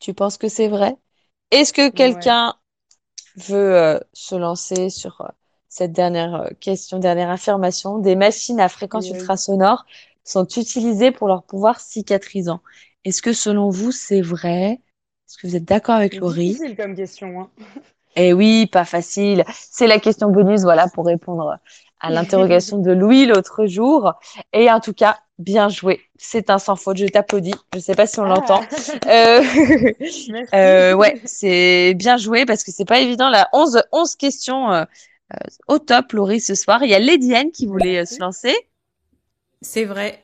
[0.00, 0.96] Tu penses que c'est vrai?
[1.50, 2.32] Est-ce que Ouais.
[2.32, 2.54] quelqu'un
[3.36, 5.32] veut euh, se lancer sur
[5.68, 7.98] cette dernière question, dernière affirmation?
[7.98, 9.86] Des machines à fréquence euh, ultrasonore
[10.24, 12.62] sont utilisées pour leur pouvoir cicatrisant.
[13.04, 14.80] Est-ce que selon vous, c'est vrai?
[15.32, 16.48] Est-ce que vous êtes d'accord avec c'est Laurie?
[16.48, 17.50] difficile comme question, hein.
[18.16, 19.42] Eh oui, pas facile.
[19.54, 21.56] C'est la question bonus, voilà, pour répondre
[22.00, 24.12] à l'interrogation de Louis l'autre jour.
[24.52, 26.00] Et en tout cas, bien joué.
[26.18, 26.98] C'est un sans faute.
[26.98, 27.54] Je t'applaudis.
[27.74, 28.60] Je sais pas si on l'entend.
[28.60, 28.68] Ah,
[29.06, 29.42] Euh,
[30.28, 30.52] merci.
[30.54, 33.30] euh, ouais, c'est bien joué parce que c'est pas évident.
[33.30, 34.84] Là, 11, 11 questions euh,
[35.32, 35.36] euh,
[35.68, 36.82] au top, Laurie, ce soir.
[36.82, 38.54] Il y a Lady Anne qui voulait euh, se lancer.
[39.60, 40.21] C'est vrai.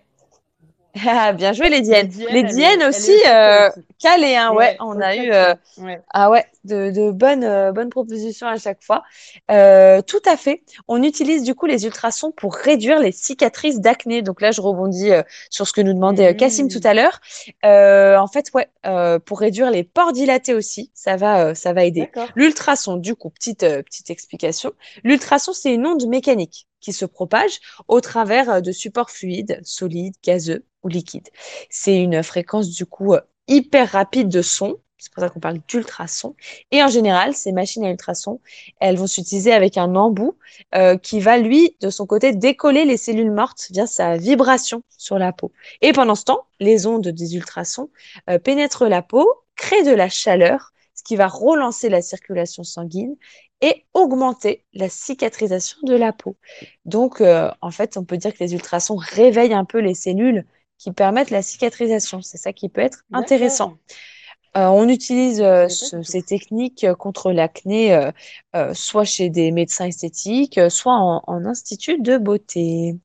[1.07, 2.09] Ah, bien joué les Diènes.
[2.09, 3.69] Diène, Les Diènes aussi, euh,
[4.01, 4.57] calées, hein, ouais.
[4.57, 6.01] Ouais, On a eu, euh, Ouais.
[6.11, 9.03] ah ouais, de, de bonnes, euh, bonnes propositions à chaque fois.
[9.51, 10.63] Euh, tout à fait.
[10.89, 14.23] On utilise du coup les ultrasons pour réduire les cicatrices d'acné.
[14.23, 16.87] Donc là, je rebondis euh, sur ce que nous demandait Cassim tout Mmh.
[16.87, 17.21] à l'heure.
[17.65, 21.85] Euh, en fait, ouais, euh, pour réduire les pores dilatés aussi, ça va, ça va
[21.85, 22.11] aider.
[22.35, 24.73] L'ultrason, du coup, petite, petite explication.
[25.05, 30.15] L'ultrason, c'est une onde mécanique qui se propage au travers euh, de supports fluides, solides,
[30.23, 31.29] gazeux ou liquides.
[31.71, 34.79] C'est une fréquence, du coup, euh, hyper rapide de son.
[34.99, 36.35] C'est pour ça qu'on parle d'ultrasons.
[36.73, 38.41] Et en général, ces machines à ultrasons,
[38.81, 40.37] elles vont s'utiliser avec un embout
[40.75, 45.19] euh, qui va, lui, de son côté, décoller les cellules mortes via sa vibration sur
[45.19, 45.53] la peau.
[45.83, 47.91] Et pendant ce temps, les ondes des ultrasons
[48.43, 53.15] pénètrent la peau, créent de la chaleur, ce qui va relancer la circulation sanguine
[53.61, 56.37] et augmenter la cicatrisation de la peau.
[56.85, 60.47] Donc, euh, en fait, on peut dire que les ultrasons réveillent un peu les cellules
[60.79, 62.23] qui permettent la cicatrisation.
[62.23, 63.79] C'est ça qui peut être intéressant.
[64.57, 68.11] Euh, on utilise euh, ce- ces techniques contre l'acné,
[68.75, 72.97] soit chez des médecins esthétiques, soit en, en institut de beauté.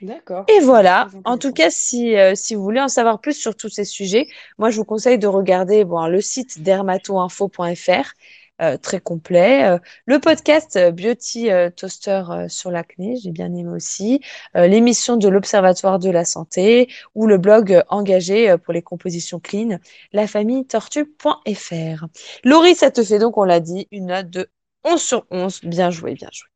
[0.00, 0.46] D'accord.
[0.48, 3.68] Et voilà, en tout cas, si, euh, si vous voulez en savoir plus sur tous
[3.68, 4.26] ces sujets,
[4.58, 8.12] moi je vous conseille de regarder bon, le site dermatoinfo.fr,
[8.60, 14.20] euh, très complet, euh, le podcast euh, Beauty Toaster sur l'acné, j'ai bien aimé aussi,
[14.54, 19.78] l'émission de l'Observatoire de la santé ou le blog engagé pour les compositions clean,
[20.12, 22.06] lafamilletortue.fr.
[22.44, 24.48] Laurie, ça te fait donc, on l'a dit, une note de
[24.84, 26.48] 11 sur 11, bien joué, bien joué.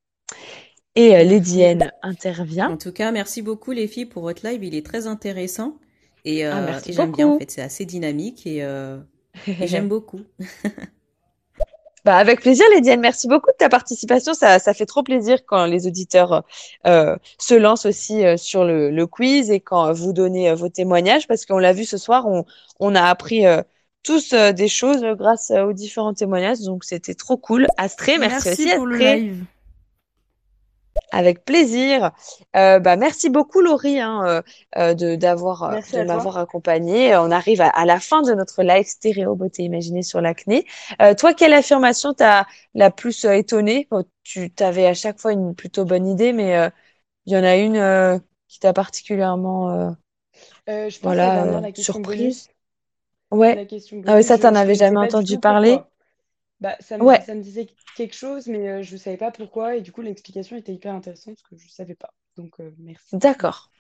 [0.97, 2.71] Et euh, Lady N intervient.
[2.71, 4.63] En tout cas, merci beaucoup les filles pour votre live.
[4.63, 5.79] Il est très intéressant.
[6.25, 7.51] Et, euh, Ah, et j'aime bien, en fait.
[7.51, 8.99] C'est assez dynamique et, euh,
[9.47, 10.21] et j'aime beaucoup.
[12.05, 13.01] Bah, avec plaisir, Lydiane.
[13.01, 14.35] Merci beaucoup de ta participation.
[14.35, 16.45] Ça, ça fait trop plaisir quand les auditeurs
[16.87, 20.69] euh, se lancent aussi euh, sur le, le quiz et quand vous donnez euh, vos
[20.69, 22.45] témoignages, parce qu'on l'a vu ce soir, on,
[22.79, 23.63] on a appris euh,
[24.03, 26.61] tous euh, des choses grâce aux différents témoignages.
[26.61, 27.69] Donc, c'était trop cool.
[27.79, 28.99] Astrée, merci, Merci aussi, pour le Astrée.
[28.99, 29.47] live.
[31.13, 32.11] Avec plaisir.
[32.57, 34.43] Euh, bah, merci beaucoup, Laurie, hein, euh,
[34.77, 37.17] euh, de, d'avoir, m'avoir accompagnée.
[37.17, 40.67] On arrive à, à la fin de notre live stéréo beauté imaginée sur l'acné.
[41.01, 43.87] Euh, toi, quelle affirmation t'a la plus étonnée?
[43.91, 46.69] Bon, tu avais à chaque fois une plutôt bonne idée, mais euh,
[47.27, 48.19] il y en a une euh,
[48.49, 49.95] qui t'a particulièrement
[50.67, 52.19] je pense voilà, la dernière, la question surprise.
[52.19, 52.49] bonus.
[53.31, 53.55] Ouais.
[53.57, 55.77] La question Ah oui, ça, t'en avais jamais entendu parler?
[55.77, 55.91] pourquoi.
[56.61, 57.21] Bah, ça me, Ouais.
[57.21, 57.67] ça me disait
[57.97, 59.77] quelque chose, mais euh, je savais pas pourquoi.
[59.77, 62.15] Et du coup, l'explication était hyper intéressante parce que je savais pas.
[62.37, 63.17] Donc, euh, merci.
[63.17, 63.71] D'accord.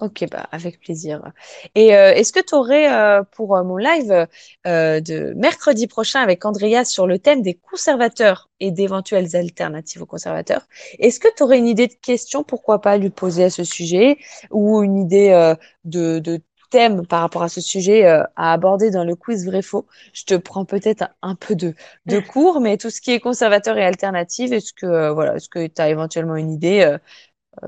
[0.00, 1.32] Ok, bah, avec plaisir.
[1.74, 2.88] Et euh, est-ce que tu aurais
[3.32, 4.28] pour euh, mon live
[4.64, 10.68] de mercredi prochain avec Andrea sur le thème des conservateurs et d'éventuelles alternatives aux conservateurs,
[11.00, 14.18] est-ce que tu aurais une idée de question, pourquoi pas lui poser à ce sujet,
[14.52, 15.54] ou une idée
[15.84, 16.40] de, de
[16.70, 19.86] thème par rapport à ce sujet euh, à aborder dans le quiz vrai-faux?
[20.14, 21.74] Je te prends peut-être un, un peu de,
[22.06, 25.48] de cours, mais tout ce qui est conservateur et alternative, est-ce que euh, voilà, est-ce
[25.48, 26.98] que tu as éventuellement une idée euh,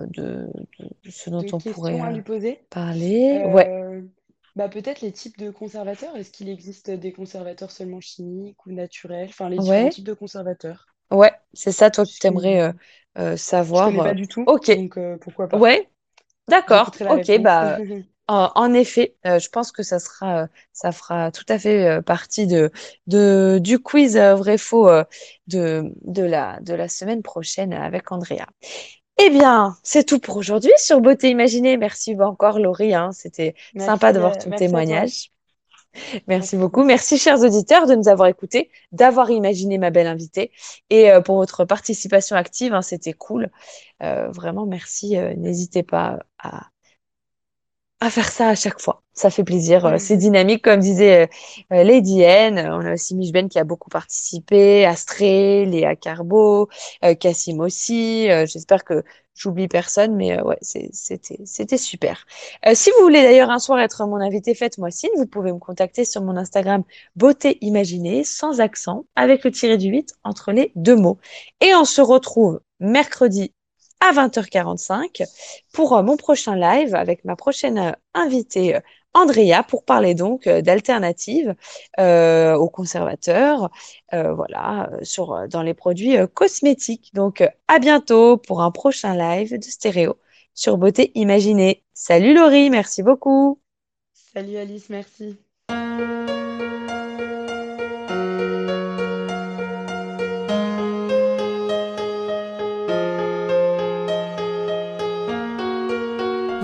[0.09, 0.48] de,
[1.10, 2.60] ce dont De on pourrait à lui poser?
[2.70, 3.43] parler?
[3.44, 3.72] Ouais.
[4.55, 6.16] Bah, peut-être les types de conservateurs.
[6.16, 9.28] Est-ce qu'il existe des conservateurs seulement chimiques ou naturels?
[9.31, 9.90] Enfin, les différents Ouais.
[9.90, 10.86] types de conservateurs.
[11.10, 12.72] Ouais, c'est ça, toi, que tu Puisque aimerais
[13.72, 13.82] je savoir.
[13.82, 14.47] connais pas du tout.
[14.47, 14.70] Ok.
[14.70, 15.66] Donc, pourquoi pas?
[15.66, 15.90] Ouais,
[16.48, 17.01] d'accord.
[17.09, 17.40] Ok, réponse.
[17.40, 17.82] bah,
[18.31, 21.86] en, en effet, euh, je pense que ça sera, euh, ça fera tout à fait
[21.89, 22.70] euh, partie de,
[23.07, 25.05] de, du quiz euh, vrai-faux euh,
[25.48, 28.47] de, de la, de la semaine prochaine avec Andrea.
[29.23, 31.77] Eh bien, c'est tout pour aujourd'hui sur Beauté Imaginée.
[31.77, 32.94] Merci encore, Laurie.
[32.94, 33.11] hein.
[33.12, 35.31] C'était sympa de voir euh, ton merci témoignage.
[36.28, 36.85] Merci beaucoup.
[36.85, 40.52] Merci, chers auditeurs, de nous avoir écoutés, d'avoir imaginé ma belle invitée
[40.89, 42.73] et euh, pour votre participation active.
[42.74, 43.51] hein, C'était cool.
[44.02, 45.16] Euh, vraiment, merci.
[45.19, 46.69] Euh, N'hésitez pas à,
[48.01, 49.02] à faire ça à chaque fois.
[49.12, 49.85] Ça fait plaisir.
[49.86, 51.27] Euh, C'est dynamique, comme disait euh,
[51.77, 52.59] euh, Lady N.
[52.59, 56.68] On a aussi Mich Ben qui a beaucoup participé, Astrée, Léa Carbo,
[57.20, 58.27] Cassim aussi.
[58.47, 59.02] J'espère que
[59.35, 62.27] j'oublie personne, mais ouais, c'était c'était super.
[62.66, 65.10] Euh, si vous voulez d'ailleurs un soir être mon invité, faites-moi signe.
[65.16, 66.82] Vous pouvez me contacter sur mon Instagram
[67.16, 71.18] Beauté Imaginée, sans accent, avec le tiré du 8 entre les deux mots.
[71.60, 73.52] Et on se retrouve mercredi
[74.01, 75.24] à 20h45
[75.72, 78.81] pour euh, mon prochain live avec ma prochaine euh, invitée euh,
[79.12, 81.56] Andrea pour parler donc d'alternatives
[81.98, 83.70] aux conservateurs,
[84.12, 87.10] dans les produits cosmétiques.
[87.12, 90.16] Donc à bientôt pour un prochain live de stéréo
[90.55, 91.82] sur Beauté Imaginée.
[91.93, 93.60] Salut Laurie, merci beaucoup.
[94.14, 95.36] Salut Alice, merci.